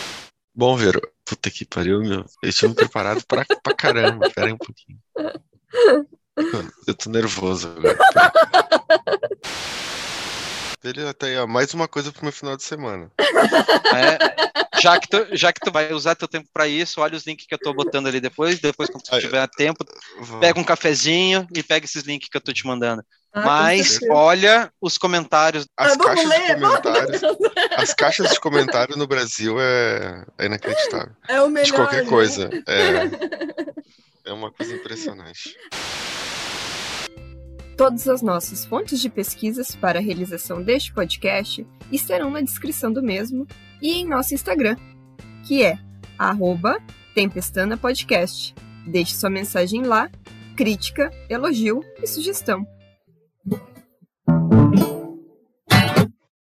Bom, 0.54 0.76
Vero, 0.76 1.00
puta 1.24 1.50
que 1.50 1.64
pariu, 1.64 2.00
meu. 2.00 2.26
Eu 2.42 2.52
tinha 2.52 2.68
me 2.68 2.74
preparado 2.74 3.24
pra, 3.26 3.42
pra 3.62 3.74
caramba. 3.74 4.28
Pera 4.28 4.48
aí 4.48 4.52
um 4.52 4.58
pouquinho. 4.58 4.98
Eu 6.86 6.94
tô 6.94 7.10
nervoso 7.10 7.68
agora. 7.68 7.98
Beleza, 10.82 11.12
tá 11.12 11.26
aí, 11.26 11.36
ó. 11.36 11.46
Mais 11.46 11.74
uma 11.74 11.88
coisa 11.88 12.12
pro 12.12 12.22
meu 12.22 12.32
final 12.32 12.56
de 12.56 12.62
semana. 12.62 13.10
É, 13.18 14.80
já, 14.80 14.98
que 15.00 15.08
tu, 15.08 15.26
já 15.32 15.52
que 15.52 15.60
tu 15.60 15.72
vai 15.72 15.92
usar 15.92 16.14
teu 16.14 16.28
tempo 16.28 16.48
pra 16.52 16.68
isso, 16.68 17.00
olha 17.00 17.16
os 17.16 17.26
links 17.26 17.46
que 17.46 17.54
eu 17.54 17.58
tô 17.58 17.74
botando 17.74 18.06
ali 18.06 18.20
depois. 18.20 18.60
Depois, 18.60 18.88
quando 18.88 19.02
tu 19.02 19.14
Aí, 19.14 19.20
tiver 19.20 19.48
tempo, 19.56 19.84
Vou- 20.20 20.38
pega 20.40 20.58
um 20.58 20.64
cafezinho 20.64 21.46
e 21.54 21.62
pega 21.62 21.84
esses 21.84 22.04
links 22.04 22.28
que 22.28 22.36
eu 22.36 22.40
tô 22.40 22.52
te 22.52 22.64
mandando. 22.66 23.02
Ah, 23.32 23.42
Mas 23.44 23.98
olha 24.10 24.72
os 24.80 24.96
comentários. 24.96 25.66
As 25.76 25.92
Ah, 25.92 25.98
caixas 25.98 26.24
ler, 26.28 26.54
de 26.56 26.60
comentários. 26.62 27.20
As 27.76 27.94
caixas 27.94 28.30
de 28.30 28.40
comentário 28.40 28.96
no 28.96 29.06
Brasil 29.06 29.56
é, 29.60 30.24
é 30.38 30.46
inacreditável. 30.46 31.12
É 31.28 31.42
o 31.42 31.48
melhor. 31.50 31.66
De 31.66 31.72
qualquer 31.72 32.04
né? 32.04 32.08
coisa. 32.08 32.48
É, 32.66 33.02
é 34.30 34.32
uma 34.32 34.50
coisa 34.52 34.74
impressionante. 34.74 35.56
Todas 37.78 38.08
as 38.08 38.22
nossas 38.22 38.64
fontes 38.64 39.00
de 39.00 39.08
pesquisas 39.08 39.76
para 39.76 40.00
a 40.00 40.02
realização 40.02 40.60
deste 40.60 40.92
podcast 40.92 41.64
estarão 41.92 42.28
na 42.28 42.40
descrição 42.40 42.92
do 42.92 43.00
mesmo 43.00 43.46
e 43.80 43.92
em 43.92 44.04
nosso 44.04 44.34
Instagram, 44.34 44.76
que 45.46 45.62
é 45.62 45.78
Tempestana 47.14 47.76
Podcast. 47.76 48.52
Deixe 48.84 49.14
sua 49.14 49.30
mensagem 49.30 49.84
lá, 49.84 50.10
crítica, 50.56 51.12
elogio 51.30 51.84
e 52.02 52.06
sugestão. 52.08 52.66